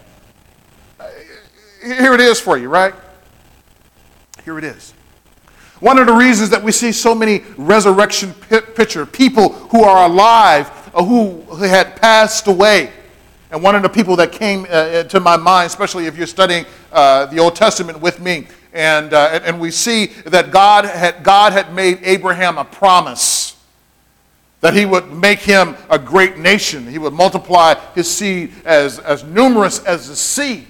Here 1.83 2.15
it 2.15 2.21
is 2.21 2.41
for 2.41 2.57
you, 2.57 2.69
right? 2.69 2.95
Here 4.45 4.59
it 4.59 4.65
is. 4.65 4.95
One 5.81 5.99
of 5.99 6.07
the 6.07 6.13
reasons 6.13 6.51
that 6.51 6.63
we 6.63 6.71
see 6.71 6.93
so 6.93 7.13
many 7.13 7.43
resurrection 7.57 8.33
picture 8.35 9.05
people 9.05 9.49
who 9.49 9.83
are 9.83 10.09
alive 10.09 10.71
uh, 10.95 11.05
who 11.05 11.41
had 11.57 11.97
passed 11.97 12.47
away. 12.47 12.93
And 13.51 13.63
one 13.63 13.75
of 13.75 13.83
the 13.83 13.89
people 13.89 14.15
that 14.17 14.31
came 14.31 14.67
uh, 14.71 15.03
to 15.03 15.21
my 15.21 15.37
mind, 15.37 15.67
especially 15.67 16.07
if 16.07 16.17
you're 16.17 16.27
studying 16.27 16.67
uh, 16.93 17.27
the 17.27 17.39
Old 17.39 17.57
Testament 17.57 18.01
with 18.01 18.21
me, 18.21 18.47
and, 18.73 19.13
uh, 19.13 19.41
and 19.45 19.61
we 19.61 19.71
see 19.71 20.07
that 20.27 20.51
God 20.51 20.85
had, 20.85 21.23
God 21.23 21.53
had 21.53 21.75
made 21.75 21.99
Abraham 22.03 22.59
a 22.59 22.65
promise 22.65 23.57
that 24.61 24.75
he 24.75 24.87
would 24.87 25.13
make 25.13 25.41
him 25.41 25.77
a 25.91 25.99
great 25.99 26.39
nation. 26.39 26.87
He 26.87 26.99
would 26.99 27.13
multiply 27.13 27.75
his 27.95 28.09
seed 28.09 28.53
as, 28.65 29.01
as 29.01 29.25
numerous 29.25 29.85
as 29.85 30.09
the 30.09 30.17
sea. 30.17 30.67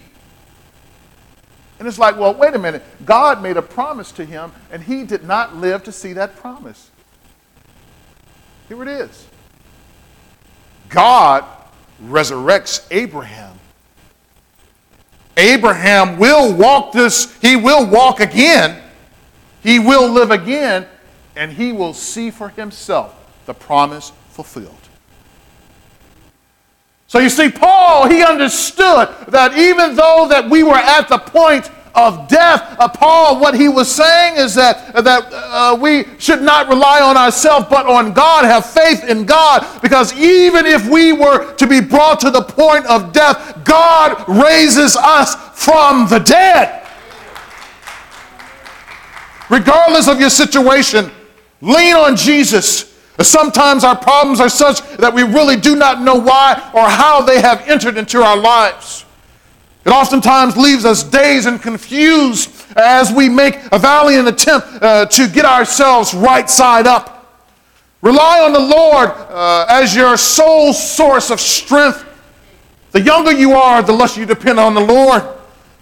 And 1.83 1.89
it's 1.89 1.99
like, 1.99 2.17
well, 2.17 2.33
wait 2.33 2.55
a 2.55 2.61
minute. 2.61 2.81
God 3.05 3.43
made 3.43 3.57
a 3.57 3.61
promise 3.61 4.13
to 4.13 4.25
him, 4.25 4.53
and 4.71 4.81
he 4.85 5.03
did 5.03 5.25
not 5.25 5.57
live 5.57 5.83
to 5.83 5.91
see 5.91 6.13
that 6.13 6.37
promise. 6.37 6.93
Here 8.69 8.81
it 8.83 8.87
is. 8.87 9.27
God 10.89 11.45
resurrects 12.05 12.87
Abraham. 12.93 13.59
Abraham 15.37 16.19
will 16.19 16.55
walk 16.55 16.93
this, 16.93 17.37
he 17.41 17.57
will 17.57 17.85
walk 17.85 18.21
again. 18.21 18.81
He 19.65 19.81
will 19.81 20.09
live 20.09 20.31
again, 20.31 20.87
and 21.35 21.51
he 21.51 21.73
will 21.73 21.95
see 21.95 22.31
for 22.31 22.51
himself 22.51 23.13
the 23.47 23.55
promise 23.55 24.13
fulfilled. 24.29 24.89
So 27.13 27.19
you 27.19 27.29
see, 27.29 27.51
Paul, 27.51 28.09
he 28.09 28.25
understood 28.25 29.07
that 29.29 29.53
even 29.59 29.95
though 29.95 30.29
that 30.31 30.49
we 30.49 30.63
were 30.63 30.79
at 30.79 31.11
the 31.11 31.19
point 31.19 31.71
of 31.95 32.27
death. 32.27 32.75
Uh, 32.81 32.89
Paul, 32.89 33.39
what 33.39 33.55
he 33.55 33.69
was 33.69 33.95
saying 33.95 34.39
is 34.39 34.55
that, 34.55 34.95
that 34.95 35.29
uh, 35.31 35.77
we 35.79 36.07
should 36.19 36.41
not 36.41 36.69
rely 36.69 37.03
on 37.03 37.19
ourselves, 37.19 37.67
but 37.69 37.85
on 37.85 38.15
God, 38.15 38.47
have 38.47 38.65
faith 38.65 39.05
in 39.05 39.27
God, 39.27 39.67
because 39.83 40.15
even 40.15 40.65
if 40.65 40.89
we 40.89 41.13
were 41.13 41.53
to 41.57 41.67
be 41.67 41.83
brought 41.83 42.19
to 42.21 42.31
the 42.31 42.41
point 42.41 42.87
of 42.87 43.13
death, 43.13 43.63
God 43.63 44.27
raises 44.27 44.97
us 44.97 45.35
from 45.53 46.09
the 46.09 46.19
dead. 46.19 46.83
Regardless 49.51 50.09
of 50.09 50.19
your 50.19 50.31
situation, 50.31 51.11
lean 51.61 51.95
on 51.95 52.17
Jesus. 52.17 52.92
Sometimes 53.23 53.85
our 53.85 53.97
problems 53.97 54.41
are 54.41 54.49
such 54.49 54.81
that 54.97 55.13
we 55.13 55.23
really 55.23 55.57
do 55.57 55.77
not 55.77 56.01
know 56.01 56.15
why 56.15 56.71
or 56.75 56.89
how 56.89 57.23
they 57.23 57.41
have 57.41 57.69
entered 57.69 57.97
into 57.97 58.23
our 58.23 58.37
lives. 58.37 59.05
It 59.85 59.91
oftentimes 59.91 60.57
leaves 60.57 60.85
us 60.85 61.03
dazed 61.03 61.49
and 61.49 61.61
confused 61.61 62.51
as 62.77 63.13
we 63.13 63.29
make 63.29 63.59
a 63.73 63.79
valiant 63.79 64.29
attempt 64.29 64.69
uh, 64.81 65.07
to 65.07 65.29
get 65.29 65.45
ourselves 65.45 66.15
right 66.15 66.49
side 66.49 66.87
up. 66.87 67.43
Rely 68.01 68.41
on 68.41 68.53
the 68.53 68.61
Lord 68.61 69.11
uh, 69.11 69.67
as 69.69 69.95
your 69.95 70.17
sole 70.17 70.73
source 70.73 71.31
of 71.31 71.41
strength. 71.41 72.05
The 72.93 73.01
younger 73.01 73.33
you 73.33 73.53
are, 73.53 73.83
the 73.83 73.93
less 73.93 74.17
you 74.17 74.27
depend 74.27 74.61
on 74.61 74.75
the 74.75 74.81
Lord. 74.81 75.23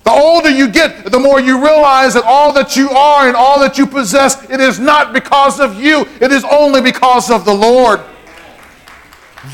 The 0.04 0.10
older 0.10 0.48
you 0.48 0.68
get, 0.68 1.10
the 1.10 1.18
more 1.18 1.40
you 1.40 1.62
realize 1.62 2.14
that 2.14 2.24
all 2.24 2.52
that 2.54 2.74
you 2.74 2.88
are 2.90 3.28
and 3.28 3.36
all 3.36 3.60
that 3.60 3.76
you 3.76 3.86
possess, 3.86 4.48
it 4.48 4.60
is 4.60 4.78
not 4.78 5.12
because 5.12 5.60
of 5.60 5.80
you, 5.80 6.06
it 6.20 6.32
is 6.32 6.44
only 6.50 6.80
because 6.80 7.30
of 7.30 7.44
the 7.44 7.54
Lord. 7.54 8.00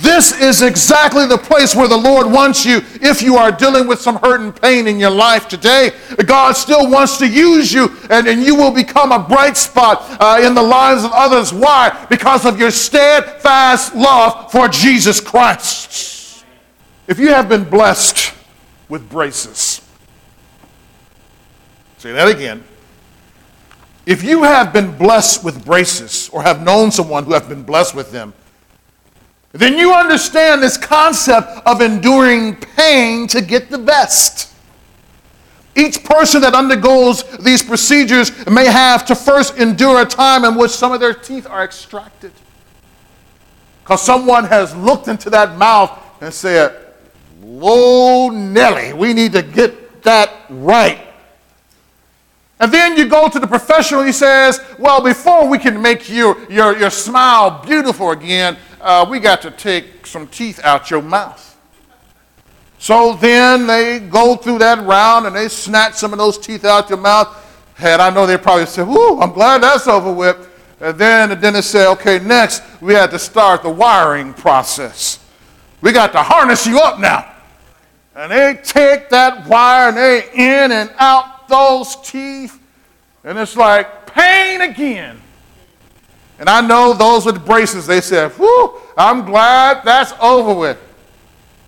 This 0.02 0.40
is 0.40 0.62
exactly 0.62 1.26
the 1.26 1.38
place 1.38 1.74
where 1.76 1.86
the 1.86 1.96
Lord 1.96 2.26
wants 2.26 2.66
you 2.66 2.82
if 3.00 3.22
you 3.22 3.36
are 3.36 3.52
dealing 3.52 3.86
with 3.86 4.00
some 4.00 4.16
hurt 4.16 4.40
and 4.40 4.54
pain 4.60 4.88
in 4.88 4.98
your 4.98 5.10
life 5.10 5.46
today. 5.46 5.92
God 6.24 6.52
still 6.56 6.90
wants 6.90 7.18
to 7.18 7.28
use 7.28 7.72
you, 7.72 7.96
and, 8.10 8.26
and 8.26 8.42
you 8.42 8.56
will 8.56 8.72
become 8.72 9.12
a 9.12 9.18
bright 9.18 9.56
spot 9.56 10.04
uh, 10.20 10.40
in 10.42 10.54
the 10.54 10.62
lives 10.62 11.04
of 11.04 11.12
others. 11.12 11.52
Why? 11.52 12.06
Because 12.10 12.44
of 12.44 12.58
your 12.58 12.72
steadfast 12.72 13.94
love 13.94 14.50
for 14.50 14.66
Jesus 14.66 15.20
Christ. 15.20 16.44
If 17.06 17.20
you 17.20 17.28
have 17.28 17.48
been 17.48 17.62
blessed 17.62 18.34
with 18.88 19.08
braces, 19.08 19.80
say 21.98 22.12
that 22.12 22.28
again. 22.28 22.62
If 24.06 24.22
you 24.22 24.44
have 24.44 24.72
been 24.72 24.96
blessed 24.96 25.42
with 25.42 25.64
braces 25.64 26.28
or 26.28 26.42
have 26.42 26.62
known 26.62 26.92
someone 26.92 27.24
who 27.24 27.32
have 27.32 27.48
been 27.48 27.64
blessed 27.64 27.94
with 27.94 28.12
them, 28.12 28.32
then 29.52 29.78
you 29.78 29.92
understand 29.92 30.62
this 30.62 30.76
concept 30.76 31.48
of 31.66 31.80
enduring 31.80 32.56
pain 32.56 33.26
to 33.28 33.40
get 33.40 33.70
the 33.70 33.78
best. 33.78 34.52
Each 35.74 36.02
person 36.04 36.40
that 36.42 36.54
undergoes 36.54 37.22
these 37.38 37.62
procedures 37.62 38.46
may 38.46 38.66
have 38.66 39.04
to 39.06 39.14
first 39.14 39.58
endure 39.58 40.02
a 40.02 40.06
time 40.06 40.44
in 40.44 40.54
which 40.56 40.70
some 40.70 40.92
of 40.92 41.00
their 41.00 41.14
teeth 41.14 41.46
are 41.46 41.64
extracted. 41.64 42.32
Because 43.82 44.02
someone 44.02 44.44
has 44.44 44.74
looked 44.74 45.08
into 45.08 45.30
that 45.30 45.56
mouth 45.58 45.98
and 46.20 46.32
said, 46.32 46.74
Whoa, 47.40 48.30
Nelly, 48.30 48.92
we 48.92 49.12
need 49.12 49.32
to 49.32 49.42
get 49.42 50.02
that 50.02 50.32
right. 50.48 51.05
And 52.58 52.72
then 52.72 52.96
you 52.96 53.06
go 53.06 53.28
to 53.28 53.38
the 53.38 53.46
professional, 53.46 54.02
he 54.02 54.12
says, 54.12 54.60
Well, 54.78 55.02
before 55.02 55.48
we 55.48 55.58
can 55.58 55.80
make 55.80 56.08
your, 56.08 56.38
your, 56.50 56.76
your 56.78 56.90
smile 56.90 57.62
beautiful 57.64 58.12
again, 58.12 58.56
uh, 58.80 59.06
we 59.08 59.20
got 59.20 59.42
to 59.42 59.50
take 59.50 60.06
some 60.06 60.26
teeth 60.26 60.60
out 60.64 60.90
your 60.90 61.02
mouth. 61.02 61.42
So 62.78 63.14
then 63.14 63.66
they 63.66 63.98
go 63.98 64.36
through 64.36 64.58
that 64.58 64.84
round 64.86 65.26
and 65.26 65.36
they 65.36 65.48
snatch 65.48 65.94
some 65.94 66.12
of 66.12 66.18
those 66.18 66.38
teeth 66.38 66.64
out 66.64 66.88
your 66.88 66.98
mouth. 66.98 67.42
And 67.78 68.00
I 68.00 68.10
know 68.10 68.26
they 68.26 68.38
probably 68.38 68.66
said, 68.66 68.88
Whoo, 68.88 69.20
I'm 69.20 69.32
glad 69.32 69.62
that's 69.62 69.86
over 69.86 70.12
with. 70.12 70.48
And 70.80 70.98
then 70.98 71.28
the 71.28 71.36
dentist 71.36 71.70
said, 71.70 71.88
Okay, 71.92 72.20
next 72.20 72.62
we 72.80 72.94
had 72.94 73.10
to 73.10 73.18
start 73.18 73.62
the 73.62 73.70
wiring 73.70 74.32
process. 74.32 75.18
We 75.82 75.92
got 75.92 76.12
to 76.12 76.22
harness 76.22 76.66
you 76.66 76.78
up 76.80 77.00
now. 77.00 77.34
And 78.14 78.32
they 78.32 78.58
take 78.62 79.10
that 79.10 79.46
wire 79.46 79.88
and 79.88 79.96
they 79.96 80.30
in 80.32 80.72
and 80.72 80.90
out 80.96 81.35
those 81.48 81.96
teeth. 81.96 82.60
And 83.24 83.38
it's 83.38 83.56
like 83.56 84.06
pain 84.06 84.60
again. 84.60 85.20
And 86.38 86.48
I 86.48 86.60
know 86.60 86.92
those 86.92 87.24
with 87.24 87.44
braces, 87.44 87.86
they 87.86 88.00
said, 88.00 88.32
Whew, 88.32 88.80
I'm 88.96 89.24
glad 89.24 89.82
that's 89.84 90.12
over 90.20 90.54
with. 90.54 90.78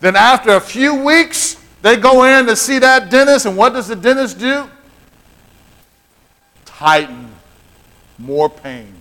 Then 0.00 0.14
after 0.14 0.50
a 0.50 0.60
few 0.60 0.94
weeks, 0.94 1.56
they 1.82 1.96
go 1.96 2.24
in 2.24 2.46
to 2.46 2.56
see 2.56 2.78
that 2.78 3.10
dentist, 3.10 3.46
and 3.46 3.56
what 3.56 3.72
does 3.72 3.88
the 3.88 3.96
dentist 3.96 4.38
do? 4.38 4.68
Tighten. 6.64 7.28
More 8.18 8.50
pain. 8.50 8.94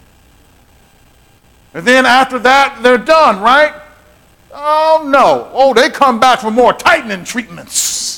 And 1.74 1.86
then 1.86 2.06
after 2.06 2.40
that, 2.40 2.80
they're 2.82 2.98
done, 2.98 3.42
right? 3.42 3.74
Oh, 4.54 5.08
no. 5.08 5.50
Oh, 5.54 5.74
they 5.74 5.90
come 5.90 6.20
back 6.20 6.40
for 6.40 6.52
more 6.52 6.74
tightening 6.74 7.24
treatments. 7.24 8.17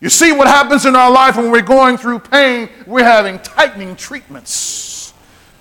You 0.00 0.10
see 0.10 0.32
what 0.32 0.46
happens 0.46 0.84
in 0.84 0.94
our 0.94 1.10
life 1.10 1.36
when 1.36 1.50
we're 1.50 1.62
going 1.62 1.96
through 1.96 2.18
pain? 2.18 2.68
We're 2.86 3.04
having 3.04 3.38
tightening 3.38 3.96
treatments. 3.96 5.14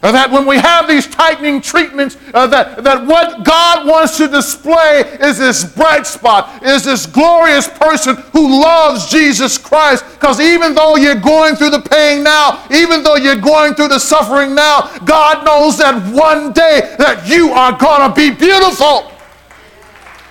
Uh, 0.04 0.12
that 0.12 0.30
when 0.30 0.46
we 0.46 0.58
have 0.58 0.88
these 0.88 1.08
tightening 1.08 1.60
treatments, 1.60 2.16
uh, 2.34 2.46
that, 2.46 2.84
that 2.84 3.08
what 3.08 3.44
God 3.44 3.88
wants 3.88 4.18
to 4.18 4.28
display 4.28 5.00
is 5.20 5.40
this 5.40 5.64
bright 5.74 6.06
spot, 6.06 6.62
is 6.64 6.84
this 6.84 7.08
glorious 7.08 7.68
person 7.68 8.16
who 8.32 8.62
loves 8.62 9.10
Jesus 9.10 9.58
Christ. 9.58 10.06
Because 10.14 10.40
even 10.40 10.76
though 10.76 10.96
you're 10.96 11.16
going 11.16 11.56
through 11.56 11.72
the 11.72 11.82
pain 11.82 12.24
now, 12.24 12.64
even 12.70 13.02
though 13.02 13.16
you're 13.16 13.36
going 13.36 13.74
through 13.74 13.88
the 13.88 14.00
suffering 14.00 14.54
now, 14.54 14.96
God 15.06 15.44
knows 15.44 15.80
that 15.80 15.96
one 16.14 16.52
day 16.52 16.94
that 17.00 17.28
you 17.28 17.50
are 17.50 17.72
going 17.72 18.08
to 18.08 18.14
be 18.14 18.30
beautiful. 18.30 19.12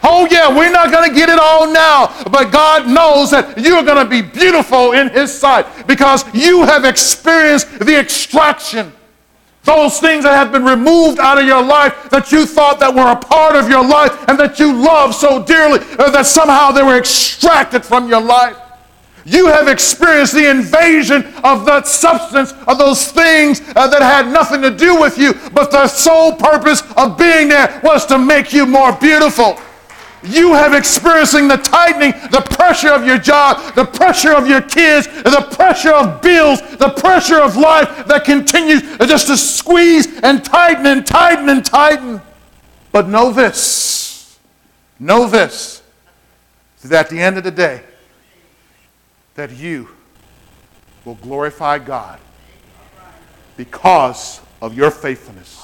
Oh, 0.06 0.28
yeah, 0.30 0.54
we're 0.54 0.70
not 0.70 0.92
going 0.92 1.08
to 1.08 1.14
get 1.14 1.30
it 1.30 1.38
all 1.38 1.72
now, 1.72 2.14
but 2.30 2.52
God 2.52 2.86
knows 2.86 3.30
that 3.30 3.56
you're 3.58 3.82
going 3.82 4.04
to 4.04 4.08
be 4.08 4.20
beautiful 4.20 4.92
in 4.92 5.08
His 5.08 5.32
sight 5.32 5.86
because 5.86 6.22
you 6.34 6.62
have 6.62 6.84
experienced 6.84 7.78
the 7.78 7.98
extraction 7.98 8.92
those 9.64 9.98
things 9.98 10.24
that 10.24 10.36
have 10.36 10.52
been 10.52 10.64
removed 10.64 11.18
out 11.18 11.38
of 11.38 11.46
your 11.46 11.62
life 11.62 12.10
that 12.10 12.30
you 12.30 12.46
thought 12.46 12.78
that 12.80 12.94
were 12.94 13.10
a 13.10 13.16
part 13.16 13.56
of 13.56 13.68
your 13.68 13.86
life 13.86 14.12
and 14.28 14.38
that 14.38 14.58
you 14.58 14.72
love 14.72 15.14
so 15.14 15.42
dearly 15.42 15.80
uh, 15.98 16.10
that 16.10 16.26
somehow 16.26 16.70
they 16.70 16.82
were 16.82 16.98
extracted 16.98 17.84
from 17.84 18.08
your 18.08 18.20
life. 18.20 18.56
You 19.24 19.46
have 19.46 19.68
experienced 19.68 20.34
the 20.34 20.50
invasion 20.50 21.24
of 21.42 21.64
that 21.64 21.86
substance, 21.86 22.52
of 22.68 22.76
those 22.76 23.10
things 23.10 23.62
uh, 23.74 23.86
that 23.86 24.02
had 24.02 24.30
nothing 24.30 24.60
to 24.60 24.70
do 24.70 25.00
with 25.00 25.16
you, 25.16 25.32
but 25.54 25.70
the 25.70 25.88
sole 25.88 26.36
purpose 26.36 26.82
of 26.98 27.16
being 27.16 27.48
there 27.48 27.80
was 27.82 28.04
to 28.06 28.18
make 28.18 28.52
you 28.52 28.66
more 28.66 28.92
beautiful. 28.92 29.58
You 30.24 30.54
have 30.54 30.72
experiencing 30.72 31.48
the 31.48 31.58
tightening, 31.58 32.12
the 32.30 32.40
pressure 32.40 32.92
of 32.92 33.06
your 33.06 33.18
job, 33.18 33.74
the 33.74 33.84
pressure 33.84 34.32
of 34.32 34.48
your 34.48 34.62
kids, 34.62 35.06
the 35.06 35.46
pressure 35.54 35.92
of 35.92 36.22
bills, 36.22 36.60
the 36.78 36.88
pressure 36.96 37.40
of 37.40 37.56
life 37.56 38.06
that 38.06 38.24
continues 38.24 38.82
just 38.98 39.26
to 39.26 39.36
squeeze 39.36 40.18
and 40.20 40.42
tighten 40.42 40.86
and 40.86 41.06
tighten 41.06 41.50
and 41.50 41.64
tighten. 41.64 42.22
But 42.90 43.08
know 43.08 43.32
this, 43.32 44.38
know 44.98 45.28
this, 45.28 45.82
that 46.84 47.06
at 47.06 47.10
the 47.10 47.20
end 47.20 47.36
of 47.38 47.44
the 47.44 47.50
day, 47.50 47.82
that 49.34 49.50
you 49.50 49.88
will 51.04 51.16
glorify 51.16 51.78
God 51.78 52.18
because 53.56 54.40
of 54.62 54.74
your 54.74 54.90
faithfulness. 54.90 55.63